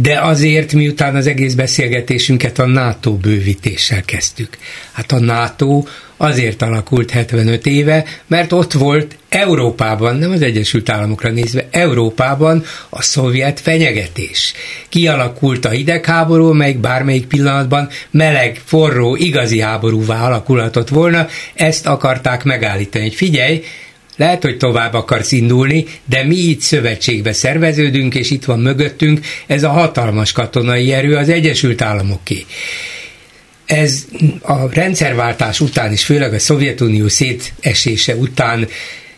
de 0.00 0.20
azért 0.20 0.72
miután 0.72 1.14
az 1.16 1.26
egész 1.26 1.54
beszélgetésünket 1.54 2.58
a 2.58 2.66
NATO 2.66 3.12
bővítéssel 3.16 4.02
kezdtük. 4.04 4.56
Hát 4.92 5.12
a 5.12 5.18
NATO 5.20 5.84
azért 6.16 6.62
alakult 6.62 7.10
75 7.10 7.66
éve, 7.66 8.04
mert 8.26 8.52
ott 8.52 8.72
volt 8.72 9.16
Európában, 9.28 10.16
nem 10.16 10.30
az 10.30 10.42
Egyesült 10.42 10.88
Államokra 10.88 11.30
nézve, 11.30 11.68
Európában 11.70 12.64
a 12.88 13.02
szovjet 13.02 13.60
fenyegetés. 13.60 14.52
Kialakult 14.88 15.64
a 15.64 15.70
hidegháború, 15.70 16.52
melyik 16.52 16.78
bármelyik 16.78 17.26
pillanatban 17.26 17.88
meleg, 18.10 18.60
forró, 18.64 19.16
igazi 19.16 19.60
háborúvá 19.60 20.26
alakulhatott 20.26 20.88
volna, 20.88 21.26
ezt 21.54 21.86
akarták 21.86 22.44
megállítani. 22.44 23.10
Figyelj, 23.10 23.62
lehet, 24.16 24.42
hogy 24.42 24.56
tovább 24.56 24.94
akarsz 24.94 25.32
indulni, 25.32 25.84
de 26.04 26.24
mi 26.24 26.36
itt 26.36 26.60
szövetségbe 26.60 27.32
szerveződünk, 27.32 28.14
és 28.14 28.30
itt 28.30 28.44
van 28.44 28.60
mögöttünk 28.60 29.20
ez 29.46 29.62
a 29.62 29.68
hatalmas 29.68 30.32
katonai 30.32 30.92
erő 30.92 31.14
az 31.14 31.28
Egyesült 31.28 31.82
Államoké. 31.82 32.44
Ez 33.66 34.04
a 34.42 34.72
rendszerváltás 34.72 35.60
után 35.60 35.92
is, 35.92 36.04
főleg 36.04 36.32
a 36.34 36.38
Szovjetunió 36.38 37.08
szétesése 37.08 38.14
után 38.14 38.68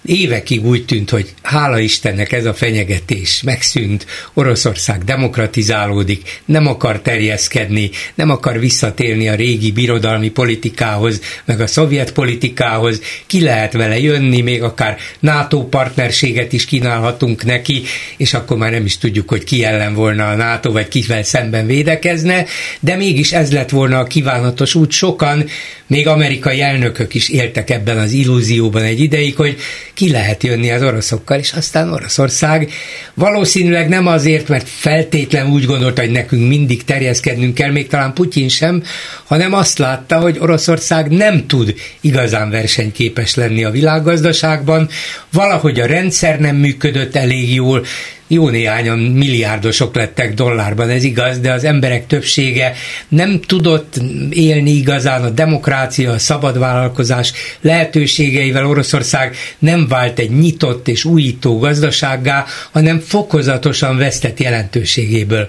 évekig 0.04 0.66
úgy 0.66 0.84
tűnt, 0.84 1.10
hogy 1.10 1.34
hála 1.42 1.78
Istennek 1.78 2.32
ez 2.32 2.44
a 2.44 2.54
fenyegetés 2.54 3.42
megszűnt, 3.42 4.06
Oroszország 4.34 5.04
demokratizálódik, 5.04 6.40
nem 6.44 6.66
akar 6.66 7.00
terjeszkedni, 7.00 7.90
nem 8.14 8.30
akar 8.30 8.58
visszatérni 8.58 9.28
a 9.28 9.34
régi 9.34 9.72
birodalmi 9.72 10.30
politikához, 10.30 11.20
meg 11.44 11.60
a 11.60 11.66
szovjet 11.66 12.12
politikához, 12.12 13.00
ki 13.26 13.40
lehet 13.40 13.72
vele 13.72 13.98
jönni, 13.98 14.40
még 14.40 14.62
akár 14.62 14.98
NATO 15.20 15.64
partnerséget 15.64 16.52
is 16.52 16.64
kínálhatunk 16.64 17.44
neki, 17.44 17.82
és 18.16 18.34
akkor 18.34 18.56
már 18.56 18.70
nem 18.70 18.84
is 18.84 18.98
tudjuk, 18.98 19.28
hogy 19.28 19.44
ki 19.44 19.64
ellen 19.64 19.94
volna 19.94 20.28
a 20.28 20.34
NATO, 20.34 20.72
vagy 20.72 20.88
kivel 20.88 21.22
szemben 21.22 21.66
védekezne, 21.66 22.44
de 22.80 22.96
mégis 22.96 23.32
ez 23.32 23.52
lett 23.52 23.70
volna 23.70 23.98
a 23.98 24.04
kívánatos 24.04 24.74
út. 24.74 24.90
Sokan, 24.90 25.44
még 25.86 26.06
amerikai 26.06 26.60
elnökök 26.60 27.14
is 27.14 27.28
éltek 27.28 27.70
ebben 27.70 27.98
az 27.98 28.12
illúzióban 28.12 28.82
egy 28.82 29.00
ideig, 29.00 29.36
hogy 29.36 29.56
ki 29.98 30.10
lehet 30.10 30.42
jönni 30.42 30.70
az 30.70 30.82
oroszokkal, 30.82 31.38
és 31.38 31.52
aztán 31.52 31.92
Oroszország 31.92 32.70
valószínűleg 33.14 33.88
nem 33.88 34.06
azért, 34.06 34.48
mert 34.48 34.68
feltétlen 34.68 35.46
úgy 35.46 35.64
gondolta, 35.64 36.00
hogy 36.00 36.10
nekünk 36.10 36.48
mindig 36.48 36.84
terjeszkednünk 36.84 37.54
kell, 37.54 37.70
még 37.70 37.86
talán 37.86 38.12
Putyin 38.12 38.48
sem, 38.48 38.82
hanem 39.24 39.52
azt 39.52 39.78
látta, 39.78 40.20
hogy 40.20 40.38
Oroszország 40.40 41.08
nem 41.08 41.46
tud 41.46 41.74
igazán 42.00 42.50
versenyképes 42.50 43.34
lenni 43.34 43.64
a 43.64 43.70
világgazdaságban, 43.70 44.88
valahogy 45.32 45.80
a 45.80 45.86
rendszer 45.86 46.40
nem 46.40 46.56
működött 46.56 47.16
elég 47.16 47.54
jól, 47.54 47.84
jó 48.28 48.48
néhányan 48.48 48.98
milliárdosok 48.98 49.94
lettek 49.94 50.34
dollárban, 50.34 50.88
ez 50.88 51.04
igaz, 51.04 51.38
de 51.38 51.52
az 51.52 51.64
emberek 51.64 52.06
többsége 52.06 52.72
nem 53.08 53.40
tudott 53.40 54.00
élni 54.30 54.70
igazán 54.70 55.22
a 55.22 55.30
demokrácia, 55.30 56.12
a 56.12 56.18
szabad 56.18 56.58
vállalkozás 56.58 57.32
lehetőségeivel. 57.60 58.66
Oroszország 58.66 59.36
nem 59.58 59.88
vált 59.88 60.18
egy 60.18 60.30
nyitott 60.30 60.88
és 60.88 61.04
újító 61.04 61.58
gazdasággá, 61.58 62.44
hanem 62.72 62.98
fokozatosan 62.98 63.96
vesztett 63.96 64.40
jelentőségéből. 64.40 65.48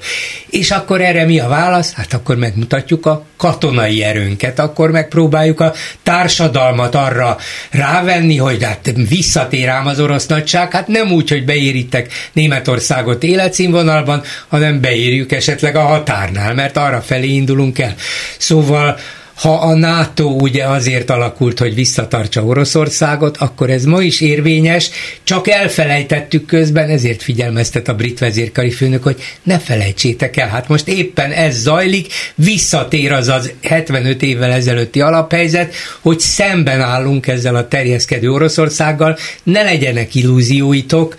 És 0.50 0.72
akkor 0.72 1.02
erre 1.02 1.26
mi 1.26 1.40
a 1.40 1.48
válasz? 1.48 1.94
Hát 1.94 2.14
akkor 2.14 2.36
megmutatjuk 2.36 3.06
a 3.06 3.26
katonai 3.40 4.04
erőnket, 4.04 4.60
akkor 4.60 4.92
megpróbáljuk 4.92 5.60
a 5.60 5.74
társadalmat 6.04 6.96
arra 6.96 7.38
rávenni, 7.72 8.38
hogy 8.38 8.64
hát 8.64 8.92
visszatér 9.10 9.68
ám 9.68 9.88
az 9.88 10.00
orosz 10.00 10.26
nagyság, 10.26 10.72
hát 10.72 10.88
nem 10.88 11.12
úgy, 11.12 11.30
hogy 11.30 11.46
beérítek 11.46 12.14
Németországot 12.34 13.24
életszínvonalban, 13.24 14.22
hanem 14.48 14.82
beírjuk 14.82 15.32
esetleg 15.32 15.76
a 15.76 15.82
határnál, 15.82 16.54
mert 16.54 16.78
arra 16.78 17.02
felé 17.02 17.28
indulunk 17.28 17.80
el. 17.80 17.96
Szóval 18.38 18.98
ha 19.40 19.54
a 19.54 19.74
NATO 19.74 20.26
ugye 20.26 20.64
azért 20.64 21.10
alakult, 21.10 21.60
hogy 21.60 21.74
visszatartsa 21.74 22.44
Oroszországot, 22.44 23.38
akkor 23.38 23.70
ez 23.70 23.84
ma 23.84 24.02
is 24.02 24.22
érvényes, 24.22 24.90
csak 25.24 25.50
elfelejtettük 25.50 26.46
közben, 26.46 26.90
ezért 26.90 27.24
figyelmeztet 27.24 27.88
a 27.88 27.96
brit 27.96 28.20
vezérkari 28.20 28.72
főnök, 28.72 29.04
hogy 29.04 29.22
ne 29.44 29.60
felejtsétek 29.60 30.38
el, 30.38 30.48
hát 30.48 30.68
most 30.68 30.88
éppen 30.88 31.32
ez 31.32 31.62
zajlik, 31.62 32.14
visszatér 32.36 33.12
az 33.12 33.28
az 33.28 33.52
75 33.62 34.22
évvel 34.22 34.52
ezelőtti 34.52 35.02
alaphelyzet, 35.02 35.74
hogy 36.02 36.20
szemben 36.20 36.82
állunk 36.82 37.28
ezzel 37.28 37.56
a 37.56 37.68
terjeszkedő 37.68 38.32
Oroszországgal, 38.32 39.18
ne 39.44 39.64
legyenek 39.64 40.16
illúzióitok, 40.16 41.16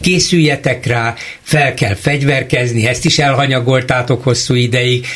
készüljetek 0.00 0.86
rá, 0.86 1.14
fel 1.42 1.74
kell 1.74 1.94
fegyverkezni, 1.94 2.86
ezt 2.86 3.04
is 3.04 3.18
elhanyagoltátok 3.18 4.22
hosszú 4.22 4.54
ideig, 4.54 5.06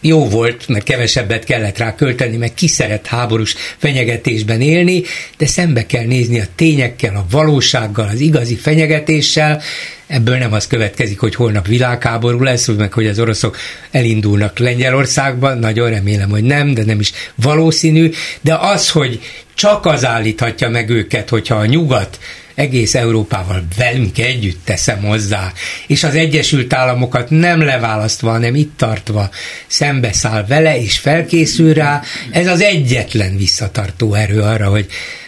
jó 0.00 0.28
volt, 0.28 0.68
mert 0.68 0.84
kevesebbet 0.84 1.44
kellett 1.44 1.78
rá 1.78 1.94
költeni, 1.94 2.36
meg 2.36 2.54
ki 2.54 2.68
szeret 2.68 3.06
háborús 3.06 3.54
fenyegetésben 3.76 4.60
élni, 4.60 5.02
de 5.36 5.46
szembe 5.46 5.86
kell 5.86 6.04
nézni 6.04 6.40
a 6.40 6.44
tényekkel, 6.54 7.16
a 7.16 7.26
valósággal, 7.30 8.08
az 8.08 8.20
igazi 8.20 8.54
fenyegetéssel, 8.54 9.62
ebből 10.06 10.36
nem 10.36 10.52
az 10.52 10.66
következik, 10.66 11.18
hogy 11.18 11.34
holnap 11.34 11.66
világháború 11.66 12.42
lesz, 12.42 12.66
meg 12.66 12.92
hogy 12.92 13.06
az 13.06 13.18
oroszok 13.18 13.56
elindulnak 13.90 14.58
Lengyelországban, 14.58 15.58
nagyon 15.58 15.90
remélem, 15.90 16.30
hogy 16.30 16.44
nem, 16.44 16.74
de 16.74 16.84
nem 16.84 17.00
is 17.00 17.12
valószínű, 17.34 18.10
de 18.40 18.54
az, 18.54 18.90
hogy 18.90 19.20
csak 19.54 19.86
az 19.86 20.04
állíthatja 20.04 20.68
meg 20.68 20.90
őket, 20.90 21.28
hogyha 21.28 21.54
a 21.54 21.66
nyugat 21.66 22.18
egész 22.60 22.94
Európával 22.94 23.62
velünk 23.76 24.18
együtt 24.18 24.64
teszem 24.64 25.02
hozzá, 25.02 25.52
és 25.86 26.04
az 26.04 26.14
Egyesült 26.14 26.72
Államokat 26.72 27.30
nem 27.30 27.60
leválasztva, 27.60 28.30
hanem 28.30 28.54
itt 28.54 28.76
tartva 28.76 29.30
szembeszáll 29.66 30.44
vele, 30.46 30.80
és 30.80 30.98
felkészül 30.98 31.74
rá, 31.74 32.02
ez 32.30 32.46
az 32.46 32.60
egyetlen 32.60 33.36
visszatartó 33.36 34.14
erő 34.14 34.40
arra, 34.40 34.68
hogy 34.68 34.86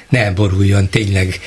ne 0.08 0.30
boruljon 0.30 0.88
tényleg 0.88 1.40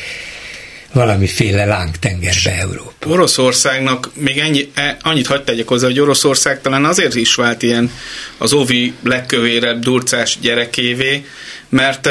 valamiféle 0.93 1.65
lángtengerbe 1.65 2.51
Európa. 2.59 3.09
Oroszországnak 3.09 4.09
még 4.13 4.37
ennyi, 4.37 4.69
e, 4.73 4.97
annyit 5.01 5.27
hagyd 5.27 5.43
tegyek 5.43 5.67
hozzá, 5.67 5.85
hogy 5.87 5.99
Oroszország 5.99 6.61
talán 6.61 6.85
azért 6.85 7.15
is 7.15 7.35
vált 7.35 7.63
ilyen 7.63 7.91
az 8.37 8.53
ovi 8.53 8.93
legkövérebb 9.03 9.79
durcás 9.79 10.37
gyerekévé, 10.41 11.25
mert 11.69 12.09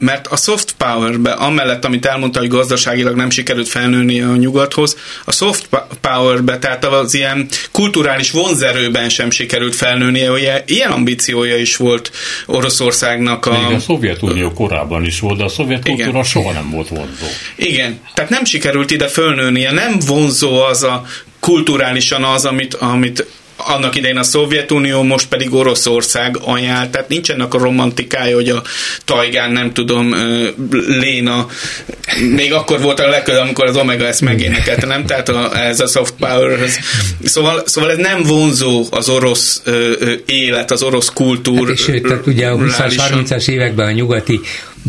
mert 0.00 0.26
a 0.26 0.36
soft 0.36 0.74
powerbe, 0.78 1.30
amellett, 1.30 1.84
amit 1.84 2.06
elmondta, 2.06 2.38
hogy 2.38 2.48
gazdaságilag 2.48 3.16
nem 3.16 3.30
sikerült 3.30 3.68
felnőni 3.68 4.20
a 4.20 4.36
nyugathoz, 4.36 4.96
a 5.24 5.32
soft 5.32 5.68
powerbe, 6.00 6.58
tehát 6.58 6.84
az 6.84 7.14
ilyen 7.14 7.48
kulturális 7.70 8.30
vonzerőben 8.30 9.08
sem 9.08 9.30
sikerült 9.30 9.74
felnőni, 9.74 10.24
hogy 10.24 10.62
ilyen 10.66 10.90
ambíciója 10.90 11.56
is 11.56 11.76
volt 11.76 12.10
Oroszországnak. 12.46 13.46
A, 13.46 13.66
Még 13.66 13.76
a 13.76 13.80
Szovjetunió 13.80 14.52
korábban 14.52 15.04
is 15.04 15.20
volt, 15.20 15.38
de 15.38 15.44
a 15.44 15.48
szovjet 15.48 15.84
kultúra 15.84 16.22
soha 16.22 16.52
nem 16.52 16.70
volt 16.70 16.88
vonzó. 16.88 17.26
Igen, 17.56 18.00
tehát 18.14 18.30
nem 18.30 18.44
sikerült 18.44 18.90
ide 18.90 19.08
fölnőnie, 19.08 19.72
nem 19.72 19.98
vonzó 20.06 20.62
az 20.62 20.82
a 20.82 21.04
kulturálisan 21.40 22.24
az, 22.24 22.44
amit, 22.44 22.74
amit 22.74 23.26
annak 23.66 23.96
idején 23.96 24.16
a 24.16 24.22
Szovjetunió, 24.22 25.02
most 25.02 25.28
pedig 25.28 25.54
Oroszország 25.54 26.38
ajánl, 26.44 26.90
tehát 26.90 27.08
nincsenek 27.08 27.54
a 27.54 27.58
romantikája, 27.58 28.34
hogy 28.34 28.48
a 28.48 28.62
tajgán, 29.04 29.52
nem 29.52 29.72
tudom, 29.72 30.14
Léna, 30.86 31.46
még 32.34 32.52
akkor 32.52 32.80
volt 32.80 33.00
a 33.00 33.08
legközelebb, 33.08 33.44
amikor 33.44 33.66
az 33.66 33.76
Omega 33.76 34.06
ezt 34.06 34.20
megénekelte, 34.20 34.86
nem? 34.86 35.06
Tehát 35.06 35.28
a, 35.28 35.64
ez 35.66 35.80
a 35.80 35.86
soft 35.86 36.14
power 36.18 36.58
Szóval, 37.24 37.62
szóval 37.66 37.90
ez 37.90 37.96
nem 37.96 38.22
vonzó 38.22 38.86
az 38.90 39.08
orosz 39.08 39.62
élet, 40.26 40.70
az 40.70 40.82
orosz 40.82 41.08
kultúra. 41.08 41.66
Hát 41.66 41.72
és 41.72 41.82
sőt, 41.82 42.02
tehát 42.02 42.26
ugye 42.26 42.46
a 42.46 42.56
20-as, 42.56 42.94
30-as 43.12 43.48
években 43.48 43.86
a 43.86 43.90
nyugati 43.90 44.40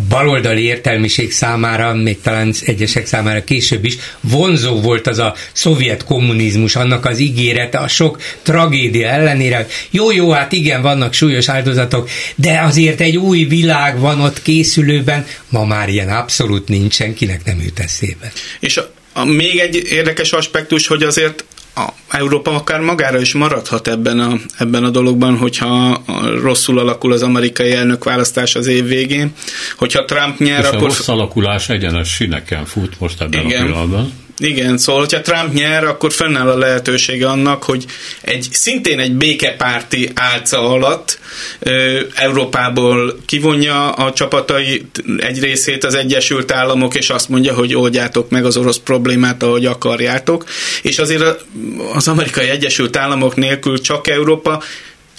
baloldali 0.10 0.64
értelmiség 0.64 1.32
számára, 1.32 1.94
még 1.94 2.22
talán 2.22 2.54
egyesek 2.66 3.06
számára 3.06 3.44
később 3.44 3.86
is, 3.86 3.96
vonzó 4.20 4.82
volt 4.82 5.08
az 5.08 5.20
a 5.20 5.36
szovjet 5.52 6.04
kommunizmus, 6.04 6.76
annak 6.76 7.06
az 7.06 7.20
ígérete, 7.20 7.78
a 7.78 7.88
sok 7.88 8.22
tragédia 8.42 9.08
ellenére. 9.08 9.68
Jó, 9.89 10.12
jó, 10.12 10.32
hát 10.32 10.52
igen, 10.52 10.82
vannak 10.82 11.14
súlyos 11.14 11.50
áldozatok, 11.50 12.10
de 12.36 12.62
azért 12.62 13.02
egy 13.02 13.18
új 13.18 13.44
világ 13.44 14.00
van 14.00 14.22
ott 14.22 14.42
készülőben, 14.42 15.26
ma 15.50 15.66
már 15.66 15.89
ilyen 15.89 16.10
abszolút 16.10 16.68
nincsen, 16.68 17.14
kinek 17.14 17.46
nem 17.46 17.62
jut 17.62 17.80
eszébe. 17.80 18.32
És 18.60 18.78
a, 18.78 18.92
a, 19.14 19.26
még 19.26 19.60
egy 19.60 19.88
érdekes 19.92 20.32
aspektus, 20.32 20.88
hogy 20.88 21.04
azért 21.04 21.44
a 21.76 21.88
Európa 22.09 22.51
akár 22.51 22.80
magára 22.80 23.19
is 23.19 23.34
maradhat 23.34 23.88
ebben 23.88 24.19
a, 24.19 24.38
ebben 24.57 24.84
a 24.84 24.89
dologban, 24.89 25.38
hogyha 25.38 26.03
rosszul 26.41 26.80
alakul 26.80 27.11
az 27.11 27.22
amerikai 27.22 27.72
elnök 27.72 28.03
választás 28.03 28.55
az 28.55 28.67
év 28.67 28.86
végén. 28.86 29.34
Hogyha 29.78 30.05
Trump 30.05 30.39
nyer, 30.39 30.59
És 30.59 30.65
akkor... 30.65 30.80
a 30.80 30.84
rossz 30.84 31.07
alakulás 31.07 31.69
egyenes 31.69 32.09
sineken 32.09 32.65
fut 32.65 32.99
most 32.99 33.22
ebben 33.22 33.45
Igen. 33.45 33.61
a 33.61 33.65
pillanatban. 33.65 34.13
Igen, 34.42 34.78
szóval, 34.78 35.02
hogyha 35.02 35.22
Trump 35.22 35.54
nyer, 35.54 35.84
akkor 35.84 36.14
fennáll 36.14 36.50
a 36.50 36.58
lehetősége 36.58 37.28
annak, 37.28 37.64
hogy 37.64 37.86
egy 38.22 38.48
szintén 38.52 39.00
egy 39.00 39.14
békepárti 39.14 40.10
álca 40.16 40.70
alatt 40.70 41.20
ö, 41.60 42.00
Európából 42.16 43.20
kivonja 43.26 43.92
a 43.92 44.14
csapatai 44.14 44.86
egy 45.18 45.39
részét 45.39 45.84
az 45.84 45.96
Egyesült 45.96 46.52
Államok, 46.52 46.96
és 46.96 47.10
azt 47.10 47.30
mondja, 47.30 47.54
hogy 47.54 47.76
oldjátok 47.76 48.30
meg 48.30 48.46
az 48.46 48.58
orosz 48.58 48.78
problémát, 48.80 49.44
ahogy 49.44 49.66
akarjátok. 49.66 50.46
És 50.82 51.00
azért 51.00 51.46
az 51.94 52.08
amerikai 52.08 52.48
Egyesült 52.50 52.98
Államok 52.98 53.36
nélkül 53.36 53.82
csak 53.82 54.08
Európa 54.08 54.62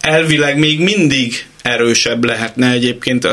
elvileg 0.01 0.59
még 0.59 0.81
mindig 0.81 1.47
erősebb 1.63 2.25
lehetne 2.25 2.71
egyébként 2.71 3.29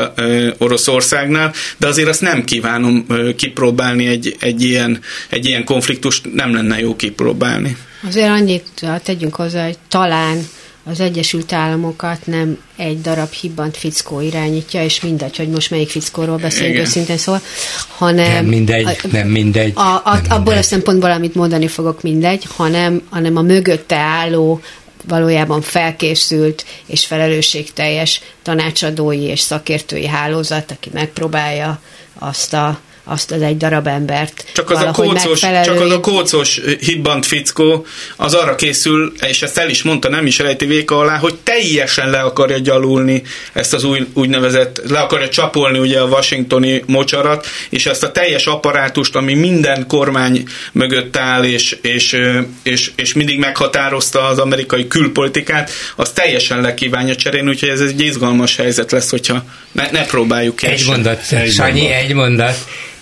Oroszországnál, 0.58 1.52
de 1.76 1.86
azért 1.86 2.08
azt 2.08 2.20
nem 2.20 2.44
kívánom 2.44 3.06
kipróbálni 3.36 4.06
egy, 4.06 4.36
egy, 4.40 4.62
ilyen, 4.62 5.00
egy 5.28 5.46
ilyen 5.46 5.64
konfliktust, 5.64 6.34
nem 6.34 6.54
lenne 6.54 6.78
jó 6.78 6.96
kipróbálni. 6.96 7.76
Azért 8.06 8.28
annyit 8.28 8.64
tegyünk 9.02 9.34
hozzá, 9.34 9.64
hogy 9.64 9.78
talán 9.88 10.46
az 10.84 11.00
Egyesült 11.00 11.52
Államokat 11.52 12.26
nem 12.26 12.58
egy 12.76 13.00
darab 13.00 13.32
hibbant 13.32 13.76
fickó 13.76 14.20
irányítja, 14.20 14.84
és 14.84 15.00
mindegy, 15.00 15.36
hogy 15.36 15.48
most 15.48 15.70
melyik 15.70 15.88
fickóról 15.88 16.36
beszélünk 16.36 16.78
őszintén 16.78 17.16
szóval, 17.16 17.40
hanem... 17.88 18.32
Nem 18.32 18.44
mindegy, 18.44 18.84
a, 18.84 19.06
nem 19.10 19.28
mindegy. 19.28 19.72
A, 19.74 19.80
a, 19.80 20.02
nem 20.04 20.22
abból 20.22 20.36
mindegy. 20.36 20.58
a 20.58 20.62
szempontból, 20.62 21.10
amit 21.10 21.34
mondani 21.34 21.66
fogok, 21.66 22.02
mindegy, 22.02 22.44
hanem, 22.56 23.02
hanem 23.10 23.36
a 23.36 23.42
mögötte 23.42 23.96
álló 23.96 24.60
valójában 25.08 25.60
felkészült 25.60 26.64
és 26.86 27.06
felelősségteljes 27.06 28.20
tanácsadói 28.42 29.22
és 29.22 29.40
szakértői 29.40 30.06
hálózat, 30.06 30.70
aki 30.70 30.90
megpróbálja 30.92 31.80
azt 32.18 32.52
a 32.52 32.80
azt 33.04 33.30
az 33.30 33.42
egy 33.42 33.56
darab 33.56 33.86
embert. 33.86 34.44
Csak 34.52 34.70
az, 34.70 34.82
a 34.82 34.90
kócos, 34.90 35.40
csak 35.40 35.80
az 35.80 35.90
a 35.90 36.00
kócos 36.00 36.60
hibbant 36.80 37.26
fickó 37.26 37.86
az 38.16 38.34
arra 38.34 38.54
készül, 38.54 39.12
és 39.28 39.42
ezt 39.42 39.58
el 39.58 39.70
is 39.70 39.82
mondta, 39.82 40.08
nem 40.08 40.26
is 40.26 40.38
rejti 40.38 40.64
véka 40.66 40.98
alá, 40.98 41.16
hogy 41.16 41.34
teljesen 41.34 42.10
le 42.10 42.20
akarja 42.20 42.58
gyalulni 42.58 43.22
ezt 43.52 43.74
az 43.74 43.84
új, 43.84 44.06
úgynevezett, 44.12 44.82
le 44.88 44.98
akarja 44.98 45.28
csapolni 45.28 45.78
ugye 45.78 46.00
a 46.00 46.04
washingtoni 46.04 46.82
mocsarat, 46.86 47.46
és 47.68 47.86
ezt 47.86 48.02
a 48.02 48.12
teljes 48.12 48.46
apparátust, 48.46 49.16
ami 49.16 49.34
minden 49.34 49.86
kormány 49.86 50.44
mögött 50.72 51.16
áll, 51.16 51.44
és, 51.44 51.76
és, 51.82 52.16
és, 52.62 52.90
és 52.96 53.12
mindig 53.12 53.38
meghatározta 53.38 54.26
az 54.26 54.38
amerikai 54.38 54.88
külpolitikát, 54.88 55.70
az 55.96 56.10
teljesen 56.10 56.60
le 56.60 56.74
kívánja 56.74 57.16
cserélni, 57.16 57.48
úgyhogy 57.48 57.68
ez 57.68 57.80
egy 57.80 58.00
izgalmas 58.00 58.56
helyzet 58.56 58.92
lesz, 58.92 59.10
hogyha 59.10 59.44
ne, 59.72 59.90
ne 59.90 60.04
próbáljuk 60.04 60.56
ki. 60.56 60.66
Egy 60.66 60.86
mondat, 60.86 61.20
Sanyi, 61.50 61.86
egy 61.86 62.14
mondat 62.14 62.56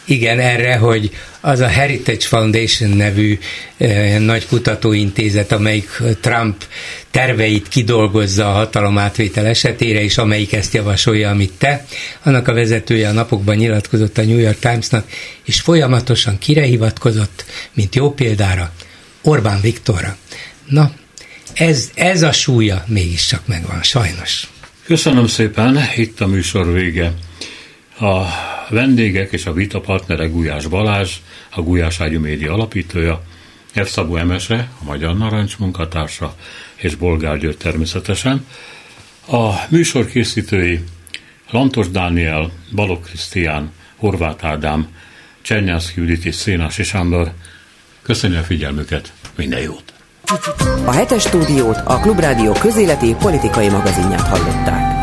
igen, 0.08 0.38
erre, 0.38 0.76
hogy 0.76 1.10
az 1.40 1.60
a 1.60 1.66
Heritage 1.66 2.26
Foundation 2.26 2.90
nevű 2.90 3.38
eh, 3.76 4.18
nagy 4.18 4.46
kutatóintézet, 4.46 5.52
amelyik 5.52 6.02
Trump 6.20 6.64
terveit 7.10 7.68
kidolgozza 7.68 8.48
a 8.48 8.52
hatalomátvétel 8.52 9.46
esetére, 9.46 10.02
és 10.02 10.18
amelyik 10.18 10.52
ezt 10.52 10.74
javasolja, 10.74 11.30
amit 11.30 11.52
te, 11.58 11.84
annak 12.22 12.48
a 12.48 12.52
vezetője 12.52 13.08
a 13.08 13.12
napokban 13.12 13.56
nyilatkozott 13.56 14.18
a 14.18 14.24
New 14.24 14.38
York 14.38 14.58
Timesnak, 14.58 15.08
és 15.44 15.60
folyamatosan 15.60 16.38
kire 16.38 16.62
hivatkozott, 16.62 17.44
mint 17.72 17.94
jó 17.94 18.12
példára, 18.12 18.72
Orbán 19.22 19.60
Viktorra. 19.60 20.16
Na, 20.68 20.92
ez, 21.54 21.90
ez 21.94 22.22
a 22.22 22.32
súlya 22.32 22.84
mégiscsak 22.86 23.46
megvan, 23.46 23.82
sajnos. 23.82 24.48
Köszönöm 24.84 25.26
szépen, 25.26 25.78
itt 25.96 26.20
a 26.20 26.26
műsor 26.26 26.72
vége. 26.72 27.12
A 28.00 28.24
vendégek 28.68 29.32
és 29.32 29.46
a 29.46 29.52
vita 29.52 29.80
partnere 29.80 30.26
Gulyás 30.26 30.66
Balázs, 30.66 31.16
a 31.50 31.60
Gulyás 31.60 32.00
Ágyú 32.00 32.20
Média 32.20 32.52
alapítója, 32.52 33.22
F. 33.72 33.88
Szabó 33.88 34.16
Emese, 34.16 34.70
a 34.80 34.84
Magyar 34.84 35.16
Narancs 35.16 35.58
munkatársa, 35.58 36.34
és 36.76 36.94
Bolgár 36.94 37.38
György 37.38 37.56
természetesen. 37.56 38.46
A 39.26 39.52
műsor 39.68 40.06
készítői 40.06 40.80
Lantos 41.50 41.90
Dániel, 41.90 42.50
Balok 42.74 43.02
Krisztián, 43.02 43.72
Horváth 43.96 44.46
Ádám, 44.46 44.88
Csernyászki 45.42 46.00
Judit 46.00 46.24
és 46.24 46.34
Szénási 46.34 46.82
Sándor. 46.82 47.32
Köszönjük 48.02 48.40
a 48.40 48.44
figyelmüket, 48.44 49.12
minden 49.36 49.60
jót! 49.60 49.92
A 50.84 50.92
hetes 50.92 51.22
stúdiót 51.22 51.76
a 51.84 51.98
Klubrádió 51.98 52.52
közéleti 52.52 53.14
politikai 53.14 53.68
magazinját 53.68 54.28
hallották. 54.28 54.97